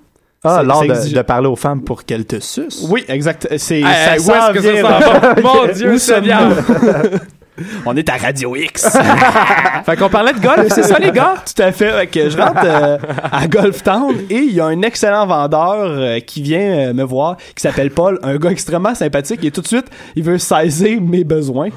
Ah, 0.43 0.63
l'art 0.63 0.81
de, 0.81 1.13
de 1.13 1.21
parler 1.21 1.47
aux 1.47 1.55
femmes 1.55 1.81
pour 1.83 2.03
qu'elles 2.03 2.25
te 2.25 2.39
sucent. 2.39 2.87
Oui, 2.89 3.05
exact. 3.07 3.47
C'est 3.57 3.81
Hey, 3.81 3.83
ça 3.83 4.15
hey, 4.15 4.19
où 4.19 4.31
est-ce 4.31 4.51
que 4.53 4.61
ça 4.61 4.71
vient, 4.71 4.81
va? 4.83 5.35
Mon 5.43 5.71
Dieu, 5.71 5.93
Où 5.93 5.97
Seigneur! 5.99 6.55
sommes-nous? 6.65 7.17
On 7.85 7.95
est 7.95 8.09
à 8.09 8.17
Radio 8.17 8.55
X. 8.55 8.97
fait 9.85 9.95
qu'on 9.97 10.09
parlait 10.09 10.33
de 10.33 10.39
golf, 10.39 10.67
c'est 10.69 10.81
ça, 10.83 10.97
les 10.97 11.11
gars? 11.11 11.35
Tout 11.45 11.61
à 11.61 11.71
fait. 11.71 11.91
Fait 11.91 12.07
que 12.07 12.29
je 12.29 12.37
rentre 12.37 12.61
euh, 12.63 12.97
à 13.31 13.47
Golf 13.47 13.83
Town 13.83 14.15
et 14.31 14.37
il 14.37 14.53
y 14.53 14.59
a 14.59 14.65
un 14.65 14.81
excellent 14.81 15.27
vendeur 15.27 15.75
euh, 15.83 16.19
qui 16.21 16.41
vient 16.41 16.59
euh, 16.89 16.93
me 16.93 17.03
voir, 17.03 17.37
qui 17.37 17.61
s'appelle 17.61 17.91
Paul, 17.91 18.17
un 18.23 18.37
gars 18.37 18.49
extrêmement 18.49 18.95
sympathique 18.95 19.43
et 19.45 19.51
tout 19.51 19.61
de 19.61 19.67
suite, 19.67 19.85
il 20.15 20.23
veut 20.23 20.39
saisir 20.39 20.99
mes 21.01 21.23
besoins. 21.23 21.69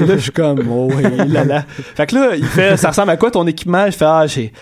Et 0.00 0.06
là, 0.06 0.16
je 0.16 0.22
suis 0.22 0.32
comme, 0.32 0.60
oh 0.72 0.88
oui, 0.92 1.04
là 1.28 1.44
là. 1.44 1.64
Fait 1.94 2.06
que 2.06 2.16
là, 2.16 2.30
il 2.34 2.46
fait, 2.46 2.76
ça 2.76 2.88
ressemble 2.88 3.10
à 3.10 3.16
quoi 3.16 3.30
ton 3.30 3.46
équipement? 3.46 3.86
Je 3.86 3.96
fais, 3.96 4.06
ah, 4.06 4.26
j'ai, 4.26 4.52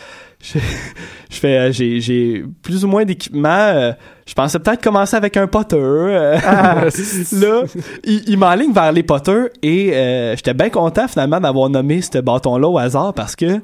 j'ai- 0.41 0.61
je 1.31 1.37
fais, 1.37 1.59
euh, 1.59 1.73
j'ai, 1.73 2.01
j'ai 2.01 2.45
plus 2.63 2.85
ou 2.85 2.89
moins 2.89 3.05
d'équipement. 3.05 3.49
euh, 3.49 3.93
je 4.27 4.35
pensais 4.35 4.59
peut-être 4.59 4.83
commencer 4.83 5.17
avec 5.17 5.37
un 5.37 5.47
potter. 5.47 5.77
euh. 5.79 6.35
là, 7.33 7.63
il, 8.05 8.23
il 8.29 8.39
m'enligne 8.39 8.73
vers 8.73 8.93
les 8.93 9.03
potters 9.03 9.49
et 9.63 9.91
euh, 9.95 10.37
j'étais 10.37 10.55
bien 10.55 10.71
content 10.71 11.07
finalement 11.09 11.41
d'avoir 11.41 11.69
nommé 11.71 12.01
ce 12.03 12.19
bâton-là 12.19 12.69
au 12.69 12.79
hasard 12.79 13.15
parce 13.15 13.37
que 13.37 13.61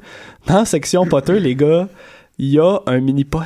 dans 0.47 0.59
la 0.59 0.65
section 0.65 1.05
potter, 1.07 1.41
les 1.41 1.55
gars, 1.57 1.89
il 2.39 2.49
y 2.51 2.59
a 2.59 2.79
un 2.87 3.01
mini-pot. 3.01 3.41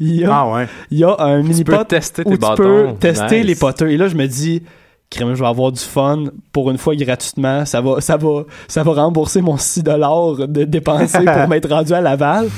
Il 0.00 0.16
y 0.16 0.24
a, 0.24 0.34
Ah 0.34 0.52
ouais. 0.52 0.66
il 0.90 0.98
y 0.98 1.04
a 1.04 1.14
un 1.18 1.40
Tu 1.42 1.48
mini-pot 1.48 1.76
peux 1.78 1.84
tester 1.84 2.22
où 2.26 2.36
tes 2.36 2.38
tu 2.46 2.54
peux 2.56 2.86
tester 2.98 3.38
Nice. 3.38 3.46
les 3.46 3.54
potters. 3.54 3.88
Et 3.88 3.96
là, 3.96 4.08
je 4.08 4.16
me 4.16 4.26
dis, 4.26 4.62
crème, 5.12 5.34
je 5.34 5.42
vais 5.42 5.48
avoir 5.48 5.72
du 5.72 5.80
fun 5.80 6.24
pour 6.52 6.70
une 6.70 6.78
fois 6.78 6.94
gratuitement. 6.96 7.64
Ça 7.64 7.80
va, 7.80 8.00
ça 8.00 8.16
va, 8.16 8.44
ça 8.68 8.82
va 8.82 8.92
rembourser 8.92 9.40
mon 9.40 9.56
6 9.56 9.82
dollars 9.82 10.48
de 10.48 10.64
dépenser 10.64 11.24
pour 11.24 11.48
m'être 11.48 11.68
rendu 11.68 11.92
à 11.92 12.00
Laval. 12.00 12.48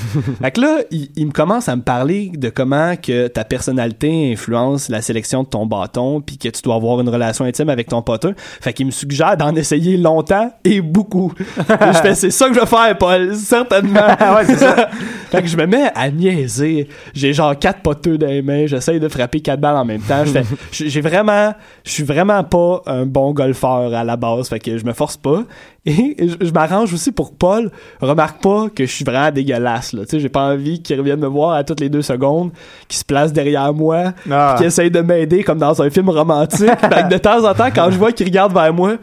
fait 0.41 0.51
que 0.51 0.61
là, 0.61 0.77
il, 0.91 1.09
il 1.15 1.27
me 1.27 1.31
commence 1.31 1.69
à 1.69 1.75
me 1.75 1.81
parler 1.81 2.31
de 2.35 2.49
comment 2.49 2.95
que 2.95 3.27
ta 3.27 3.43
personnalité 3.43 4.31
influence 4.31 4.89
la 4.89 5.01
sélection 5.01 5.43
de 5.43 5.47
ton 5.47 5.65
bâton 5.65 6.21
puis 6.21 6.37
que 6.37 6.49
tu 6.49 6.61
dois 6.61 6.75
avoir 6.75 6.99
une 7.01 7.09
relation 7.09 7.45
intime 7.45 7.69
avec 7.69 7.87
ton 7.87 8.01
poteur. 8.01 8.33
Fait 8.37 8.73
qu'il 8.73 8.85
me 8.85 8.91
suggère 8.91 9.37
d'en 9.37 9.55
essayer 9.55 9.97
longtemps 9.97 10.51
et 10.63 10.81
beaucoup. 10.81 11.33
Et 11.57 11.93
je 11.93 11.99
fais, 11.99 12.15
c'est 12.15 12.31
ça 12.31 12.47
que 12.47 12.55
je 12.55 12.59
vais 12.59 12.65
faire, 12.65 12.97
Paul, 12.97 13.35
certainement. 13.35 13.99
ouais, 14.35 14.45
c'est 14.45 14.57
ça. 14.57 14.89
Fait 15.31 15.41
que 15.41 15.47
je 15.47 15.57
me 15.57 15.65
mets 15.65 15.89
à 15.95 16.09
niaiser. 16.09 16.87
J'ai 17.13 17.33
genre 17.33 17.57
quatre 17.57 17.81
poteux 17.81 18.17
dans 18.17 18.27
les 18.27 18.41
mains. 18.41 18.67
J'essaye 18.67 18.99
de 18.99 19.09
frapper 19.09 19.41
quatre 19.41 19.59
balles 19.59 19.75
en 19.75 19.83
même 19.83 20.01
temps. 20.01 20.23
Je 20.23 20.31
fais, 20.31 20.43
j'ai 20.71 21.01
vraiment, 21.01 21.53
je 21.83 21.91
suis 21.91 22.03
vraiment 22.03 22.43
pas 22.45 22.81
un 22.85 23.05
bon 23.05 23.31
golfeur 23.33 23.93
à 23.93 24.03
la 24.03 24.15
base. 24.15 24.49
Fait 24.49 24.59
que 24.59 24.77
je 24.77 24.85
me 24.85 24.93
force 24.93 25.17
pas. 25.17 25.43
Et 25.85 26.15
je, 26.19 26.45
je 26.47 26.51
m'arrange 26.51 26.93
aussi 26.93 27.11
pour 27.11 27.31
que 27.31 27.35
Paul 27.35 27.69
remarque 28.01 28.41
pas 28.41 28.67
que 28.73 28.85
je 28.85 28.91
suis 28.91 29.05
vraiment 29.05 29.31
dégueulasse, 29.31 29.93
là. 29.93 30.01
Tu 30.03 30.11
sais, 30.11 30.19
j'ai 30.19 30.29
pas 30.29 30.47
envie 30.53 30.81
qu'il 30.81 30.97
revienne 30.97 31.19
me 31.19 31.27
voir 31.27 31.51
à 31.53 31.63
toutes 31.63 31.79
les 31.79 31.89
deux 31.89 32.01
secondes, 32.01 32.51
qu'il 32.87 32.97
se 32.97 33.05
place 33.05 33.31
derrière 33.33 33.73
moi, 33.73 34.13
Ah. 34.31 34.55
qu'il 34.57 34.65
essaye 34.65 34.89
de 34.89 35.01
m'aider 35.01 35.43
comme 35.43 35.59
dans 35.59 35.79
un 35.81 35.89
film 35.89 36.09
romantique. 36.09 36.69
fait 36.79 36.89
que 36.89 37.13
de 37.13 37.17
temps 37.17 37.43
en 37.47 37.53
temps, 37.53 37.69
quand 37.73 37.91
je 37.91 37.97
vois 37.97 38.11
qu'il 38.11 38.25
regarde 38.25 38.53
vers 38.53 38.73
moi, 38.73 38.93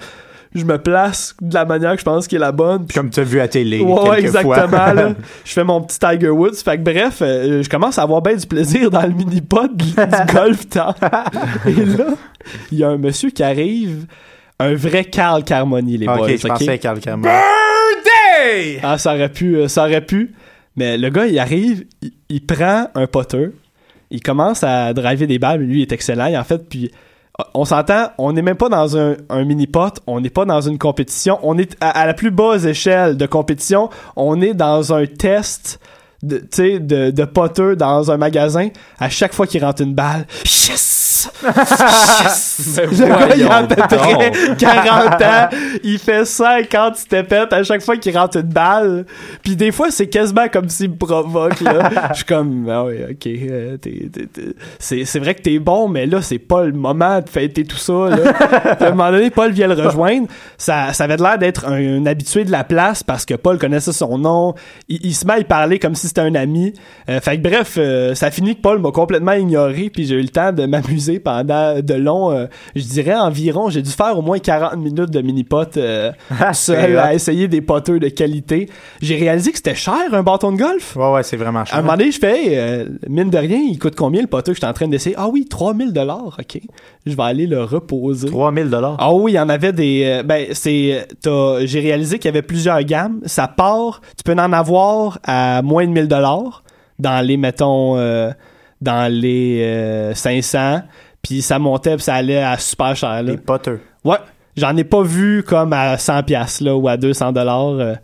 je 0.54 0.64
me 0.64 0.76
place 0.78 1.34
de 1.40 1.54
la 1.54 1.64
manière 1.64 1.92
que 1.92 1.98
je 2.00 2.04
pense 2.04 2.26
qui 2.28 2.36
est 2.36 2.38
la 2.38 2.52
bonne. 2.52 2.86
Puis 2.86 2.94
Comme 2.94 3.10
tu 3.10 3.20
as 3.20 3.24
vu 3.24 3.40
à 3.40 3.48
télé. 3.48 3.80
Ouais, 3.80 4.22
quelques 4.22 4.38
fois. 4.42 4.56
exactement. 4.58 4.92
là. 4.92 5.14
Je 5.44 5.52
fais 5.52 5.64
mon 5.64 5.80
petit 5.80 5.98
Tiger 5.98 6.28
Woods. 6.30 6.56
Fait 6.64 6.76
que 6.76 6.82
bref, 6.82 7.18
euh, 7.22 7.62
je 7.62 7.68
commence 7.68 7.98
à 7.98 8.02
avoir 8.02 8.20
bien 8.22 8.34
du 8.36 8.46
plaisir 8.46 8.90
dans 8.90 9.02
le 9.02 9.10
mini-pod 9.14 9.76
du 9.76 9.92
golf 10.34 10.68
temps. 10.68 10.94
Et 11.66 11.72
là, 11.84 12.06
il 12.70 12.78
y 12.78 12.84
a 12.84 12.88
un 12.88 12.98
monsieur 12.98 13.30
qui 13.30 13.42
arrive, 13.42 14.06
un 14.58 14.74
vrai 14.74 15.04
Carl 15.04 15.42
Carmoni, 15.44 15.96
les 15.98 16.06
ok, 16.08 16.16
boys. 16.16 16.28
je 16.28 16.34
ok? 16.46 16.48
pensais 16.48 16.68
à 16.70 16.78
Carl 16.78 17.00
Cameron. 17.00 17.22
Birthday! 17.22 18.80
Ah, 18.82 18.98
ça 18.98 19.14
aurait 19.14 19.28
pu, 19.30 19.56
euh, 19.56 19.68
ça 19.68 19.84
aurait 19.84 20.04
pu. 20.04 20.32
Mais 20.76 20.96
le 20.98 21.10
gars, 21.10 21.26
il 21.26 21.38
arrive, 21.38 21.84
il, 22.00 22.12
il 22.28 22.44
prend 22.46 22.88
un 22.94 23.06
potter, 23.06 23.50
il 24.10 24.22
commence 24.22 24.62
à 24.64 24.92
driver 24.94 25.26
des 25.26 25.38
balles, 25.38 25.60
lui 25.60 25.78
il 25.80 25.82
est 25.82 25.92
excellent, 25.92 26.26
et 26.26 26.36
en 26.38 26.44
fait, 26.44 26.66
puis 26.68 26.90
on 27.54 27.64
s'entend, 27.64 28.10
on 28.18 28.32
n'est 28.32 28.42
même 28.42 28.56
pas 28.56 28.68
dans 28.68 28.96
un, 28.96 29.16
mini-pot, 29.30 30.00
on 30.06 30.20
n'est 30.20 30.30
pas 30.30 30.44
dans 30.44 30.60
une 30.60 30.78
compétition, 30.78 31.38
on 31.42 31.56
est 31.58 31.76
à, 31.80 32.06
la 32.06 32.14
plus 32.14 32.30
basse 32.30 32.64
échelle 32.64 33.16
de 33.16 33.26
compétition, 33.26 33.90
on 34.16 34.40
est 34.40 34.54
dans 34.54 34.92
un 34.92 35.06
test 35.06 35.80
de, 36.22 36.46
de, 36.78 37.10
de 37.10 37.24
potteux 37.24 37.74
dans 37.74 38.10
un 38.10 38.16
magasin, 38.16 38.68
à 38.98 39.08
chaque 39.08 39.32
fois 39.32 39.46
qu'il 39.46 39.64
rentre 39.64 39.82
une 39.82 39.94
balle, 39.94 40.26
yes! 40.44 41.01
Yes! 42.22 42.80
Le 42.82 43.06
gars, 43.06 43.36
il 43.36 43.42
a 43.44 43.56
à 43.56 43.62
peu 43.64 43.74
près 43.74 44.30
donc. 44.30 44.56
40 44.58 45.22
ans, 45.22 45.48
il 45.82 45.98
fait 45.98 46.24
50 46.24 46.96
stepettes 46.96 47.52
à 47.52 47.62
chaque 47.62 47.82
fois 47.82 47.96
qu'il 47.96 48.16
rentre 48.16 48.38
une 48.38 48.42
balle. 48.42 49.06
Puis 49.42 49.56
des 49.56 49.72
fois, 49.72 49.90
c'est 49.90 50.06
quasiment 50.06 50.48
comme 50.48 50.68
s'il 50.68 50.90
me 50.90 50.96
provoque, 50.96 51.60
là. 51.60 51.90
Je 52.10 52.16
suis 52.16 52.24
comme, 52.24 52.68
ah 52.70 52.84
oui, 52.84 52.96
ok, 53.10 53.26
euh, 53.26 53.76
c'est 54.78 55.04
c'est 55.04 55.18
vrai 55.18 55.34
que 55.34 55.42
t'es 55.42 55.58
bon, 55.58 55.88
mais 55.88 56.06
là, 56.06 56.22
c'est 56.22 56.38
pas 56.38 56.64
le 56.64 56.72
moment 56.72 57.20
de 57.20 57.28
fêter 57.28 57.64
tout 57.64 57.76
ça, 57.76 57.92
là. 57.92 58.32
à 58.80 58.86
un 58.86 58.90
moment 58.90 59.10
donné, 59.10 59.30
Paul 59.30 59.52
vient 59.52 59.68
le 59.68 59.74
rejoindre. 59.74 60.28
Ça, 60.58 60.92
ça 60.92 61.04
avait 61.04 61.16
l'air 61.16 61.38
d'être 61.38 61.66
un, 61.66 62.02
un 62.02 62.06
habitué 62.06 62.44
de 62.44 62.50
la 62.50 62.64
place 62.64 63.02
parce 63.02 63.24
que 63.24 63.34
Paul 63.34 63.58
connaissait 63.58 63.92
son 63.92 64.18
nom. 64.18 64.54
Il, 64.88 65.04
il 65.04 65.14
se 65.14 65.26
met 65.26 65.34
à 65.34 65.38
y 65.38 65.44
parler 65.44 65.78
comme 65.78 65.94
si 65.94 66.08
c'était 66.08 66.20
un 66.20 66.34
ami. 66.34 66.72
Euh, 67.08 67.20
fait 67.20 67.36
que 67.36 67.42
bref, 67.42 67.74
euh, 67.78 68.14
ça 68.14 68.30
finit 68.30 68.56
que 68.56 68.60
Paul 68.60 68.78
m'a 68.78 68.90
complètement 68.90 69.32
ignoré 69.32 69.90
puis 69.90 70.06
j'ai 70.06 70.16
eu 70.16 70.22
le 70.22 70.28
temps 70.28 70.52
de 70.52 70.66
m'amuser 70.66 71.11
pendant 71.20 71.80
de 71.80 71.94
longs, 71.94 72.30
euh, 72.30 72.46
je 72.76 72.82
dirais 72.84 73.14
environ, 73.14 73.70
j'ai 73.70 73.82
dû 73.82 73.90
faire 73.90 74.18
au 74.18 74.22
moins 74.22 74.38
40 74.38 74.76
minutes 74.76 75.10
de 75.10 75.20
mini-pot 75.20 75.76
euh, 75.76 76.12
seul 76.52 76.52
c'est 76.54 76.96
à 76.96 77.14
essayer 77.14 77.48
des 77.48 77.60
poteux 77.60 77.98
de 77.98 78.08
qualité. 78.08 78.68
J'ai 79.00 79.16
réalisé 79.16 79.50
que 79.50 79.56
c'était 79.56 79.74
cher 79.74 79.94
un 80.12 80.22
bâton 80.22 80.52
de 80.52 80.56
golf. 80.58 80.96
Ouais, 80.96 81.12
ouais, 81.12 81.22
c'est 81.22 81.36
vraiment 81.36 81.60
À 81.60 81.62
un 81.62 81.64
cher. 81.66 81.82
moment 81.82 81.96
donné, 81.96 82.10
je 82.12 82.18
fais, 82.18 82.58
euh, 82.58 82.84
mine 83.08 83.30
de 83.30 83.38
rien, 83.38 83.58
il 83.58 83.78
coûte 83.78 83.94
combien 83.96 84.20
le 84.20 84.26
poteux 84.28 84.52
que 84.52 84.56
je 84.56 84.60
suis 84.60 84.66
en 84.68 84.72
train 84.72 84.88
d'essayer? 84.88 85.14
Ah 85.18 85.28
oui, 85.28 85.46
3000 85.48 85.92
dollars, 85.92 86.36
ok. 86.38 86.60
Je 87.06 87.16
vais 87.16 87.22
aller 87.22 87.46
le 87.46 87.62
reposer. 87.64 88.28
3000 88.28 88.70
dollars? 88.70 88.96
Ah 88.98 89.12
oui, 89.12 89.32
il 89.32 89.34
y 89.34 89.40
en 89.40 89.48
avait 89.48 89.72
des. 89.72 90.02
euh, 90.04 90.22
ben, 90.22 90.46
c'est. 90.52 91.06
J'ai 91.64 91.80
réalisé 91.80 92.18
qu'il 92.18 92.26
y 92.28 92.28
avait 92.28 92.42
plusieurs 92.42 92.82
gammes. 92.82 93.20
Ça 93.26 93.48
part. 93.48 94.00
Tu 94.16 94.22
peux 94.24 94.32
en 94.40 94.52
avoir 94.52 95.18
à 95.24 95.62
moins 95.62 95.84
de 95.86 95.90
1000 95.92 96.08
dollars 96.08 96.62
dans 96.98 97.24
les, 97.26 97.36
mettons, 97.36 97.96
dans 98.82 99.10
les 99.12 99.62
euh, 99.64 100.14
500. 100.14 100.82
Puis 101.22 101.40
ça 101.40 101.58
montait, 101.58 101.94
puis 101.94 102.02
ça 102.04 102.14
allait 102.14 102.42
à 102.42 102.58
super 102.58 102.96
cher. 102.96 103.22
Là. 103.22 103.22
Les 103.22 103.36
potters. 103.36 103.78
Ouais. 104.04 104.16
J'en 104.56 104.76
ai 104.76 104.84
pas 104.84 105.02
vu 105.02 105.42
comme 105.46 105.72
à 105.72 105.96
100 105.96 106.24
pièces 106.24 106.60
là 106.60 106.76
ou 106.76 106.88
à 106.88 106.96
200 106.96 107.32
dollars. 107.32 107.68
euh, 107.78 107.94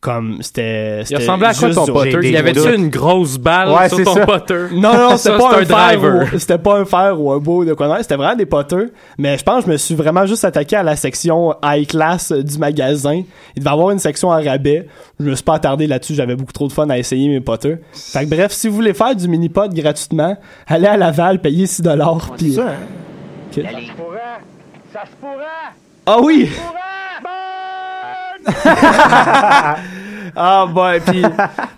comme 0.00 0.38
c'était. 0.40 1.00
Il 1.00 1.06
c'était 1.06 1.20
ressemblait 1.20 1.48
à 1.48 1.54
quoi 1.54 1.70
ton 1.70 1.84
des 2.02 2.10
Il 2.22 2.30
y 2.32 2.36
avait-tu 2.36 2.74
une 2.74 2.88
grosse 2.88 3.36
balle 3.36 3.68
Ouais, 3.68 3.88
sur 3.88 3.98
c'est 3.98 4.04
ton 4.04 4.14
ça. 4.14 4.24
potter? 4.26 4.68
non, 4.72 4.94
non, 4.94 5.10
Ça, 5.16 5.18
c'était 5.18 5.38
pas 5.38 5.58
un, 5.58 5.62
driver. 5.62 6.22
ou, 6.32 6.38
c'était 6.38 6.58
pas 6.58 6.78
un 6.78 6.84
fer 6.86 7.20
ou 7.20 7.30
un 7.32 7.38
beau 7.38 7.64
de 7.66 7.74
quoi 7.74 7.86
non, 7.86 7.96
c'était 8.00 8.16
vraiment 8.16 8.34
des 8.34 8.46
poteux. 8.46 8.92
Mais 9.18 9.36
je 9.36 9.44
pense 9.44 9.64
que 9.64 9.66
je 9.66 9.72
me 9.72 9.76
suis 9.76 9.94
vraiment 9.94 10.24
juste 10.24 10.44
attaqué 10.44 10.76
à 10.76 10.82
la 10.82 10.96
section 10.96 11.54
high 11.62 11.86
class 11.86 12.32
du 12.32 12.58
magasin. 12.58 13.22
Il 13.54 13.60
devait 13.62 13.70
avoir 13.70 13.90
une 13.90 13.98
section 13.98 14.32
à 14.32 14.40
rabais. 14.40 14.86
Je 15.18 15.24
me 15.26 15.34
suis 15.34 15.44
pas 15.44 15.54
attardé 15.54 15.86
là-dessus, 15.86 16.14
j'avais 16.14 16.34
beaucoup 16.34 16.52
trop 16.52 16.66
de 16.66 16.72
fun 16.72 16.88
à 16.88 16.96
essayer 16.96 17.28
mes 17.28 17.40
poteux. 17.40 17.78
Fait 17.92 18.24
que 18.24 18.30
bref, 18.30 18.52
si 18.52 18.68
vous 18.68 18.76
voulez 18.76 18.94
faire 18.94 19.14
du 19.14 19.28
mini 19.28 19.50
pot 19.50 19.70
gratuitement, 19.72 20.36
allez 20.66 20.86
à 20.86 20.96
Laval, 20.96 21.40
payez 21.40 21.66
6 21.66 21.82
dollars 21.82 22.32
puis 22.38 22.54
Ça, 22.54 22.62
hein? 22.62 22.74
Ok. 23.58 23.64
Ah 26.06 26.18
oui! 26.22 26.48
ah 30.36 30.66
ouais, 30.66 31.00
puis 31.00 31.22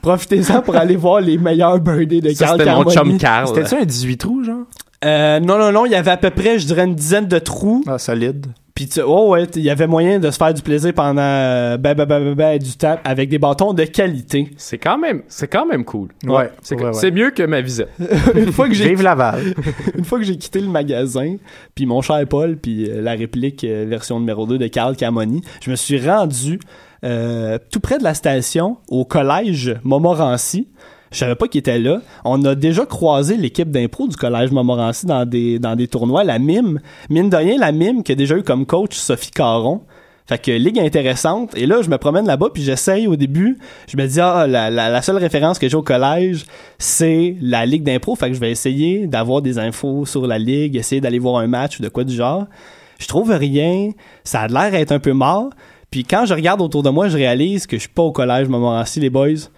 profitez-en 0.00 0.62
pour 0.62 0.76
aller 0.76 0.96
voir 0.96 1.20
les 1.20 1.38
meilleurs 1.38 1.78
birthdays 1.78 2.20
de 2.20 2.30
Ça, 2.30 2.46
Carl 2.46 2.58
c'était 2.58 2.74
mon 2.74 2.90
chum. 2.90 3.18
Carl. 3.18 3.48
C'était-tu 3.48 3.74
un 3.74 3.84
18 3.84 4.16
trous, 4.16 4.44
genre? 4.44 4.64
Euh, 5.04 5.40
non, 5.40 5.58
non, 5.58 5.72
non, 5.72 5.86
il 5.86 5.92
y 5.92 5.96
avait 5.96 6.10
à 6.12 6.16
peu 6.16 6.30
près, 6.30 6.58
je 6.58 6.66
dirais, 6.66 6.84
une 6.84 6.94
dizaine 6.94 7.26
de 7.26 7.38
trous. 7.38 7.84
Ah, 7.86 7.98
solide. 7.98 8.46
Puis, 8.82 8.88
tu- 8.88 9.00
oh 9.00 9.28
ouais, 9.28 9.44
il 9.54 9.62
y 9.62 9.70
avait 9.70 9.86
moyen 9.86 10.18
de 10.18 10.28
se 10.28 10.36
faire 10.36 10.52
du 10.52 10.60
plaisir 10.60 10.92
pendant 10.92 11.22
euh, 11.22 11.76
ben, 11.76 11.94
ben, 11.94 12.04
ben, 12.04 12.18
ben, 12.18 12.34
ben, 12.34 12.58
du 12.58 12.76
tap 12.76 13.00
avec 13.04 13.28
des 13.28 13.38
bâtons 13.38 13.74
de 13.74 13.84
qualité. 13.84 14.50
C'est 14.56 14.78
quand 14.78 14.98
même, 14.98 15.22
c'est 15.28 15.46
quand 15.46 15.64
même 15.66 15.84
cool. 15.84 16.08
Ouais. 16.24 16.50
C'est 16.62 16.74
ouais, 16.74 16.86
ouais. 16.86 16.92
c'est 16.92 17.12
mieux 17.12 17.30
que 17.30 17.44
ma 17.44 17.60
visite. 17.60 17.86
une 18.34 18.50
fois 18.50 18.66
que 18.66 18.74
j'ai 18.74 18.88
Vive 18.88 19.02
Laval. 19.02 19.54
une 19.96 20.04
fois 20.04 20.18
que 20.18 20.24
j'ai 20.24 20.36
quitté 20.36 20.60
le 20.60 20.66
magasin, 20.66 21.36
puis 21.76 21.86
mon 21.86 22.02
cher 22.02 22.26
Paul, 22.28 22.56
puis 22.56 22.90
euh, 22.90 23.00
la 23.00 23.12
réplique 23.12 23.62
euh, 23.62 23.86
version 23.88 24.18
numéro 24.18 24.46
2 24.46 24.58
de 24.58 24.66
Carl 24.66 24.96
Camoni, 24.96 25.42
je 25.60 25.70
me 25.70 25.76
suis 25.76 26.04
rendu 26.04 26.58
euh, 27.04 27.58
tout 27.70 27.78
près 27.78 27.98
de 27.98 28.04
la 28.04 28.14
station 28.14 28.78
au 28.88 29.04
collège 29.04 29.76
Montmorency. 29.84 30.66
Je 31.12 31.18
savais 31.18 31.34
pas 31.34 31.46
qu'il 31.46 31.58
était 31.58 31.78
là. 31.78 32.00
On 32.24 32.42
a 32.44 32.54
déjà 32.54 32.86
croisé 32.86 33.36
l'équipe 33.36 33.70
d'impro 33.70 34.08
du 34.08 34.16
collège 34.16 34.50
Montmorency 34.50 35.06
dans 35.06 35.26
des, 35.26 35.88
tournois. 35.88 36.24
La 36.24 36.38
MIM, 36.38 36.80
mine 37.10 37.30
de 37.30 37.36
rien, 37.36 37.58
la 37.58 37.70
MIM 37.70 38.02
qui 38.02 38.12
a 38.12 38.14
déjà 38.14 38.36
eu 38.36 38.42
comme 38.42 38.66
coach 38.66 38.96
Sophie 38.96 39.30
Caron. 39.30 39.82
Fait 40.26 40.38
que 40.38 40.50
ligue 40.52 40.78
intéressante. 40.78 41.56
Et 41.56 41.66
là, 41.66 41.82
je 41.82 41.90
me 41.90 41.98
promène 41.98 42.26
là-bas, 42.26 42.48
puis 42.54 42.62
j'essaye 42.62 43.06
au 43.06 43.16
début. 43.16 43.58
Je 43.88 43.96
me 43.96 44.06
dis, 44.06 44.20
ah, 44.20 44.46
la 44.46 45.02
seule 45.02 45.18
référence 45.18 45.58
que 45.58 45.68
j'ai 45.68 45.76
au 45.76 45.82
collège, 45.82 46.46
c'est 46.78 47.36
la 47.40 47.66
ligue 47.66 47.82
d'impro. 47.82 48.14
Fait 48.16 48.28
que 48.28 48.34
je 48.34 48.40
vais 48.40 48.50
essayer 48.50 49.06
d'avoir 49.06 49.42
des 49.42 49.58
infos 49.58 50.06
sur 50.06 50.26
la 50.26 50.38
ligue, 50.38 50.76
essayer 50.76 51.00
d'aller 51.00 51.18
voir 51.18 51.42
un 51.42 51.46
match 51.46 51.78
ou 51.78 51.82
de 51.82 51.88
quoi 51.88 52.04
du 52.04 52.14
genre. 52.14 52.46
Je 52.98 53.06
trouve 53.06 53.30
rien. 53.32 53.90
Ça 54.24 54.42
a 54.42 54.48
l'air 54.48 54.70
d'être 54.70 54.92
un 54.92 55.00
peu 55.00 55.12
mort. 55.12 55.50
Puis 55.90 56.04
quand 56.04 56.24
je 56.24 56.32
regarde 56.32 56.62
autour 56.62 56.82
de 56.82 56.88
moi, 56.88 57.08
je 57.08 57.16
réalise 57.16 57.66
que 57.66 57.76
je 57.76 57.82
suis 57.82 57.90
pas 57.90 58.02
au 58.02 58.12
collège 58.12 58.48
Montmorency, 58.48 59.00
les 59.00 59.10
boys. 59.10 59.50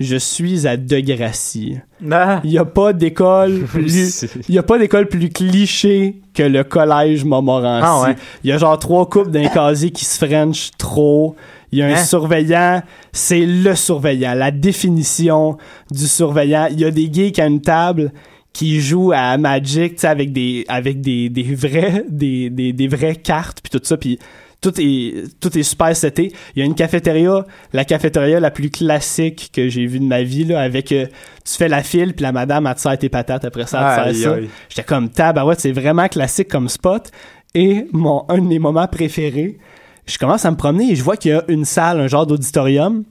Je 0.00 0.16
suis 0.16 0.66
à 0.66 0.76
Degracie. 0.76 1.78
Ah. 2.10 2.40
Il 2.44 2.50
y 2.50 2.58
a 2.58 2.64
pas 2.64 2.92
d'école 2.92 3.60
plus 3.72 4.24
il 4.48 4.54
y 4.54 4.58
a 4.58 4.62
pas 4.62 4.78
d'école 4.78 5.06
plus 5.06 5.28
cliché 5.28 6.20
que 6.34 6.42
le 6.42 6.64
collège 6.64 7.24
Montmorency. 7.24 7.86
Ah 7.86 8.02
ouais. 8.02 8.16
Il 8.42 8.50
y 8.50 8.52
a 8.52 8.58
genre 8.58 8.78
trois 8.78 9.08
couples 9.08 9.30
d'un 9.30 9.48
casier 9.48 9.90
qui 9.90 10.04
se 10.04 10.24
french 10.24 10.70
trop. 10.76 11.36
Il 11.70 11.78
y 11.78 11.82
a 11.82 11.86
un 11.86 11.92
Hein? 11.92 12.04
surveillant, 12.04 12.82
c'est 13.12 13.46
le 13.46 13.74
surveillant, 13.76 14.34
la 14.34 14.50
définition 14.50 15.56
du 15.90 16.06
surveillant. 16.06 16.68
Il 16.70 16.80
y 16.80 16.84
a 16.84 16.90
des 16.90 17.08
geeks 17.12 17.38
à 17.38 17.46
une 17.46 17.60
table 17.60 18.12
qui 18.52 18.80
jouent 18.80 19.12
à 19.14 19.38
Magic, 19.38 20.04
avec 20.04 20.32
des 20.32 20.64
avec 20.68 21.00
des, 21.00 21.28
des 21.30 21.54
vrais 21.54 22.04
des, 22.10 22.50
des, 22.50 22.72
des 22.74 22.88
vraies 22.88 23.16
cartes 23.16 23.60
puis 23.62 23.70
tout 23.70 23.84
ça 23.84 23.96
puis 23.96 24.18
tout 24.62 24.72
est 24.78 25.24
tout 25.40 25.56
est 25.58 25.62
super 25.62 25.94
seté. 25.94 26.32
Il 26.56 26.60
y 26.60 26.62
a 26.62 26.64
une 26.64 26.74
cafétéria, 26.74 27.44
la 27.74 27.84
cafétéria 27.84 28.40
la 28.40 28.50
plus 28.50 28.70
classique 28.70 29.50
que 29.52 29.68
j'ai 29.68 29.84
vue 29.86 30.00
de 30.00 30.04
ma 30.04 30.22
vie 30.22 30.44
là 30.44 30.60
avec 30.60 30.92
euh, 30.92 31.06
tu 31.44 31.54
fais 31.54 31.68
la 31.68 31.82
file 31.82 32.14
puis 32.14 32.22
la 32.22 32.32
madame 32.32 32.66
elle 32.66 32.74
te 32.74 32.80
sert 32.80 32.96
tes 32.96 33.08
patates 33.10 33.44
après 33.44 33.66
ça 33.66 34.04
elle 34.06 34.12
te 34.12 34.18
sert 34.18 34.34
ça. 34.34 34.40
J'étais 34.70 34.84
comme 34.84 35.10
tabarouette, 35.10 35.60
c'est 35.60 35.72
vraiment 35.72 36.08
classique 36.08 36.48
comme 36.48 36.68
spot 36.68 37.10
et 37.54 37.86
mon 37.92 38.24
un 38.28 38.38
de 38.38 38.46
mes 38.46 38.58
moments 38.58 38.86
préférés, 38.86 39.58
je 40.06 40.16
commence 40.16 40.44
à 40.46 40.50
me 40.50 40.56
promener 40.56 40.92
et 40.92 40.96
je 40.96 41.02
vois 41.02 41.16
qu'il 41.16 41.32
y 41.32 41.34
a 41.34 41.44
une 41.48 41.64
salle, 41.64 42.00
un 42.00 42.06
genre 42.06 42.26
d'auditorium 42.26 43.04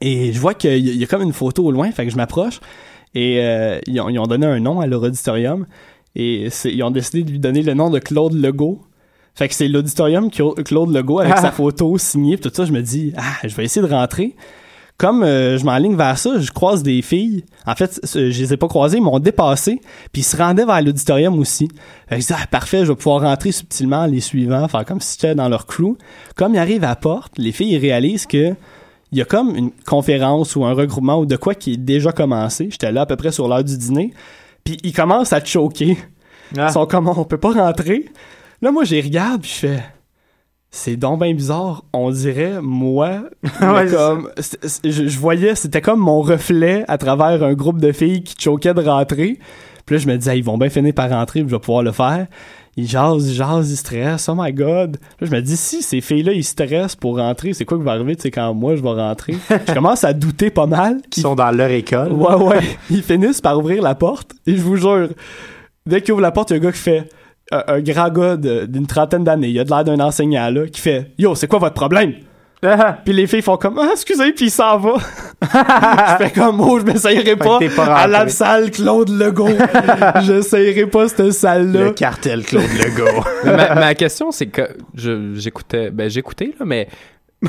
et 0.00 0.32
je 0.32 0.38
vois 0.38 0.54
qu'il 0.54 0.76
y, 0.76 0.98
y 0.98 1.04
a 1.04 1.06
comme 1.06 1.22
une 1.22 1.32
photo 1.32 1.64
au 1.64 1.70
loin, 1.70 1.90
fait 1.92 2.04
que 2.04 2.10
je 2.10 2.16
m'approche 2.16 2.60
et 3.14 3.40
euh, 3.40 3.78
ils, 3.86 4.00
ont, 4.00 4.08
ils 4.08 4.18
ont 4.18 4.26
donné 4.26 4.46
un 4.46 4.60
nom 4.60 4.80
à 4.80 4.86
leur 4.86 5.02
auditorium 5.02 5.66
et 6.14 6.48
ils 6.64 6.82
ont 6.82 6.90
décidé 6.90 7.22
de 7.22 7.30
lui 7.30 7.38
donner 7.38 7.62
le 7.62 7.74
nom 7.74 7.90
de 7.90 7.98
Claude 7.98 8.34
Legault. 8.34 8.82
Fait 9.34 9.48
que 9.48 9.54
c'est 9.54 9.68
l'auditorium 9.68 10.30
Claude 10.30 10.94
Legault 10.94 11.20
avec 11.20 11.34
Ah. 11.36 11.40
sa 11.40 11.52
photo 11.52 11.96
signée 11.98 12.36
pis 12.36 12.42
tout 12.48 12.54
ça. 12.54 12.64
Je 12.64 12.72
me 12.72 12.82
dis, 12.82 13.12
ah, 13.16 13.46
je 13.46 13.54
vais 13.54 13.64
essayer 13.64 13.86
de 13.86 13.90
rentrer. 13.92 14.36
Comme 14.98 15.22
euh, 15.24 15.56
je 15.58 15.64
m'enligne 15.64 15.96
vers 15.96 16.16
ça, 16.18 16.38
je 16.38 16.50
croise 16.52 16.82
des 16.82 17.00
filles. 17.02 17.44
En 17.66 17.74
fait, 17.74 17.98
c- 18.04 18.30
je 18.30 18.38
les 18.42 18.52
ai 18.52 18.56
pas 18.56 18.68
croisées, 18.68 18.98
ils 18.98 19.02
m'ont 19.02 19.18
dépassé. 19.18 19.80
Puis 20.12 20.20
ils 20.20 20.24
se 20.24 20.36
rendaient 20.36 20.66
vers 20.66 20.80
l'auditorium 20.82 21.38
aussi. 21.38 21.68
Fait 22.08 22.16
que 22.16 22.20
je 22.20 22.26
dis, 22.26 22.32
ah, 22.36 22.46
parfait, 22.48 22.84
je 22.84 22.92
vais 22.92 22.96
pouvoir 22.96 23.22
rentrer 23.22 23.52
subtilement 23.52 24.00
en 24.02 24.06
les 24.06 24.20
suivant, 24.20 24.68
faire 24.68 24.84
comme 24.84 25.00
si 25.00 25.16
j'étais 25.20 25.34
dans 25.34 25.48
leur 25.48 25.66
crew. 25.66 25.96
Comme 26.36 26.54
ils 26.54 26.58
arrivent 26.58 26.84
à 26.84 26.88
la 26.88 26.96
porte, 26.96 27.32
les 27.38 27.52
filles 27.52 27.78
réalisent 27.78 28.26
que 28.26 28.54
il 29.10 29.18
y 29.18 29.22
a 29.22 29.24
comme 29.24 29.56
une 29.56 29.70
conférence 29.86 30.56
ou 30.56 30.64
un 30.64 30.72
regroupement 30.72 31.18
ou 31.18 31.26
de 31.26 31.36
quoi 31.36 31.54
qui 31.54 31.72
est 31.72 31.76
déjà 31.78 32.12
commencé. 32.12 32.68
J'étais 32.70 32.92
là 32.92 33.02
à 33.02 33.06
peu 33.06 33.16
près 33.16 33.32
sur 33.32 33.48
l'heure 33.48 33.64
du 33.64 33.76
dîner. 33.76 34.12
Puis 34.62 34.76
ils 34.84 34.92
commencent 34.92 35.32
à 35.32 35.40
te 35.40 35.48
choquer. 35.48 35.98
Ah. 36.56 36.66
Ils 36.68 36.72
sont 36.72 36.86
comme, 36.86 37.08
on 37.08 37.24
peut 37.24 37.38
pas 37.38 37.52
rentrer. 37.52 38.06
Là, 38.62 38.70
moi, 38.70 38.84
les 38.84 39.00
regarde, 39.00 39.42
puis 39.42 39.50
je 39.50 39.66
fais, 39.66 39.82
c'est 40.70 40.96
donc 40.96 41.20
bien 41.20 41.34
bizarre. 41.34 41.84
On 41.92 42.10
dirait, 42.10 42.62
moi, 42.62 43.24
Ouais, 43.60 43.88
comme, 43.90 44.30
je, 44.36 45.08
je 45.08 45.18
voyais, 45.18 45.54
c'était 45.54 45.80
comme 45.80 46.00
mon 46.00 46.22
reflet 46.22 46.84
à 46.88 46.96
travers 46.96 47.42
un 47.42 47.54
groupe 47.54 47.80
de 47.80 47.92
filles 47.92 48.22
qui 48.22 48.34
choquaient 48.38 48.72
de 48.72 48.82
rentrer. 48.82 49.38
Puis 49.84 49.96
là, 49.96 50.00
je 50.00 50.06
me 50.06 50.16
disais, 50.16 50.38
ils 50.38 50.44
vont 50.44 50.56
bien 50.56 50.70
finir 50.70 50.94
par 50.94 51.10
rentrer, 51.10 51.40
puis 51.40 51.50
je 51.50 51.54
vais 51.56 51.60
pouvoir 51.60 51.82
le 51.82 51.92
faire. 51.92 52.26
Ils 52.76 52.88
jasent, 52.88 53.28
ils 53.28 53.34
jasent, 53.34 53.70
ils 53.70 53.76
stressent, 53.76 54.28
oh 54.30 54.34
my 54.36 54.52
god. 54.52 54.96
Là, 55.20 55.26
je 55.26 55.32
me 55.32 55.42
dis, 55.42 55.56
si 55.56 55.82
ces 55.82 56.00
filles-là, 56.00 56.32
ils 56.32 56.44
stressent 56.44 56.96
pour 56.96 57.18
rentrer, 57.18 57.52
c'est 57.52 57.64
quoi 57.64 57.76
qui 57.76 57.84
va 57.84 57.92
arriver, 57.92 58.16
tu 58.16 58.22
sais, 58.22 58.30
quand 58.30 58.54
moi, 58.54 58.76
je 58.76 58.82
vais 58.82 58.88
rentrer? 58.90 59.34
je 59.68 59.74
commence 59.74 60.04
à 60.04 60.12
douter 60.12 60.50
pas 60.50 60.66
mal. 60.66 61.02
Qui 61.10 61.20
sont 61.20 61.34
dans 61.34 61.50
leur 61.50 61.70
école. 61.70 62.12
Ouais, 62.12 62.34
ouais. 62.36 62.60
Ils 62.90 63.02
finissent 63.02 63.40
par 63.40 63.58
ouvrir 63.58 63.82
la 63.82 63.94
porte. 63.94 64.32
Et 64.46 64.56
je 64.56 64.62
vous 64.62 64.76
jure, 64.76 65.08
dès 65.84 66.00
qu'ils 66.00 66.12
ouvrent 66.12 66.22
la 66.22 66.30
porte, 66.30 66.50
il 66.50 66.54
y 66.54 66.56
a 66.56 66.60
un 66.60 66.62
gars 66.62 66.72
qui 66.72 66.78
fait. 66.78 67.08
Un, 67.52 67.62
un 67.74 67.80
grand 67.80 68.08
gars 68.10 68.36
d'une 68.36 68.86
trentaine 68.86 69.24
d'années, 69.24 69.48
il 69.48 69.60
a 69.60 69.64
de 69.64 69.70
l'air 69.70 69.84
d'un 69.84 70.00
enseignant, 70.00 70.48
là, 70.50 70.66
qui 70.66 70.80
fait 70.80 71.12
Yo, 71.18 71.34
c'est 71.34 71.46
quoi 71.46 71.58
votre 71.58 71.74
problème? 71.74 72.14
Puis 73.04 73.12
les 73.12 73.26
filles 73.26 73.42
font 73.42 73.56
comme 73.56 73.76
ah, 73.78 73.88
excusez, 73.92 74.32
puis 74.32 74.44
il 74.46 74.50
s'en 74.50 74.78
va. 74.78 74.92
je 75.42 76.24
fais 76.24 76.30
comme 76.30 76.60
oh, 76.60 76.78
je 76.78 76.84
m'essayerai 76.84 77.34
pas, 77.34 77.58
pas 77.74 77.96
à 77.96 78.06
la 78.06 78.28
salle 78.28 78.70
Claude 78.70 79.08
Legault. 79.10 79.48
J'essayerai 80.22 80.86
pas 80.86 81.08
cette 81.08 81.32
salle-là. 81.32 81.86
Le 81.86 81.90
cartel 81.90 82.44
Claude 82.44 82.62
Legault. 82.78 83.24
Ma, 83.44 83.74
ma 83.74 83.94
question, 83.96 84.30
c'est 84.30 84.46
que 84.46 84.62
je- 84.94 85.34
j'écoutais, 85.34 85.90
ben 85.90 86.08
j'écoutais, 86.08 86.54
là, 86.58 86.64
mais 86.64 86.86
co- 87.44 87.48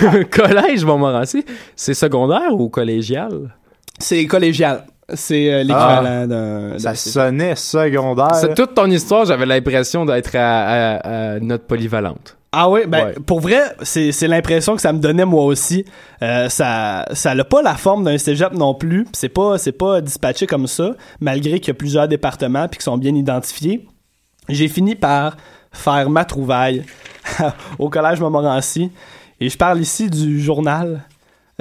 co- 0.00 0.24
collège 0.42 0.84
Montmorency, 0.84 1.44
c'est 1.76 1.94
secondaire 1.94 2.52
ou 2.52 2.68
collégial? 2.68 3.54
C'est 3.98 4.26
collégial. 4.26 4.84
C'est 5.14 5.52
euh, 5.52 5.58
l'équivalent 5.62 6.26
d'un. 6.26 6.78
Ça 6.78 6.94
sonnait 6.94 7.56
secondaire. 7.56 8.34
C'est 8.34 8.54
toute 8.54 8.74
ton 8.74 8.86
histoire, 8.90 9.24
j'avais 9.24 9.46
l'impression 9.46 10.04
d'être 10.04 10.34
à, 10.36 10.96
à- 10.96 11.34
à 11.34 11.40
notre 11.40 11.64
polyvalente. 11.66 12.36
Ah 12.52 12.68
oui, 12.68 12.80
ben 12.88 13.04
Ouais. 13.06 13.14
pour 13.26 13.38
vrai, 13.40 13.60
c'est 13.82 14.26
l'impression 14.26 14.74
que 14.74 14.82
ça 14.82 14.92
me 14.92 14.98
donnait 14.98 15.24
moi 15.24 15.44
aussi. 15.44 15.84
Euh, 16.22 16.48
ça 16.48 17.06
ça 17.12 17.34
n'a 17.34 17.44
pas 17.44 17.62
la 17.62 17.74
forme 17.76 18.02
d'un 18.04 18.18
cégep 18.18 18.52
non 18.54 18.74
plus. 18.74 19.06
C'est 19.12 19.28
pas 19.28 19.56
c'est 19.56 19.70
pas 19.72 20.00
dispatché 20.00 20.46
comme 20.48 20.66
ça, 20.66 20.92
malgré 21.20 21.60
qu'il 21.60 21.68
y 21.68 21.70
a 21.70 21.74
plusieurs 21.74 22.08
départements 22.08 22.66
puis 22.66 22.78
qui 22.78 22.84
sont 22.84 22.98
bien 22.98 23.14
identifiés. 23.14 23.86
J'ai 24.48 24.66
fini 24.66 24.96
par 24.96 25.36
faire 25.72 26.10
ma 26.10 26.24
trouvaille 26.24 26.84
au 27.78 27.88
collège 27.88 28.18
Montmorency 28.20 28.90
et 29.40 29.48
je 29.48 29.56
parle 29.56 29.80
ici 29.80 30.10
du 30.10 30.40
journal 30.40 31.02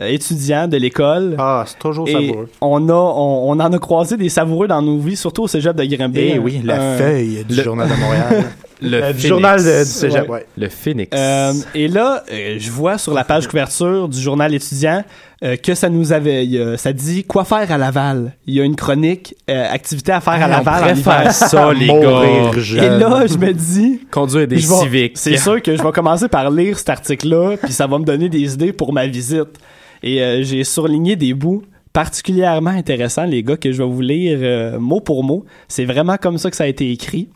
euh, 0.01 0.07
étudiant 0.07 0.67
de 0.67 0.77
l'école. 0.77 1.35
Ah, 1.37 1.63
c'est 1.67 1.79
toujours 1.79 2.07
Et 2.07 2.13
savoureux. 2.13 2.49
on 2.61 2.89
a 2.89 2.93
on, 2.93 3.49
on 3.51 3.59
en 3.59 3.73
a 3.73 3.79
croisé 3.79 4.17
des 4.17 4.29
savoureux 4.29 4.67
dans 4.67 4.81
nos 4.81 4.97
vies, 4.99 5.15
surtout 5.17 5.43
au 5.43 5.47
cégep 5.47 5.75
de 5.75 5.83
Grimby. 5.85 6.19
Eh 6.35 6.39
oui, 6.39 6.61
la 6.63 6.97
feuille 6.97 7.43
du 7.47 7.55
le- 7.55 7.63
Journal 7.63 7.87
de 7.89 7.95
Montréal. 7.95 8.43
Le 8.81 9.03
Euh, 9.03 9.13
journal 9.13 9.59
de- 9.61 9.79
du 9.83 9.89
cégep, 9.89 10.21
Ouais. 10.29 10.35
ouais. 10.35 10.45
Le 10.57 10.69
Phoenix. 10.69 11.09
Euh, 11.13 11.51
et 11.75 11.89
là, 11.89 12.23
euh, 12.31 12.55
je 12.59 12.71
vois 12.71 12.97
sur 12.97 13.13
la 13.13 13.25
page 13.25 13.45
couverture 13.49 14.07
du 14.07 14.17
journal 14.21 14.53
étudiant 14.55 15.03
euh, 15.43 15.57
que 15.57 15.75
ça 15.75 15.89
nous 15.89 16.13
avait, 16.13 16.47
ça 16.77 16.93
dit 16.93 17.25
quoi 17.25 17.43
faire 17.43 17.69
à 17.73 17.77
Laval. 17.77 18.31
Il 18.47 18.53
y 18.53 18.61
a 18.61 18.63
une 18.63 18.77
chronique 18.77 19.35
euh, 19.49 19.65
activité 19.69 20.13
à 20.13 20.21
faire 20.21 20.35
à 20.35 20.37
Hey, 20.37 20.43
on 20.45 20.49
Laval. 20.49 20.97
hiver. 20.97 21.23
faire 21.23 21.33
ça, 21.33 21.73
les 21.73 21.87
gars. 21.87 22.81
Et 22.81 22.89
là, 22.97 23.25
je 23.27 23.37
me 23.37 23.51
dis, 23.51 23.99
Conduire 24.09 24.47
des 24.47 24.61
civiques. 24.61 25.17
c'est 25.17 25.35
sûr 25.35 25.61
que 25.61 25.75
je 25.75 25.83
vais 25.83 25.91
commencer 25.91 26.29
par 26.29 26.49
lire 26.49 26.77
cet 26.79 26.87
article-là, 26.87 27.57
puis 27.61 27.73
ça 27.73 27.85
va 27.85 27.99
me 27.99 28.05
donner 28.05 28.29
des 28.29 28.53
idées 28.53 28.71
pour 28.71 28.93
ma 28.93 29.07
visite. 29.07 29.59
Et 30.03 30.21
euh, 30.21 30.43
j'ai 30.43 30.63
surligné 30.63 31.15
des 31.15 31.33
bouts 31.33 31.63
particulièrement 31.93 32.69
intéressants, 32.69 33.25
les 33.25 33.43
gars, 33.43 33.57
que 33.57 33.71
je 33.71 33.81
vais 33.83 33.89
vous 33.89 34.01
lire 34.01 34.37
euh, 34.41 34.79
mot 34.79 35.01
pour 35.01 35.23
mot. 35.23 35.45
C'est 35.67 35.85
vraiment 35.85 36.17
comme 36.17 36.37
ça 36.37 36.49
que 36.49 36.55
ça 36.55 36.63
a 36.65 36.67
été 36.67 36.91
écrit. 36.91 37.29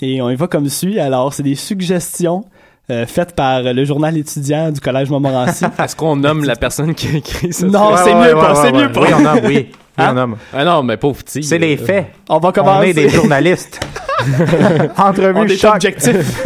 Et 0.00 0.20
on 0.20 0.30
y 0.30 0.34
va 0.34 0.46
comme 0.48 0.68
suit. 0.68 0.98
Alors, 0.98 1.32
c'est 1.32 1.42
des 1.44 1.54
suggestions 1.54 2.44
euh, 2.90 3.06
faites 3.06 3.36
par 3.36 3.62
le 3.62 3.84
journal 3.84 4.16
étudiant 4.16 4.70
du 4.72 4.80
Collège 4.80 5.10
Montmorency. 5.10 5.64
Est-ce 5.78 5.94
qu'on 5.94 6.16
nomme 6.16 6.44
la 6.44 6.56
personne 6.56 6.94
qui 6.94 7.06
a 7.08 7.16
écrit 7.18 7.52
ça? 7.52 7.66
Non, 7.66 7.92
c'est 7.96 8.14
mieux 8.14 8.34
pas, 8.34 8.54
c'est 8.56 8.72
mieux 8.72 8.90
pas. 8.90 9.00
Oui, 9.02 9.08
on 9.14 9.20
nomme, 9.20 9.40
oui. 9.44 9.68
Oui, 9.98 10.04
Hein? 10.04 10.08
on 10.12 10.14
nomme. 10.14 10.36
Ah 10.54 10.64
non, 10.64 10.82
mais 10.82 10.96
pauvre 10.96 11.22
petit. 11.22 11.42
C'est 11.42 11.58
les 11.58 11.78
euh, 11.78 11.84
faits. 11.84 12.06
On 12.30 12.38
va 12.38 12.48
On 12.48 12.52
commencer. 12.52 12.88
est 12.88 12.94
des 12.94 13.08
journalistes. 13.10 13.78
On 14.96 15.02
Entrevue 15.02 15.52
est 15.52 15.56
choc. 15.56 15.74
objectif. 15.74 16.42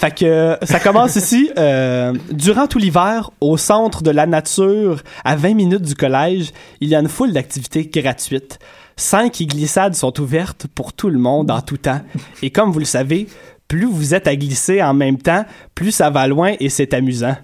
Fait 0.00 0.10
que 0.18 0.56
ça 0.62 0.80
commence 0.80 1.16
ici. 1.16 1.50
euh, 1.58 2.12
durant 2.32 2.66
tout 2.66 2.78
l'hiver, 2.78 3.30
au 3.40 3.56
centre 3.56 4.02
de 4.02 4.10
la 4.10 4.26
nature, 4.26 5.02
à 5.24 5.36
20 5.36 5.54
minutes 5.54 5.82
du 5.82 5.94
collège, 5.94 6.50
il 6.80 6.88
y 6.88 6.94
a 6.94 7.00
une 7.00 7.08
foule 7.08 7.32
d'activités 7.32 7.86
gratuites. 7.86 8.58
Cinq 8.96 9.40
glissades 9.42 9.94
sont 9.94 10.18
ouvertes 10.20 10.66
pour 10.74 10.92
tout 10.92 11.08
le 11.10 11.18
monde 11.18 11.50
en 11.50 11.60
tout 11.60 11.76
temps. 11.78 12.00
Et 12.42 12.50
comme 12.50 12.70
vous 12.70 12.78
le 12.80 12.84
savez, 12.84 13.26
plus 13.68 13.86
vous 13.86 14.14
êtes 14.14 14.26
à 14.26 14.36
glisser 14.36 14.82
en 14.82 14.94
même 14.94 15.18
temps, 15.18 15.44
plus 15.74 15.90
ça 15.92 16.10
va 16.10 16.26
loin 16.26 16.54
et 16.60 16.68
c'est 16.68 16.92
amusant. 16.94 17.36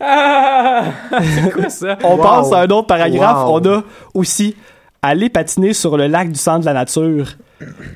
Ah! 0.00 0.84
C'est 1.22 1.50
quoi 1.52 1.68
ça? 1.68 1.98
On 2.04 2.16
Wow. 2.16 2.22
passe 2.22 2.52
à 2.52 2.60
un 2.60 2.68
autre 2.68 2.86
paragraphe. 2.86 3.46
Wow. 3.48 3.60
On 3.60 3.68
a 3.78 3.82
aussi 4.14 4.56
aller 5.02 5.28
patiner 5.28 5.72
sur 5.72 5.96
le 5.96 6.06
lac 6.06 6.30
du 6.30 6.38
centre 6.38 6.60
de 6.60 6.64
la 6.66 6.72
nature. 6.74 7.28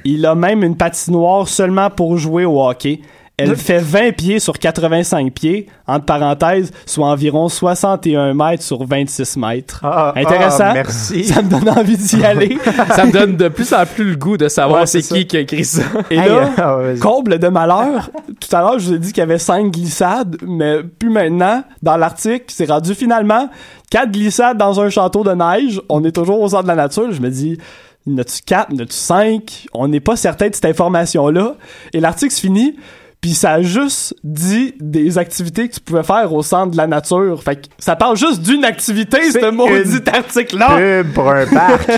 Il 0.04 0.24
a 0.26 0.34
même 0.34 0.62
une 0.62 0.76
patinoire 0.76 1.48
seulement 1.48 1.90
pour 1.90 2.16
jouer 2.18 2.44
au 2.44 2.62
hockey. 2.66 3.00
Elle 3.40 3.54
fait 3.56 3.78
20 3.78 4.16
pieds 4.16 4.40
sur 4.40 4.58
85 4.58 5.32
pieds, 5.32 5.68
entre 5.86 6.04
parenthèses, 6.06 6.72
soit 6.86 7.06
environ 7.06 7.48
61 7.48 8.34
mètres 8.34 8.64
sur 8.64 8.84
26 8.84 9.36
mètres. 9.36 9.80
Ah, 9.84 10.12
Intéressant. 10.16 10.64
ah, 10.70 10.74
merci. 10.74 11.22
Ça 11.32 11.40
me 11.42 11.48
donne 11.48 11.68
envie 11.68 11.96
d'y 11.96 12.24
aller. 12.24 12.58
Ça 12.96 13.06
me 13.06 13.12
donne 13.12 13.36
de 13.36 13.46
plus 13.48 13.72
en 13.72 13.86
plus 13.86 14.10
le 14.10 14.16
goût 14.16 14.36
de 14.36 14.48
savoir 14.48 14.80
Ouais, 14.80 14.86
c'est 14.86 15.02
qui 15.02 15.26
qui 15.26 15.36
a 15.36 15.40
écrit 15.40 15.64
ça. 15.64 15.82
Et 16.10 16.16
Hey, 16.18 16.28
là, 16.28 16.50
ah, 16.56 16.76
vas-y. 16.76 16.98
comble 16.98 17.38
de 17.38 17.46
malheur, 17.48 18.10
tout 18.40 18.56
à 18.56 18.60
l'heure, 18.60 18.78
je 18.80 18.88
vous 18.88 18.94
ai 18.94 18.98
dit 18.98 19.12
qu'il 19.12 19.20
y 19.20 19.22
avait 19.22 19.38
5 19.38 19.70
glissades, 19.70 20.36
mais 20.42 20.82
plus 20.82 21.10
maintenant, 21.10 21.62
dans 21.80 21.96
l'article, 21.96 22.46
c'est 22.48 22.68
rendu 22.68 22.94
finalement 22.96 23.48
4 23.92 24.10
glissades 24.10 24.58
dans 24.58 24.80
un 24.80 24.88
château 24.90 25.22
de 25.22 25.30
neige. 25.32 25.80
On 25.88 26.02
est 26.04 26.10
toujours 26.12 26.40
au 26.40 26.48
centre 26.48 26.64
de 26.64 26.68
la 26.68 26.74
nature. 26.74 27.12
Je 27.12 27.20
me 27.20 27.30
dis, 27.30 27.56
n'as-tu 28.04 28.42
4, 28.44 28.72
n'as-tu 28.72 28.96
5? 28.96 29.66
On 29.74 29.86
n'est 29.86 30.00
pas 30.00 30.16
certain 30.16 30.48
de 30.48 30.54
cette 30.56 30.64
information-là. 30.64 31.54
Et 31.92 32.00
l'article 32.00 32.32
se 32.34 32.40
finit, 32.40 32.74
puis 33.20 33.34
ça 33.34 33.54
a 33.54 33.62
juste 33.62 34.14
dit 34.22 34.74
des 34.80 35.18
activités 35.18 35.68
que 35.68 35.74
tu 35.74 35.80
pouvais 35.80 36.04
faire 36.04 36.32
au 36.32 36.42
centre 36.42 36.72
de 36.72 36.76
la 36.76 36.86
nature. 36.86 37.42
Fait 37.42 37.56
que 37.56 37.66
ça 37.78 37.96
parle 37.96 38.16
juste 38.16 38.42
d'une 38.42 38.64
activité, 38.64 39.18
C'est 39.32 39.40
ce 39.40 39.50
maudit 39.50 40.08
article-là. 40.08 41.02
Pour 41.14 41.28
un 41.28 41.46
parc. 41.46 41.90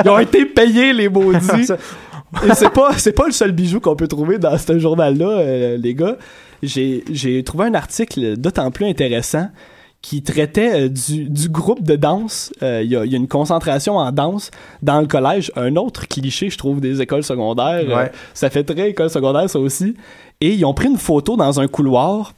Ils 0.04 0.10
ont 0.10 0.18
été 0.18 0.44
payés, 0.44 0.92
les 0.92 1.08
maudits. 1.08 1.72
Et 2.46 2.54
c'est 2.54 2.70
pas, 2.70 2.90
c'est 2.98 3.12
pas 3.12 3.26
le 3.26 3.32
seul 3.32 3.52
bijou 3.52 3.80
qu'on 3.80 3.96
peut 3.96 4.06
trouver 4.06 4.38
dans 4.38 4.56
ce 4.56 4.78
journal-là, 4.78 5.28
euh, 5.28 5.76
les 5.78 5.94
gars. 5.94 6.16
J'ai, 6.62 7.04
j'ai 7.10 7.42
trouvé 7.42 7.64
un 7.64 7.74
article 7.74 8.36
d'autant 8.36 8.70
plus 8.70 8.86
intéressant 8.86 9.48
qui 10.02 10.22
traitait 10.22 10.84
euh, 10.84 10.88
du, 10.88 11.28
du 11.28 11.48
groupe 11.48 11.82
de 11.82 11.96
danse. 11.96 12.52
Euh, 12.62 12.80
Il 12.82 12.90
y, 12.90 12.96
a, 12.96 13.04
il 13.04 13.12
y 13.12 13.14
a 13.14 13.18
une 13.18 13.28
concentration 13.28 13.96
en 13.96 14.10
danse 14.12 14.50
dans 14.82 15.00
le 15.00 15.06
collège. 15.06 15.52
Un 15.56 15.76
autre 15.76 16.08
cliché, 16.08 16.48
je 16.48 16.56
trouve, 16.56 16.80
des 16.80 17.02
écoles 17.02 17.22
secondaires. 17.22 17.84
Euh, 17.88 18.06
ça 18.32 18.48
fait 18.48 18.64
très 18.64 18.90
école 18.90 19.10
secondaire, 19.10 19.48
ça 19.50 19.58
aussi. 19.58 19.94
Et 20.40 20.54
ils 20.54 20.64
ont 20.64 20.74
pris 20.74 20.88
une 20.88 20.98
photo 20.98 21.36
dans 21.36 21.60
un 21.60 21.68
couloir 21.68 22.32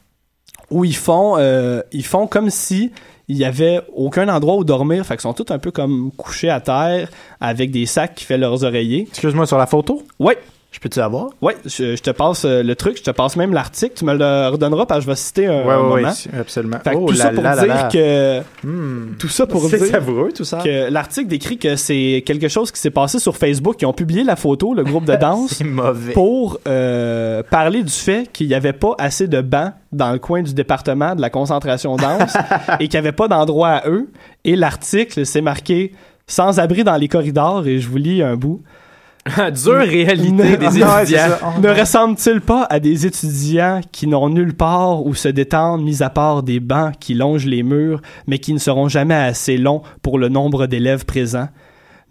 où 0.71 0.85
ils 0.85 0.97
font, 0.97 1.37
euh, 1.39 1.83
ils 1.93 2.05
font 2.05 2.27
comme 2.27 2.51
si 2.51 2.91
il 3.29 3.37
y 3.37 3.45
avait 3.45 3.81
aucun 3.95 4.29
endroit 4.29 4.57
où 4.57 4.65
dormir. 4.65 5.07
Fait 5.07 5.15
qu'ils 5.15 5.23
sont 5.23 5.35
tous 5.35 5.53
un 5.53 5.59
peu 5.59 5.71
comme 5.71 6.11
couchés 6.17 6.51
à 6.51 6.61
terre 6.61 7.09
avec 7.41 7.71
des 7.71 7.87
sacs 7.87 8.15
qui 8.15 8.25
fait 8.25 8.39
leurs 8.39 8.65
oreillers. 8.65 9.07
Excuse-moi, 9.09 9.47
sur 9.47 9.59
la 9.59 9.67
photo, 9.67 10.03
Ouais, 10.19 10.39
je 10.73 10.81
peux-tu 10.81 10.99
avoir? 11.01 11.29
ouais, 11.43 11.57
je, 11.65 11.95
je 11.97 12.03
te 12.03 12.11
passe 12.11 12.45
euh, 12.45 12.63
le 12.63 12.75
truc, 12.75 12.97
je 12.99 13.03
te 13.03 13.11
passe 13.11 13.37
même 13.37 13.53
l'article. 13.53 13.93
Tu 13.95 14.05
me 14.05 14.15
le 14.15 14.49
redonneras 14.49 14.87
parce 14.87 15.01
que 15.01 15.05
je 15.05 15.11
vais 15.11 15.17
citer 15.17 15.47
un, 15.47 15.69
un 15.69 15.83
moment. 15.83 16.09
absolument. 16.41 16.79
Fait 16.83 16.91
que 16.91 16.97
oh 16.97 17.07
tout 17.07 17.15
ça 17.15 17.31
pour 17.31 17.43
dire 17.45 17.89
que 17.93 18.41
Hmm. 18.65 19.15
tout 19.19 19.29
ça 19.29 19.47
pour 19.47 19.63
C'est 19.69 19.79
dire 19.79 19.87
savoureux, 19.89 20.33
tout 20.35 20.45
ça. 20.45 20.59
que 20.59 20.91
l'article 20.91 21.29
décrit 21.29 21.59
que 21.59 21.77
c'est 21.77 22.23
quelque 22.27 22.49
chose 22.49 22.73
qui 22.73 22.81
s'est 22.81 22.91
passé 22.91 23.19
sur 23.19 23.37
Facebook. 23.37 23.77
Ils 23.83 23.87
ont 23.87 23.93
publié 23.93 24.25
la 24.25 24.35
photo, 24.37 24.75
le 24.75 24.83
groupe 24.83 25.05
de 25.05 25.15
danse, 25.21 25.51
C'est 25.59 25.65
mauvais. 25.65 26.13
pour 26.13 26.59
euh, 26.67 27.43
parler 27.43 27.83
du 27.83 27.93
fait 27.93 28.31
qu'il 28.33 28.49
n'y 28.49 28.55
avait 28.55 28.73
pas 28.73 28.95
assez 28.99 29.29
de 29.29 29.41
bancs 29.41 29.73
dans 29.93 30.11
le 30.13 30.19
coin 30.19 30.43
du 30.43 30.55
département 30.55 31.15
de 31.15 31.21
la 31.21 31.29
concentration 31.31 31.97
danse 31.97 32.35
et 32.81 32.89
qu'il 32.89 32.99
n'y 32.99 33.07
avait 33.07 33.13
pas 33.17 33.29
d'endroit 33.29 33.69
à 33.69 33.89
eux. 33.91 34.09
Et 34.45 34.57
l'article, 34.57 35.27
c'est 35.27 35.43
marqué 35.43 35.93
sans 36.27 36.59
abri 36.61 36.83
dans 36.85 36.97
les 36.97 37.09
corridors 37.09 37.67
et 37.67 37.79
je 37.79 37.89
vous 37.89 37.99
lis 37.99 38.23
un 38.23 38.37
bout. 38.37 38.63
Dure 39.53 39.77
réalité 39.77 40.33
Ne- 40.33 40.57
des 40.57 40.83
ouais, 40.83 41.03
étudiants. 41.03 41.61
Ne 41.63 41.69
ressemble-t-il 41.71 42.41
pas 42.41 42.65
à 42.69 42.81
des 42.81 43.07
étudiants 43.07 43.81
qui 43.93 44.09
n'ont 44.09 44.29
nulle 44.29 44.55
part 44.55 45.07
où 45.07 45.15
se 45.15 45.29
détendre, 45.29 45.85
mis 45.85 46.03
à 46.03 46.11
part 46.11 46.43
des 46.43 46.59
bancs 46.59 46.95
qui 46.99 47.15
longent 47.15 47.47
les 47.47 47.63
murs, 47.63 48.03
mais 48.27 48.39
qui 48.39 48.53
ne 48.53 48.59
seront 48.59 48.89
jamais 48.89 49.15
assez 49.15 49.57
longs 49.59 49.83
pour 50.03 50.19
le 50.19 50.29
nombre 50.29 50.67
d'élèves 50.67 51.05
présents? 51.05 51.49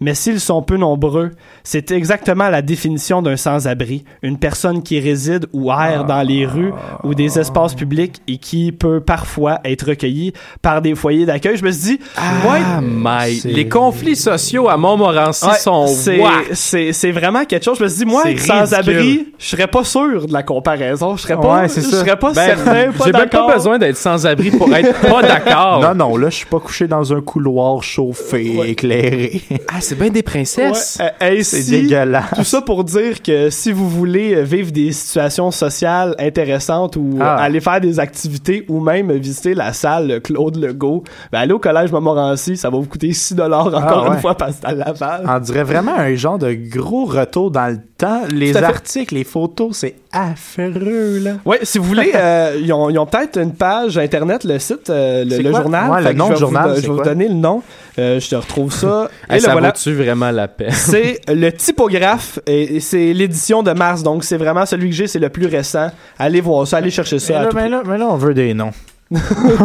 Mais 0.02 0.14
s'ils 0.14 0.40
sont 0.40 0.62
peu 0.62 0.76
nombreux, 0.76 1.30
c'est 1.64 1.90
exactement 1.90 2.48
la 2.48 2.62
définition 2.62 3.22
d'un 3.22 3.36
sans-abri, 3.36 4.04
une 4.22 4.38
personne 4.38 4.82
qui 4.82 4.98
réside 5.00 5.46
ou 5.52 5.70
erre 5.70 6.04
dans 6.04 6.22
les 6.22 6.44
rues 6.46 6.72
ou 7.04 7.14
des 7.14 7.38
espaces 7.38 7.74
publics 7.74 8.20
et 8.28 8.38
qui 8.38 8.72
peut 8.72 9.00
parfois 9.00 9.60
être 9.64 9.88
recueillie 9.88 10.32
par 10.60 10.82
des 10.82 10.94
foyers 10.94 11.26
d'accueil. 11.26 11.56
Je 11.56 11.64
me 11.64 11.70
suis 11.70 11.96
dit, 11.96 12.00
ouais, 12.16 12.60
Ah, 12.64 12.80
my. 12.82 13.36
c'est- 13.36 13.48
Les 13.48 13.68
conflits 13.68 14.16
sociaux 14.16 14.68
à 14.68 14.76
Montmorency 14.76 15.46
Ouais, 15.46 15.54
sont 15.58 15.86
c'est, 15.86 16.18
whack. 16.20 16.46
c'est, 16.52 16.92
c'est 16.92 17.12
vraiment 17.12 17.44
quelque 17.44 17.64
chose. 17.64 17.78
Je 17.78 17.84
me 17.84 17.88
suis 17.88 17.98
dit, 18.04 18.10
moi, 18.10 18.22
C'est 18.24 18.36
sans 18.38 18.74
abri, 18.74 18.96
ridicule. 18.96 19.26
je 19.38 19.46
serais 19.46 19.66
pas 19.66 19.84
sûr 19.84 20.26
de 20.26 20.32
la 20.32 20.42
comparaison. 20.42 21.16
Je 21.16 21.22
serais 21.22 21.36
pas, 21.36 21.60
Ouais, 21.62 21.68
c'est 21.68 21.80
je 21.82 21.86
serais 21.86 22.18
pas 22.18 22.32
Ben, 22.32 22.44
certain, 22.46 22.92
pas 22.92 23.04
J'ai 23.06 23.12
même 23.12 23.28
pas 23.28 23.54
besoin 23.54 23.78
d'être 23.78 23.96
sans 23.96 24.26
abri 24.26 24.50
pour 24.50 24.74
être 24.74 25.00
pas 25.00 25.22
d'accord. 25.22 25.80
Non, 25.80 25.94
non, 25.94 26.16
là, 26.16 26.30
je 26.30 26.36
suis 26.36 26.46
pas 26.46 26.60
couché 26.60 26.86
dans 26.86 27.12
un 27.12 27.20
couloir 27.20 27.82
chauffé, 27.82 28.56
Ouais. 28.58 28.70
éclairé. 28.70 29.42
Ah, 29.68 29.80
c'est 29.92 29.98
bien 30.00 30.10
des 30.10 30.22
princesses. 30.22 30.98
Ouais, 31.00 31.12
euh, 31.38 31.40
C'est 31.42 31.70
dégueulasse. 31.70 32.30
Tout 32.34 32.44
ça 32.44 32.60
pour 32.62 32.84
dire 32.84 33.22
que 33.22 33.50
si 33.50 33.72
vous 33.72 33.88
voulez 33.88 34.34
euh, 34.34 34.42
vivre 34.42 34.70
des 34.72 34.92
situations 34.92 35.50
sociales 35.50 36.14
intéressantes 36.18 36.96
ou 36.96 37.18
Ah. 37.20 37.36
aller 37.36 37.60
faire 37.60 37.80
des 37.80 38.00
activités 38.00 38.64
ou 38.68 38.80
même 38.80 39.12
visiter 39.12 39.54
la 39.54 39.72
salle 39.72 40.20
Claude 40.22 40.56
Legault, 40.56 41.04
ben 41.30 41.40
allez 41.40 41.52
au 41.52 41.58
collège 41.58 41.92
Montmorency, 41.92 42.56
ça 42.56 42.70
va 42.70 42.78
vous 42.78 42.86
coûter 42.86 43.12
6 43.12 43.34
dollars 43.34 43.66
encore 43.66 44.04
Ah, 44.06 44.08
ouais. 44.08 44.14
une 44.16 44.20
fois 44.20 44.34
parce 44.36 44.56
que 44.56 44.66
à 44.66 44.72
Laval. 44.72 45.24
On 45.28 45.38
dirait 45.40 45.64
vraiment 45.64 45.94
un 45.96 46.14
genre 46.14 46.38
de 46.38 46.52
gros 46.54 47.04
retour 47.04 47.50
dans 47.50 47.66
le 47.70 47.78
temps. 47.98 48.22
Les 48.34 48.56
articles, 48.56 49.14
les 49.14 49.24
photos, 49.24 49.76
c'est 49.76 49.94
affreux, 50.12 51.18
là. 51.22 51.32
Ouais, 51.44 51.60
si 51.62 51.78
vous 51.78 51.84
voulez, 51.84 52.12
euh, 52.14 52.58
ils 52.60 52.72
ont, 52.72 53.06
peut-être 53.06 53.38
une 53.40 53.52
page 53.54 53.96
internet, 53.98 54.44
le 54.44 54.58
site, 54.58 54.90
euh, 54.90 55.24
le, 55.24 55.38
le 55.38 55.52
journal. 55.52 55.90
Ouais, 55.90 56.02
le 56.02 56.12
nom 56.12 56.28
du 56.30 56.36
journal, 56.36 56.70
vous- 56.70 56.76
Je 56.76 56.80
vais 56.82 56.88
vous 56.88 57.02
donner 57.02 57.28
le 57.28 57.34
nom. 57.34 57.62
Euh, 57.98 58.18
je 58.20 58.28
te 58.30 58.34
retrouve 58.34 58.72
ça. 58.72 59.10
Hey, 59.28 59.36
Et 59.36 59.40
ça 59.40 59.52
voilà. 59.52 59.68
vaut-tu 59.68 59.92
vraiment 59.94 60.30
la 60.30 60.48
peine? 60.48 60.70
C'est 60.72 61.20
le 61.28 61.50
typographe 61.52 62.38
et, 62.46 62.76
et 62.76 62.80
c'est 62.80 63.12
l'édition 63.12 63.62
de 63.62 63.72
mars, 63.72 64.02
donc 64.02 64.24
c'est 64.24 64.38
vraiment 64.38 64.64
celui 64.64 64.88
que 64.90 64.96
j'ai, 64.96 65.06
c'est 65.06 65.18
le 65.18 65.28
plus 65.28 65.46
récent. 65.46 65.90
Allez 66.18 66.40
voir 66.40 66.66
ça, 66.66 66.78
allez 66.78 66.90
chercher 66.90 67.18
ça. 67.18 67.48
Mais 67.54 67.68
là- 67.68 67.82
mais 67.86 67.98
là, 67.98 68.06
on 68.08 68.16
veut 68.16 68.32
des 68.34 68.54
noms. 68.54 68.72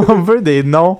on 0.09 0.21
veut 0.21 0.41
des 0.41 0.61
noms. 0.63 0.97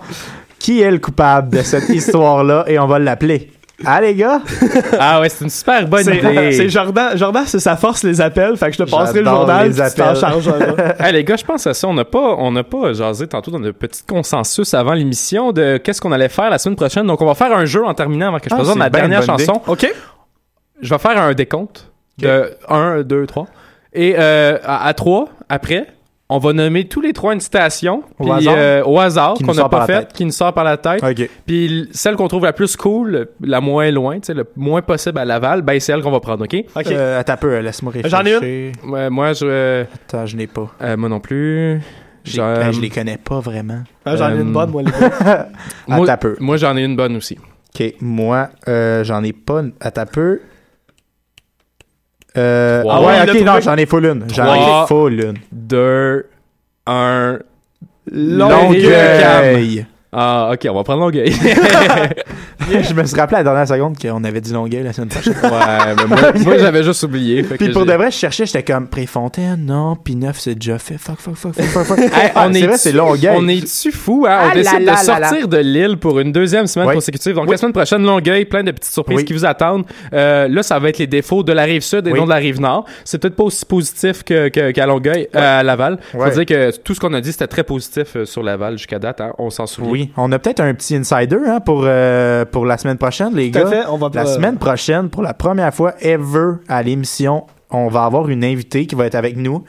Qui 0.60 0.82
est 0.82 0.90
le 0.92 0.98
coupable 1.00 1.56
de 1.58 1.62
cette 1.62 1.90
histoire-là? 1.90 2.64
Et 2.68 2.80
on 2.80 2.88
va 2.88 2.98
l'appeler. 2.98 3.52
Ah, 3.86 4.02
les 4.02 4.16
gars? 4.16 4.42
ah 5.00 5.22
ouais, 5.22 5.30
c'est 5.30 5.44
une 5.44 5.52
super 5.52 5.88
bonne 5.88 6.02
idée. 6.08 6.52
c'est 6.54 6.68
Jordan, 6.70 7.16
Jordan 7.16 7.44
c'est 7.46 7.60
sa 7.60 7.76
force 7.76 8.04
les 8.04 8.20
appels, 8.22 8.58
fait 8.58 8.68
que 8.72 8.74
je 8.74 8.84
te 8.84 8.90
passerai 8.90 9.20
le 9.20 9.26
journal, 9.26 9.68
les 9.70 9.74
puis 9.82 9.92
tu 9.92 9.96
t'en 9.98 10.08
appels. 10.08 10.20
chargeras. 10.20 10.94
Hey, 11.00 11.14
les 11.14 11.24
gars, 11.24 11.36
je 11.36 11.46
pense 11.46 11.68
à 11.68 11.74
ça. 11.74 11.88
On 11.88 11.94
n'a 11.94 12.06
pas, 12.06 12.36
on 12.40 12.52
n'a 12.52 12.64
pas 12.64 12.94
jasé 12.94 13.28
tantôt 13.28 13.52
dans 13.52 13.60
de 13.60 13.72
petits 13.72 14.04
consensus 14.04 14.74
avant 14.74 14.94
l'émission 14.94 15.52
de 15.52 15.78
qu'est-ce 15.78 16.02
qu'on 16.02 16.12
allait 16.12 16.30
faire 16.30 16.50
la 16.50 16.58
semaine 16.58 16.76
prochaine. 16.76 17.06
Donc, 17.06 17.22
on 17.22 17.26
va 17.26 17.36
faire 17.36 17.56
un 17.56 17.66
jeu 17.66 17.86
en 17.86 17.94
terminant 17.94 18.30
avant 18.30 18.40
que 18.40 18.50
je 18.50 18.56
Ah, 18.56 18.58
présente 18.58 18.78
ma 18.78 18.90
dernière 18.90 19.22
chanson. 19.24 19.62
OK? 19.68 19.94
Je 20.82 20.90
vais 20.90 21.00
faire 21.00 21.18
un 21.22 21.34
décompte 21.34 21.92
de 22.18 22.52
1, 22.70 23.02
2, 23.04 23.26
3. 23.28 23.46
Et 23.94 24.16
euh, 24.18 24.58
à, 24.64 24.94
3, 24.94 25.30
après, 25.50 25.88
on 26.30 26.40
va 26.40 26.52
nommer 26.54 26.86
tous 26.88 27.00
les 27.02 27.14
trois 27.14 27.34
une 27.34 27.40
citation 27.40 28.04
Au 28.20 28.24
puis, 28.24 28.32
hasard? 28.34 28.56
euh, 28.58 28.84
au 28.84 29.00
hasard 29.00 29.36
qu'on 29.36 29.54
n'a 29.54 29.70
pas 29.70 29.86
faite, 29.86 30.12
qui 30.14 30.26
nous 30.26 30.32
sort 30.32 30.54
par 30.54 30.64
la 30.66 30.76
tête. 30.78 31.02
Puis 31.46 31.88
celle 31.92 32.16
qu'on 32.16 32.28
trouve 32.28 32.44
la 32.44 32.54
plus 32.54 32.76
cool, 32.76 33.30
la 33.42 33.62
moins 33.62 33.90
loin, 33.92 34.18
le 34.28 34.46
moins 34.58 34.82
possible 34.82 35.20
à 35.20 35.26
Laval, 35.26 35.62
ben 35.62 35.80
c'est 35.80 35.94
elle 35.94 36.02
qu'on 36.02 36.12
va 36.12 36.20
prendre, 36.20 36.44
OK? 36.44 36.56
OK. 36.76 36.88
Euh, 36.88 37.20
attends 37.20 37.34
un 37.34 37.38
peu, 37.38 37.60
laisse-moi 37.60 37.94
réfléchir. 37.94 38.20
J'en 38.20 38.26
ai 38.26 38.72
Ouais, 38.86 39.10
moi, 39.10 39.34
je... 39.34 39.46
euh, 39.46 39.84
Attends, 40.08 40.26
je 40.26 40.36
n'ai 40.36 40.48
pas. 40.48 40.70
moi 40.98 41.08
non 41.10 41.20
plus. 41.20 41.80
Je, 42.26 42.42
ben, 42.42 42.74
je 42.74 42.82
les 42.82 42.90
connais 42.90 43.18
pas 43.18 43.40
vraiment. 43.40 43.84
Ah, 44.04 44.18
J'en 44.18 44.28
ai 44.30 44.34
Euh, 44.34 44.42
une 44.42 44.52
bonne, 44.52 44.70
moi, 44.72 44.82
les 44.84 44.92
gars. 45.00 45.48
moi, 45.88 46.04
Attends 46.04 46.12
un 46.12 46.18
peu. 46.18 46.36
moi, 46.42 46.58
j'en 46.58 46.76
ai 46.76 46.84
une 46.84 46.98
bonne 46.98 47.16
aussi. 47.16 47.38
OK, 47.74 47.94
moi, 48.02 48.50
euh, 48.68 49.06
j'en 49.06 49.24
ai 49.24 49.32
pas. 49.32 49.60
une- 49.62 49.72
Attends 49.80 50.02
un 50.02 50.06
peu. 50.08 50.42
Euh, 52.38 52.84
ah 52.90 53.02
ouais, 53.02 53.22
ok, 53.30 53.42
non, 53.42 53.60
j'en 53.60 53.76
ai 53.76 53.86
full 53.86 54.06
une. 54.06 54.26
J'en 54.34 54.54
ai 54.54 54.88
full 54.88 55.20
une. 55.20 55.38
2, 55.52 56.26
1... 56.86 57.40
Longueuil. 58.12 59.86
Ah, 60.12 60.52
OK, 60.54 60.66
on 60.70 60.74
va 60.74 60.84
prendre 60.84 61.02
Longueuil. 61.02 61.32
je 62.72 62.94
me 62.94 63.04
suis 63.06 63.16
rappelé 63.20 63.36
à 63.36 63.40
la 63.40 63.44
dernière 63.44 63.68
seconde 63.68 63.98
qu'on 63.98 64.24
avait 64.24 64.42
dit 64.42 64.54
Longueuil 64.54 64.84
la 64.84 64.94
semaine 64.94 65.10
prochaine. 65.10 65.34
ouais, 65.34 65.96
mais 65.98 66.06
moi, 66.06 66.18
moi, 66.46 66.58
j'avais 66.58 66.84
juste 66.84 67.04
oublié. 67.04 67.44
fait 67.44 67.56
Puis 67.58 67.68
que 67.68 67.74
pour 67.74 67.86
de 67.86 67.92
vrai, 67.94 68.10
je 68.12 68.18
cherchais, 68.18 68.46
j'étais 68.46 68.64
comme 68.64 68.88
Préfontaine, 68.88 69.66
non, 69.66 69.96
puis 69.96 70.16
neuf, 70.16 70.40
c'est 70.40 70.56
déjà 70.56 70.80
fait. 70.80 70.98
Fuck, 70.98 71.20
fuck, 71.20 71.36
fuck, 71.36 71.54
fuck, 71.54 71.66
fuck, 71.66 71.86
fuck. 71.86 72.00
Hey, 72.00 72.32
Ah, 72.36 72.48
on 72.50 72.54
c'est 72.54 72.60
est 72.62 72.68
vrai, 72.68 72.78
c'est 72.78 72.92
Longueuil. 72.94 73.36
On 73.38 73.48
est-tu 73.48 73.92
fou, 73.92 74.26
hein? 74.28 74.40
On 74.46 74.50
Ah 74.52 74.54
décide 74.54 74.74
là 74.74 74.80
de 74.80 74.86
là 74.86 74.92
là 74.94 74.98
sortir 75.28 75.48
de 75.48 75.58
l'île 75.58 75.98
pour 75.98 76.20
une 76.20 76.32
deuxième 76.32 76.68
semaine 76.68 76.88
Oui. 76.90 76.96
consécutive. 76.96 77.36
Donc, 77.36 77.50
la 77.50 77.58
semaine 77.58 77.74
prochaine, 77.74 78.04
Longueuil, 78.04 78.46
plein 78.46 78.64
de 78.64 78.72
petites 78.72 78.94
surprises 78.94 79.18
Oui. 79.18 79.26
qui 79.26 79.34
vous 79.34 79.46
attendent. 79.46 79.86
Euh, 80.14 80.48
là, 80.48 80.64
ça 80.64 80.80
va 80.80 80.90
être 80.90 81.00
les 81.00 81.08
défauts 81.08 81.44
de 81.44 81.52
la 81.54 81.64
rive 81.64 81.82
sud 81.82 82.08
et 82.08 82.12
Oui. 82.12 82.20
non 82.20 82.26
de 82.26 82.30
la 82.30 82.36
rive 82.38 82.60
nord. 82.62 82.86
C'est 83.04 83.18
peut-être 83.22 83.36
pas 83.36 83.44
aussi 83.44 83.66
positif 83.66 84.24
que, 84.24 84.48
que- 84.50 84.72
qu'à 84.72 84.86
Longueuil, 84.86 85.28
euh, 85.36 85.60
à 85.60 85.64
Laval. 85.64 86.00
Faut 86.14 86.20
Ouais. 86.20 86.32
dire 86.32 86.46
que 86.46 86.78
tout 86.78 86.94
ce 86.94 87.00
qu'on 87.00 87.14
a 87.14 87.22
dit, 87.22 87.32
c'était 87.32 87.48
très 87.48 87.64
positif 87.64 88.16
euh, 88.16 88.26
sur 88.26 88.42
Laval 88.44 88.78
jusqu'à 88.78 89.00
date. 89.00 89.22
hein. 89.22 89.34
On 89.38 89.50
s'en 89.50 89.66
souvient. 89.68 90.07
Oui, 90.08 90.14
on 90.18 90.32
a 90.32 90.40
peut-être 90.40 90.60
un 90.60 90.74
petit 90.74 90.96
insider 90.96 91.38
hein, 91.48 91.60
pour, 91.60 91.82
euh, 91.84 92.46
pour 92.46 92.66
la 92.66 92.78
semaine 92.78 92.98
prochaine, 92.98 93.36
les 93.36 93.52
Tout 93.52 93.60
gars. 93.60 93.68
fait, 93.68 93.84
on 93.90 93.98
va 93.98 94.10
La 94.14 94.26
semaine 94.26 94.58
prochaine, 94.58 95.10
pour 95.10 95.24
la 95.24 95.34
première 95.34 95.74
fois 95.74 95.94
ever 96.02 96.56
à 96.68 96.84
l'émission, 96.84 97.46
on 97.70 97.88
va 97.88 98.06
avoir 98.06 98.30
une 98.30 98.44
invitée 98.44 98.86
qui 98.86 98.96
va 98.96 99.06
être 99.06 99.16
avec 99.16 99.38
nous. 99.38 99.64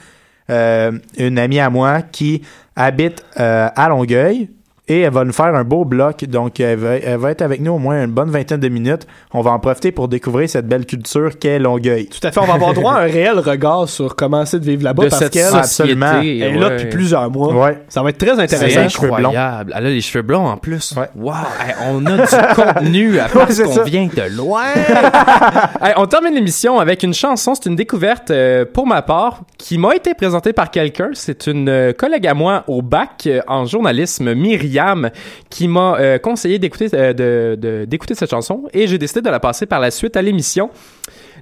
Euh, 0.51 0.93
une 1.19 1.39
amie 1.39 1.61
à 1.61 1.69
moi 1.69 2.01
qui 2.01 2.43
habite 2.75 3.23
euh, 3.39 3.69
à 3.75 3.89
Longueuil 3.89 4.49
et 4.89 5.01
elle 5.01 5.13
va 5.13 5.25
nous 5.25 5.33
faire 5.33 5.55
un 5.55 5.65
beau 5.65 5.85
bloc. 5.85 6.25
Donc, 6.25 6.61
elle 6.61 6.79
va, 6.79 6.97
elle 6.97 7.19
va 7.19 7.31
être 7.31 7.43
avec 7.43 7.61
nous 7.61 7.73
au 7.73 7.79
moins 7.79 8.05
une 8.05 8.11
bonne 8.11 8.31
vingtaine 8.31 8.61
de 8.61 8.69
minutes. 8.69 9.07
On 9.33 9.41
va 9.43 9.51
en 9.53 9.59
profiter 9.59 9.93
pour 9.93 10.09
découvrir 10.09 10.49
cette 10.49 10.67
belle 10.67 10.87
culture 10.87 11.39
qu'est 11.39 11.59
Longueuil. 11.59 12.07
Tout 12.07 12.27
à 12.27 12.33
fait, 12.33 12.41
on 12.41 12.45
va 12.45 12.55
avoir 12.55 12.73
droit 12.75 12.95
à 12.95 13.01
un 13.03 13.07
réel 13.07 13.39
regard 13.39 13.89
sur 13.89 14.17
comment 14.17 14.45
c'est 14.47 14.61
de 14.61 14.65
vivre 14.65 14.85
là-bas 14.85 15.05
De 15.05 15.09
parce 15.11 15.29
qu'elle 15.29 15.55
absolument. 15.55 16.21
elle 16.21 16.27
est 16.43 16.59
là 16.59 16.71
depuis 16.71 16.89
plusieurs 16.89 17.31
mois. 17.31 17.55
Ouais. 17.55 17.79
Ça 17.89 18.03
va 18.03 18.11
être 18.11 18.19
très 18.19 18.39
intéressant. 18.39 18.81
les 18.83 18.89
cheveux 18.89 19.09
blonds. 19.09 19.17
incroyable. 19.29 19.75
Elle 19.77 19.87
a 19.87 19.91
les 19.91 20.01
cheveux 20.01 20.23
blonds 20.23 20.47
en 20.47 20.57
plus. 20.57 20.95
Ouais. 20.97 21.09
Wow. 21.17 21.33
Hey, 21.61 21.75
on 21.91 22.07
a 22.07 22.17
du 22.17 22.55
contenu 22.55 23.19
à 23.19 23.29
parce 23.29 23.61
qu'on 23.63 23.73
ça. 23.73 23.83
vient 23.85 24.07
de 24.07 24.37
loin. 24.37 24.65
Hey, 25.81 25.93
on 25.97 26.07
termine 26.07 26.35
l'émission 26.35 26.79
avec 26.81 27.03
une 27.03 27.15
chanson. 27.15 27.55
C'est 27.55 27.69
une 27.69 27.77
découverte 27.77 28.31
euh, 28.31 28.65
pour 28.65 28.87
ma 28.87 29.03
part 29.03 29.43
qui 29.59 29.79
m'a 29.79 29.95
été 29.95 30.15
présentée 30.15 30.53
par 30.53 30.71
quelqu'un. 30.71 31.11
C'est 31.15 31.47
une 31.47 31.69
euh, 31.69 31.93
collègue 31.93 32.27
à 32.27 32.35
moi 32.35 32.65
au 32.67 32.83
bac 32.83 33.25
euh, 33.27 33.41
en 33.47 33.65
journalisme, 33.65 34.35
Myriam, 34.35 34.78
qui 35.51 35.69
m'a 35.69 35.97
euh, 35.99 36.19
conseillé 36.19 36.59
d'écouter 36.59 36.89
euh, 36.95 37.13
de, 37.13 37.57
de- 37.61 37.85
d'écouter 37.85 38.15
cette 38.15 38.31
chanson 38.31 38.65
et 38.73 38.87
j'ai 38.87 38.99
décidé 38.99 39.21
de 39.21 39.31
la 39.31 39.41
passer 39.41 39.67
par 39.67 39.81
la 39.81 39.91
suite 39.91 40.17
à 40.17 40.23
l'émission. 40.23 40.71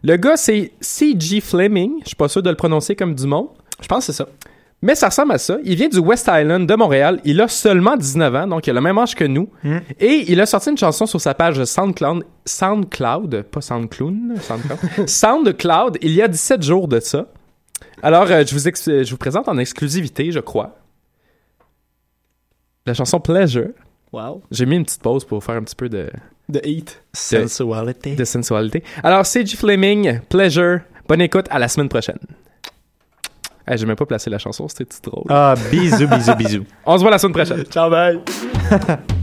Le 0.03 0.17
gars, 0.17 0.37
c'est 0.37 0.73
C.G. 0.81 1.41
Fleming. 1.41 1.93
Je 2.03 2.09
suis 2.09 2.17
pas 2.17 2.29
sûr 2.29 2.43
de 2.43 2.51
le 2.51 2.57
prononcer 2.57 2.95
comme 2.97 3.15
du 3.15 3.27
monde. 3.27 3.49
Je 3.81 3.87
pense 3.89 4.07
que 4.07 4.13
c'est 4.13 4.25
ça. 4.25 4.29
Mais 4.83 4.95
ça 4.95 5.09
ressemble 5.09 5.33
à 5.33 5.39
ça. 5.39 5.57
Il 5.65 5.75
vient 5.75 5.89
du 5.89 5.99
West 5.99 6.29
Island 6.31 6.69
de 6.69 6.75
Montréal. 6.75 7.21
Il 7.25 7.41
a 7.41 7.49
seulement 7.49 7.97
19 7.97 8.35
ans, 8.35 8.47
donc 8.47 8.67
il 8.67 8.71
a 8.71 8.75
le 8.75 8.81
même 8.83 8.99
âge 8.99 9.15
que 9.15 9.25
nous. 9.25 9.49
Et 9.99 10.25
il 10.31 10.39
a 10.41 10.45
sorti 10.47 10.69
une 10.71 10.77
chanson 10.77 11.07
sur 11.07 11.19
sa 11.19 11.33
page 11.33 11.65
SoundCloud, 11.65 12.25
SoundCloud, 12.45 13.43
pas 13.51 13.61
SoundCloud, 13.63 14.15
SoundCloud, 14.41 15.09
SoundCloud, 15.09 15.99
il 16.03 16.13
y 16.13 16.21
a 16.23 16.29
17 16.29 16.63
jours 16.63 16.89
de 16.89 17.01
ça. 17.01 17.27
Alors, 18.03 18.31
euh, 18.31 18.45
je, 18.47 18.53
vous 18.55 18.69
ex- 18.69 18.85
je 19.03 19.11
vous 19.11 19.17
présente 19.17 19.49
en 19.49 19.57
exclusivité, 19.59 20.31
je 20.31 20.41
crois, 20.41 20.77
la 22.87 22.95
chanson 22.95 23.21
Pleasure. 23.21 23.71
Wow. 24.13 24.43
J'ai 24.51 24.67
mis 24.67 24.77
une 24.77 24.85
petite 24.85 25.03
pause 25.03 25.25
pour 25.25 25.43
faire 25.43 25.57
un 25.57 25.63
petit 25.63 25.77
peu 25.77 25.89
de, 25.89 26.09
The 26.53 26.65
Heat. 26.65 27.03
Sensuality. 27.13 28.15
de 28.15 28.25
sensualité. 28.25 28.83
Alors, 29.03 29.27
C.G. 29.27 29.57
Fleming, 29.57 30.21
Pleasure. 30.29 30.81
Bonne 31.09 31.21
écoute, 31.21 31.47
à 31.51 31.59
la 31.59 31.69
semaine 31.69 31.89
prochaine. 31.89 32.19
Hey, 33.67 33.79
j'ai 33.79 33.87
même 33.87 33.97
pas 33.97 34.07
placé 34.07 34.31
la 34.31 34.39
chanson, 34.39 34.69
c'était 34.69 34.85
tout 34.85 35.11
drôle? 35.11 35.25
Ah, 35.29 35.55
bisous, 35.71 36.07
bisous, 36.07 36.37
bisous. 36.37 36.65
On 36.85 36.97
se 36.97 37.03
voit 37.03 37.11
la 37.11 37.19
semaine 37.19 37.35
prochaine. 37.35 37.65
Ciao, 37.65 37.91
bye. 37.91 38.21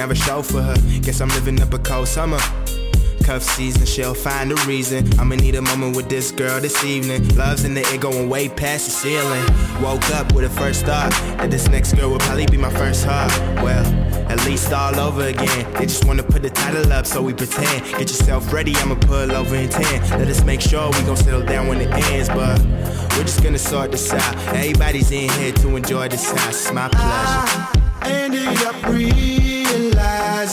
never 0.00 0.14
show 0.14 0.40
for 0.40 0.62
her. 0.62 0.76
Guess 1.02 1.20
I'm 1.20 1.28
living 1.28 1.60
up 1.60 1.74
a 1.74 1.78
cold 1.78 2.08
summer. 2.08 2.38
cuff 3.22 3.42
season, 3.42 3.84
she'll 3.84 4.14
find 4.14 4.50
a 4.50 4.54
reason. 4.66 5.06
I'ma 5.20 5.34
need 5.34 5.56
a 5.56 5.60
moment 5.60 5.94
with 5.94 6.08
this 6.08 6.32
girl 6.32 6.58
this 6.58 6.82
evening. 6.82 7.28
Love's 7.36 7.64
in 7.64 7.74
the 7.74 7.84
air 7.88 7.98
going 7.98 8.30
way 8.30 8.48
past 8.48 8.86
the 8.86 8.92
ceiling. 8.92 9.44
Woke 9.82 10.08
up 10.14 10.32
with 10.32 10.46
a 10.46 10.48
first 10.48 10.86
thought 10.86 11.10
that 11.36 11.50
this 11.50 11.68
next 11.68 11.92
girl 11.92 12.08
would 12.12 12.22
probably 12.22 12.46
be 12.46 12.56
my 12.56 12.70
first 12.70 13.04
heart. 13.04 13.30
Well, 13.62 13.84
at 14.32 14.42
least 14.46 14.72
all 14.72 14.98
over 14.98 15.24
again. 15.24 15.70
They 15.74 15.84
just 15.84 16.06
wanna 16.06 16.22
put 16.22 16.40
the 16.40 16.48
title 16.48 16.90
up 16.90 17.04
so 17.04 17.20
we 17.20 17.34
pretend. 17.34 17.84
Get 17.84 18.08
yourself 18.12 18.50
ready, 18.54 18.74
I'ma 18.76 18.94
pull 18.94 19.30
over 19.30 19.54
in 19.54 19.68
10. 19.68 20.18
Let 20.18 20.28
us 20.28 20.42
make 20.44 20.62
sure 20.62 20.88
we 20.92 21.02
gon' 21.02 21.18
settle 21.18 21.44
down 21.44 21.68
when 21.68 21.78
it 21.78 21.90
ends, 22.08 22.30
but 22.30 22.58
we're 23.18 23.28
just 23.30 23.42
gonna 23.42 23.58
sort 23.58 23.92
this 23.92 24.10
out. 24.14 24.34
Everybody's 24.60 25.10
in 25.10 25.28
here 25.28 25.52
to 25.52 25.76
enjoy 25.76 26.08
this 26.08 26.24
house. 26.32 26.62
It's 26.62 26.72
my 26.72 26.88
pleasure. 26.88 27.80
I 28.02 28.10
ended 28.12 28.62
up 28.62 28.76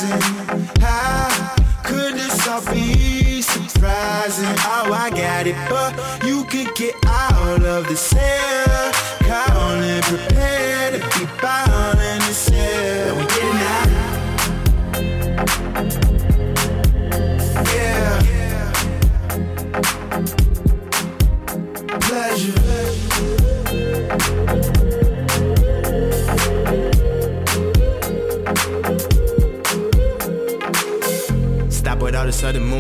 realizing 0.07 0.69
how 0.79 1.55
could 1.83 2.15
this 2.15 2.47
all 2.47 2.61
be 2.73 3.41
surprising? 3.41 4.45
Oh, 4.59 4.91
I 4.93 5.09
got 5.09 5.47
it, 5.47 5.55
but 5.69 6.25
you 6.25 6.43
could 6.45 6.75
get 6.75 6.95
out 7.05 7.63
of 7.63 7.87
the 7.87 7.95
cell. 7.95 8.46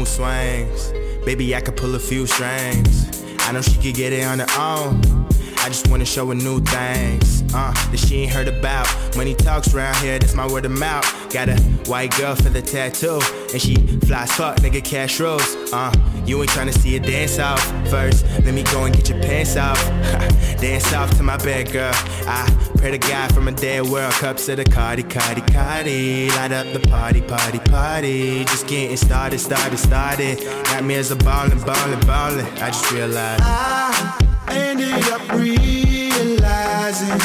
Swings. 0.07 0.91
Baby, 1.25 1.55
I 1.55 1.61
could 1.61 1.75
pull 1.75 1.93
a 1.95 1.99
few 1.99 2.25
strings. 2.25 3.25
I 3.41 3.51
know 3.51 3.61
she 3.61 3.75
could 3.75 3.95
get 3.95 4.13
it 4.13 4.23
on 4.23 4.39
her 4.39 4.47
own. 4.57 5.26
I 5.67 5.69
just 5.69 5.89
wanna 5.89 6.05
show 6.05 6.25
her 6.27 6.33
new 6.33 6.61
things. 6.61 7.43
Uh, 7.53 7.73
that 7.73 7.97
she 7.97 8.21
ain't 8.21 8.31
heard 8.31 8.47
about. 8.47 8.87
Money 9.17 9.35
talks 9.35 9.73
around 9.73 9.97
here, 9.97 10.17
that's 10.17 10.33
my 10.33 10.47
word 10.47 10.63
of 10.63 10.71
mouth. 10.71 11.03
Got 11.29 11.49
a 11.49 11.57
white 11.87 12.15
girl 12.15 12.35
for 12.35 12.47
the 12.47 12.61
tattoo. 12.61 13.19
And 13.51 13.61
she 13.61 13.75
flies 14.07 14.31
fuck, 14.31 14.55
nigga, 14.59 14.81
cash 14.81 15.19
rules. 15.19 15.57
Uh, 15.73 15.91
you 16.25 16.41
ain't 16.41 16.51
tryna 16.51 16.71
see 16.71 16.97
her 16.97 17.05
dance 17.05 17.37
off. 17.37 17.61
First, 17.89 18.25
let 18.45 18.53
me 18.53 18.63
go 18.63 18.85
and 18.85 18.95
get 18.95 19.09
your 19.09 19.21
pants 19.21 19.57
off. 19.57 19.77
dance 20.61 20.93
off 20.93 21.09
to 21.17 21.23
my 21.23 21.35
bed, 21.35 21.69
girl. 21.73 21.91
I 21.93 22.47
pray 22.77 22.91
to 22.91 22.97
God 22.97 23.35
from 23.35 23.49
a 23.49 23.51
dead 23.51 23.83
world. 23.87 24.13
Cups 24.13 24.47
of 24.47 24.55
the 24.55 24.63
Cardi, 24.63 25.03
Cardi, 25.03 25.41
Cardi. 25.51 26.29
Light 26.29 26.53
up 26.53 26.71
the 26.71 26.79
party, 26.87 27.19
party, 27.19 27.59
party. 27.59 28.45
Just 28.45 28.67
getting 28.67 28.95
started, 28.95 29.39
started, 29.39 29.79
started. 29.79 30.39
Got 30.63 30.85
me 30.85 30.95
as 30.95 31.11
a 31.11 31.17
ballin', 31.17 31.59
ballin', 31.59 31.99
ballin'. 32.07 32.45
I 32.45 32.69
just 32.69 32.89
realized. 32.89 33.43
I 33.43 34.26
ended 34.57 35.07
up 35.15 35.23
realizing 35.31 37.19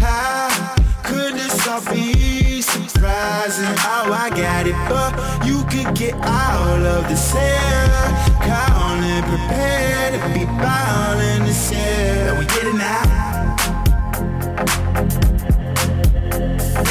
how 0.00 0.76
could 1.02 1.34
this 1.34 1.66
all 1.66 1.82
be 1.92 2.62
surprising? 2.62 3.74
Oh, 3.94 4.12
I 4.24 4.30
got 4.30 4.66
it, 4.66 4.78
but 4.88 5.10
you 5.46 5.64
could 5.72 5.94
get 5.96 6.14
out 6.22 6.82
of 6.94 7.08
the 7.08 7.16
cell. 7.16 7.88
Call 8.46 9.02
and 9.12 9.24
prepare 9.26 10.12
to 10.12 10.20
be 10.34 10.44
bound 10.44 11.20
in. 11.20 11.38
We. 12.38 12.46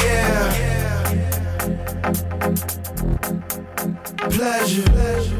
Yeah. 0.04 0.52
Pleasure. 4.30 5.37